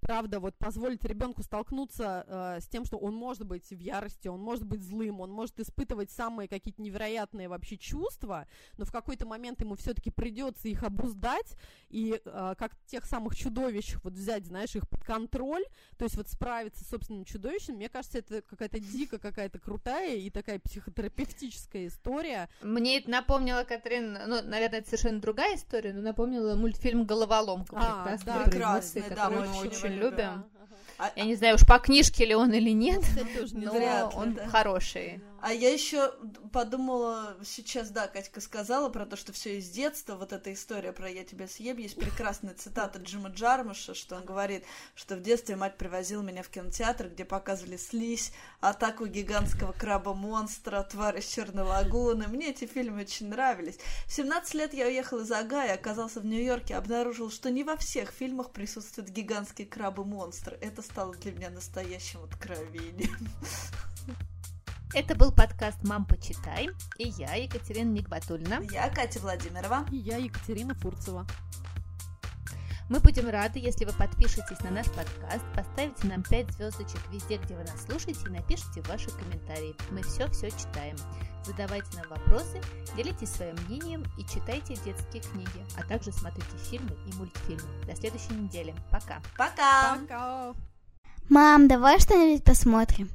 правда, 0.00 0.40
вот 0.40 0.56
позволить 0.56 1.04
ребенку 1.04 1.42
столкнуться 1.42 2.24
э, 2.26 2.60
с 2.60 2.66
тем, 2.68 2.84
что 2.84 2.98
он 2.98 3.14
может 3.14 3.44
быть 3.44 3.68
в 3.70 3.78
ярости, 3.78 4.28
он 4.28 4.40
может 4.40 4.64
быть 4.64 4.82
злым, 4.82 5.20
он 5.20 5.30
может 5.30 5.58
испытывать 5.60 6.10
самые 6.10 6.48
какие-то 6.48 6.82
невероятные 6.82 7.48
вообще 7.48 7.76
чувства, 7.76 8.46
но 8.76 8.84
в 8.84 8.92
какой-то 8.92 9.26
момент 9.26 9.60
ему 9.60 9.74
все-таки 9.76 10.10
придется 10.10 10.68
их 10.68 10.82
обуздать 10.82 11.56
и 11.88 12.20
э, 12.24 12.54
как 12.58 12.76
тех 12.86 13.04
самых 13.04 13.36
чудовищ 13.36 13.96
вот 14.02 14.14
взять, 14.14 14.46
знаешь, 14.46 14.74
их 14.74 14.88
под 14.88 15.04
контроль, 15.04 15.64
то 15.96 16.04
есть 16.04 16.16
вот 16.16 16.28
справиться 16.28 16.84
с 16.84 16.88
собственным 16.88 17.24
чудовищем, 17.24 17.74
мне 17.74 17.88
кажется, 17.88 18.18
это 18.18 18.42
какая-то 18.42 18.78
дико 18.78 19.18
какая-то 19.18 19.58
крутая 19.58 20.16
и 20.16 20.30
такая 20.30 20.58
психотерапевтическая 20.58 21.86
история. 21.86 22.48
Мне 22.62 22.98
это 22.98 23.10
напомнило, 23.10 23.64
Катрин, 23.64 24.12
ну, 24.26 24.42
наверное, 24.42 24.80
это 24.80 24.88
совершенно 24.88 25.20
другая 25.20 25.56
история, 25.56 25.92
но 25.92 26.02
напомнила 26.02 26.54
мультфильм 26.54 27.04
«Головоломка». 27.04 27.76
А, 27.76 28.18
да, 28.24 28.44
прекрасный, 28.44 29.04
да, 29.10 29.30
мы 29.30 29.48
очень 29.48 29.70
очень 29.84 29.94
любим. 29.96 30.44
А, 30.98 31.12
Я 31.14 31.24
не 31.24 31.36
знаю, 31.36 31.54
уж 31.54 31.66
по 31.66 31.78
книжке 31.78 32.24
ли 32.24 32.34
он 32.34 32.52
или 32.52 32.70
нет, 32.70 33.02
но 33.52 34.10
он 34.14 34.36
хороший. 34.48 35.20
А 35.40 35.52
я 35.52 35.72
еще 35.72 36.12
подумала 36.52 37.36
сейчас, 37.44 37.90
да, 37.90 38.08
Катька 38.08 38.40
сказала 38.40 38.88
про 38.88 39.06
то, 39.06 39.16
что 39.16 39.32
все 39.32 39.58
из 39.58 39.70
детства, 39.70 40.16
вот 40.16 40.32
эта 40.32 40.52
история 40.52 40.92
про 40.92 41.08
«я 41.08 41.22
тебя 41.22 41.46
съем», 41.46 41.76
есть 41.76 41.94
прекрасная 41.94 42.54
цитата 42.54 42.98
Джима 42.98 43.28
Джармуша, 43.28 43.94
что 43.94 44.16
он 44.16 44.24
говорит, 44.24 44.64
что 44.96 45.14
в 45.14 45.22
детстве 45.22 45.54
мать 45.54 45.76
привозила 45.78 46.22
меня 46.22 46.42
в 46.42 46.48
кинотеатр, 46.48 47.08
где 47.10 47.24
показывали 47.24 47.76
слизь, 47.76 48.32
атаку 48.60 49.06
гигантского 49.06 49.70
краба-монстра, 49.70 50.82
тварь 50.82 51.20
из 51.20 51.28
Черной 51.28 51.62
лагуны. 51.62 52.26
Мне 52.26 52.50
эти 52.50 52.66
фильмы 52.66 53.02
очень 53.02 53.28
нравились. 53.28 53.78
В 54.06 54.12
17 54.12 54.54
лет 54.54 54.74
я 54.74 54.86
уехала 54.86 55.20
из 55.20 55.30
Агая, 55.30 55.74
оказался 55.74 56.18
в 56.18 56.26
Нью-Йорке, 56.26 56.74
обнаружил, 56.74 57.30
что 57.30 57.48
не 57.50 57.62
во 57.62 57.76
всех 57.76 58.10
фильмах 58.10 58.50
присутствуют 58.50 59.10
гигантские 59.10 59.68
крабы-монстры. 59.68 60.57
Это 60.60 60.82
стало 60.82 61.14
для 61.14 61.32
меня 61.32 61.50
настоящим 61.50 62.24
откровением. 62.24 63.28
Это 64.94 65.14
был 65.14 65.30
подкаст 65.30 65.78
«Мам, 65.84 66.06
почитай» 66.06 66.70
и 66.96 67.08
я, 67.08 67.34
Екатерина 67.34 67.90
Никбатульна. 67.90 68.60
Я 68.72 68.88
Катя 68.88 69.20
Владимирова. 69.20 69.86
И 69.92 69.96
я, 69.96 70.16
Екатерина 70.16 70.74
Фурцева. 70.74 71.26
Мы 72.88 73.00
будем 73.00 73.28
рады, 73.28 73.58
если 73.58 73.84
вы 73.84 73.92
подпишетесь 73.92 74.60
на 74.60 74.70
наш 74.70 74.86
подкаст, 74.86 75.44
поставите 75.54 76.06
нам 76.06 76.22
5 76.22 76.52
звездочек 76.52 77.00
везде, 77.12 77.36
где 77.36 77.54
вы 77.54 77.62
нас 77.64 77.84
слушаете, 77.84 78.20
и 78.26 78.30
напишите 78.30 78.80
ваши 78.88 79.10
комментарии. 79.10 79.76
Мы 79.90 80.02
все-все 80.02 80.50
читаем. 80.50 80.96
Задавайте 81.44 81.86
нам 81.96 82.08
вопросы, 82.08 82.62
делитесь 82.96 83.30
своим 83.30 83.56
мнением 83.66 84.04
и 84.16 84.24
читайте 84.24 84.74
детские 84.84 85.22
книги, 85.22 85.66
а 85.76 85.86
также 85.86 86.12
смотрите 86.12 86.56
фильмы 86.70 86.96
и 87.06 87.14
мультфильмы. 87.16 87.68
До 87.86 87.94
следующей 87.94 88.32
недели. 88.32 88.74
Пока. 88.90 89.20
Пока. 89.36 89.98
Пока. 90.00 90.54
Мам, 91.28 91.68
давай 91.68 92.00
что-нибудь 92.00 92.42
посмотрим. 92.42 93.10